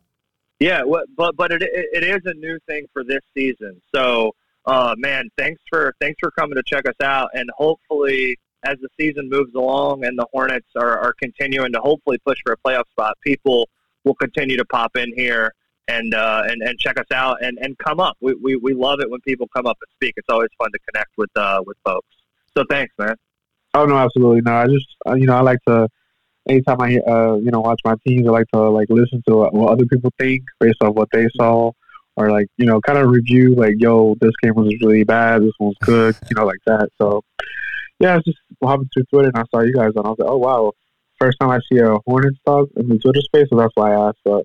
Yeah, 0.61 0.83
what, 0.83 1.07
but 1.17 1.35
but 1.35 1.51
it 1.51 1.63
it 1.63 2.03
is 2.03 2.21
a 2.25 2.35
new 2.35 2.59
thing 2.67 2.85
for 2.93 3.03
this 3.03 3.21
season. 3.35 3.81
So, 3.95 4.35
uh, 4.65 4.95
man, 4.97 5.29
thanks 5.37 5.61
for 5.69 5.93
thanks 5.99 6.17
for 6.19 6.31
coming 6.31 6.55
to 6.55 6.63
check 6.65 6.87
us 6.87 6.95
out, 7.01 7.29
and 7.33 7.49
hopefully, 7.57 8.37
as 8.63 8.77
the 8.81 8.89
season 8.99 9.29
moves 9.29 9.53
along 9.55 10.05
and 10.05 10.17
the 10.17 10.25
Hornets 10.31 10.67
are, 10.75 10.99
are 10.99 11.13
continuing 11.13 11.73
to 11.73 11.79
hopefully 11.79 12.19
push 12.25 12.37
for 12.45 12.53
a 12.53 12.57
playoff 12.57 12.87
spot, 12.91 13.17
people 13.23 13.67
will 14.03 14.15
continue 14.15 14.57
to 14.57 14.65
pop 14.65 14.95
in 14.95 15.11
here 15.15 15.53
and 15.87 16.13
uh, 16.13 16.43
and 16.45 16.61
and 16.61 16.77
check 16.79 16.99
us 16.99 17.07
out 17.11 17.43
and, 17.43 17.57
and 17.59 17.77
come 17.79 17.99
up. 17.99 18.17
We, 18.21 18.35
we 18.35 18.55
we 18.55 18.73
love 18.73 18.99
it 18.99 19.09
when 19.09 19.21
people 19.21 19.47
come 19.55 19.65
up 19.65 19.77
and 19.81 19.87
speak. 19.95 20.13
It's 20.17 20.29
always 20.29 20.49
fun 20.57 20.71
to 20.71 20.79
connect 20.91 21.09
with 21.17 21.31
uh, 21.35 21.61
with 21.65 21.77
folks. 21.83 22.07
So 22.55 22.63
thanks, 22.69 22.93
man. 22.97 23.15
Oh 23.73 23.85
no, 23.85 23.97
absolutely 23.97 24.41
no. 24.41 24.53
I 24.53 24.67
just 24.67 24.87
uh, 25.07 25.15
you 25.15 25.25
know 25.25 25.35
I 25.35 25.41
like 25.41 25.59
to 25.67 25.89
anytime 26.47 26.81
I 26.81 26.97
uh, 26.99 27.35
you 27.35 27.51
know 27.51 27.61
watch 27.61 27.81
my 27.83 27.95
teams, 28.05 28.27
I 28.27 28.31
like 28.31 28.47
to 28.53 28.69
like 28.69 28.87
listen 28.89 29.23
to 29.27 29.49
what 29.51 29.71
other 29.71 29.85
people 29.85 30.11
think 30.19 30.43
based 30.59 30.81
on 30.81 30.93
what 30.93 31.09
they 31.11 31.27
saw 31.35 31.71
or 32.17 32.31
like 32.31 32.47
you 32.57 32.65
know 32.65 32.81
kind 32.81 32.99
of 32.99 33.09
review 33.09 33.55
like 33.55 33.75
yo 33.77 34.15
this 34.19 34.33
game 34.41 34.53
was 34.55 34.73
really 34.81 35.03
bad, 35.03 35.41
this 35.41 35.53
one 35.57 35.69
was 35.69 35.77
good, 35.81 36.15
you 36.29 36.35
know 36.35 36.45
like 36.45 36.59
that. 36.65 36.89
So 37.01 37.23
yeah, 37.99 38.13
I 38.13 38.15
was 38.15 38.25
just 38.25 38.39
hopping 38.63 38.89
through 38.93 39.03
Twitter 39.11 39.31
and 39.33 39.37
I 39.37 39.43
saw 39.53 39.61
you 39.61 39.73
guys 39.73 39.91
and 39.95 40.05
I 40.05 40.09
was 40.09 40.17
like, 40.19 40.29
oh 40.29 40.37
wow, 40.37 40.71
first 41.19 41.37
time 41.39 41.51
I 41.51 41.59
see 41.71 41.79
a 41.79 41.97
Hornets 42.05 42.39
talk 42.45 42.69
in 42.75 42.89
the 42.89 42.97
Twitter 42.97 43.21
space, 43.21 43.47
so 43.49 43.57
that's 43.57 43.73
why 43.75 43.93
I 43.93 44.07
asked. 44.07 44.19
But 44.25 44.43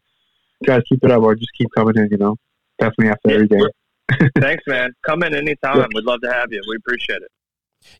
you 0.60 0.66
guys 0.66 0.82
keep 0.88 1.02
it 1.02 1.10
up 1.10 1.22
or 1.22 1.34
just 1.34 1.50
keep 1.56 1.68
coming 1.76 1.96
in, 1.96 2.08
you 2.10 2.18
know. 2.18 2.36
Definitely 2.78 3.08
after 3.08 3.30
every 3.30 3.48
game. 3.48 4.30
Thanks, 4.38 4.62
man. 4.66 4.92
Come 5.04 5.22
in 5.22 5.34
anytime. 5.34 5.78
Yeah. 5.78 5.86
We'd 5.94 6.04
love 6.04 6.20
to 6.20 6.32
have 6.32 6.52
you. 6.52 6.60
We 6.68 6.76
appreciate 6.76 7.22
it. 7.22 7.30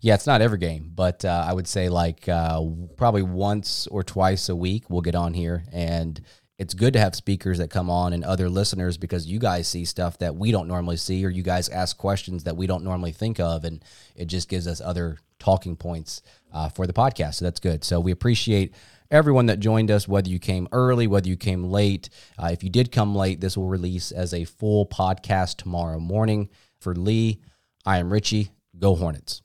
Yeah, 0.01 0.15
it's 0.15 0.27
not 0.27 0.43
every 0.43 0.59
game, 0.59 0.91
but 0.95 1.25
uh, 1.25 1.45
I 1.47 1.53
would 1.53 1.69
say 1.69 1.89
like 1.89 2.29
uh, 2.29 2.63
probably 2.97 3.23
once 3.23 3.87
or 3.87 4.03
twice 4.03 4.49
a 4.49 4.57
week 4.57 4.91
we'll 4.91 5.01
get 5.01 5.15
on 5.15 5.33
here, 5.33 5.65
and 5.73 6.21
it's 6.59 6.75
good 6.75 6.95
to 6.95 6.99
have 6.99 7.15
speakers 7.15 7.59
that 7.59 7.71
come 7.71 7.91
on 7.91 8.13
and 8.13 8.25
other 8.25 8.49
listeners 8.49 8.97
because 8.97 9.27
you 9.27 9.39
guys 9.39 9.69
see 9.69 9.85
stuff 9.85 10.19
that 10.19 10.37
we 10.37 10.51
don't 10.51 10.69
normally 10.69 10.97
see, 10.97 11.25
or 11.25 11.29
you 11.29 11.43
guys 11.43 11.69
ask 11.69 11.97
questions 11.99 12.45
that 12.45 12.57
we 12.57 12.67
don't 12.67 12.85
normally 12.85 13.13
think 13.13 13.39
of, 13.39 13.65
and 13.65 13.85
it 14.15 14.27
just 14.27 14.49
gives 14.49 14.67
us 14.67 14.81
other 14.81 15.19
talking 15.39 15.77
points 15.77 16.23
uh, 16.53 16.69
for 16.69 16.87
the 16.87 16.93
podcast. 16.93 17.35
So 17.35 17.45
that's 17.45 17.61
good. 17.61 17.85
So 17.85 18.01
we 18.01 18.11
appreciate 18.11 18.75
everyone 19.11 19.47
that 19.47 19.61
joined 19.61 19.91
us, 19.91 20.09
whether 20.09 20.31
you 20.31 20.39
came 20.39 20.67
early, 20.73 21.07
whether 21.07 21.29
you 21.29 21.37
came 21.37 21.65
late. 21.65 22.09
Uh, 22.39 22.49
if 22.53 22.65
you 22.65 22.71
did 22.71 22.91
come 22.91 23.15
late, 23.15 23.41
this 23.41 23.57
will 23.57 23.69
release 23.69 24.11
as 24.11 24.33
a 24.33 24.45
full 24.45 24.87
podcast 24.87 25.57
tomorrow 25.57 25.99
morning. 25.99 26.49
For 26.81 26.95
Lee, 26.95 27.41
I 27.85 27.99
am 27.99 28.13
Richie. 28.13 28.51
Go 28.79 28.95
Hornets. 28.95 29.43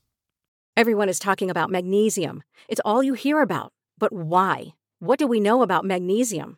Everyone 0.78 1.10
is 1.10 1.20
talking 1.20 1.50
about 1.50 1.70
magnesium. 1.70 2.44
It's 2.70 2.82
all 2.86 3.04
you 3.04 3.14
hear 3.14 3.42
about. 3.42 3.74
But 3.98 4.14
why? 4.14 4.76
What 5.00 5.20
do 5.20 5.28
we 5.28 5.40
know 5.40 5.62
about 5.62 5.86
magnesium? 5.86 6.58